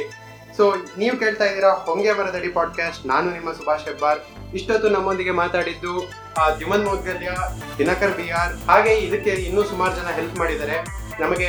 ಸೊ 0.57 0.75
ನೀವು 0.99 1.19
ಕೇಳ್ತಾ 1.19 1.45
ಇದ್ದೀರಾ 1.45 1.73
ಹೊಂಗೆ 1.73 2.13
ಬರದಡಿ 2.13 2.49
ಪಾಡ್ಕಾಸ್ಟ್ 2.49 3.07
ನಾನು 3.07 3.31
ನಿಮ್ಮ 3.31 3.53
ಸುಭಾಷ್ 3.53 3.85
ಹೆಬ್ಬಾರ್. 3.85 4.21
ಇಷ್ಟೊತ್ತು 4.55 4.89
ನಮ್ಮೊಂದಿಗೆ 4.89 5.31
ಮಾತಾಡಿದ್ದು 5.31 6.09
ಆ, 6.39 6.51
ದ್ಯುಮನ್ 6.51 6.85
ಮೌದ್ಗಲ್ಯ 6.85 7.31
ದಿನಕರ್ 7.79 8.13
ಬಿ 8.13 8.23
ಹಾಗೆ 8.69 8.95
ಇದಕ್ಕೆ 8.95 9.31
ಇನ್ನೂ 9.31 9.65
ಸುಮಾರು 9.65 9.97
ಜನ 9.97 10.07
ಹೆಲ್ಪ್ 10.07 10.39
ಮಾಡಿದ್ದಾರೆ. 10.39 11.07
ನಮಗೆ 11.21 11.49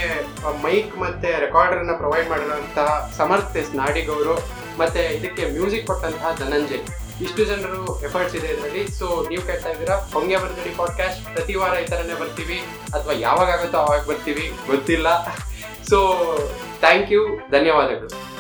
ಮೈಕ್ 0.63 0.97
ಮತ್ತೆ 0.97 1.39
ರೆಕಾರ್ಡರ್ನ 1.39 1.91
ಪ್ರೊವೈಡ್ 1.91 2.29
ಮಾಡಿರುವಂತಹ 2.29 3.13
ಸಮರ್ಥ 3.17 3.55
ಎಸ್ 3.55 3.75
ನಾಡಿಗ್ 3.75 4.09
ಅವರು 4.09 4.35
ಮತ್ತೆ 4.77 4.99
ಇದಕ್ಕೆ 4.99 5.45
ಮ್ಯೂಸಿಕ್ 5.51 5.87
ಕೊಟ್ಟಂತಹ 5.87 6.35
ಧನಂಜಯ್. 6.39 6.81
ಇಷ್ಟು 7.21 7.45
ಜನರು 7.45 8.03
ಎಫರ್ಟ್ಸ್ 8.03 8.35
ಇದೆ 8.35 8.47
ಇದರಲ್ಲಿ. 8.47 8.87
ಸೊ 8.91 9.25
ನೀವು 9.29 9.41
ಕೇಳ್ತಾ 9.41 9.69
ಇದ್ದೀರಾ 9.69 9.95
ಹೊಂಗೆ 9.95 10.37
ಬರ್ತಡಿ 10.37 10.69
ಪಾಡ್ಕಾಸ್ಟ್ 10.77 11.25
ಪ್ರತಿ 11.33 11.55
ವಾರ 11.55 11.79
ಈ 11.79 11.85
ಥರನೇ 11.85 12.19
ಬರ್ತೀವಿ 12.19 12.59
ಅಥವಾ 12.93 13.13
ಯಾವಾಗ 13.13 13.49
ಆಗುತ್ತೋ 13.49 13.77
ಅವಾಗ 13.77 14.07
ಬರ್ತೀವಿ 14.07 14.53
ಗೊತ್ತಿಲ್ಲ. 14.67 15.27
ಸೊ 15.89 15.99
ಥ್ಯಾಂಕ್ 16.79 17.11
ಯು 17.11 17.27
ಧನ್ಯವಾದಗಳು. 17.51 18.36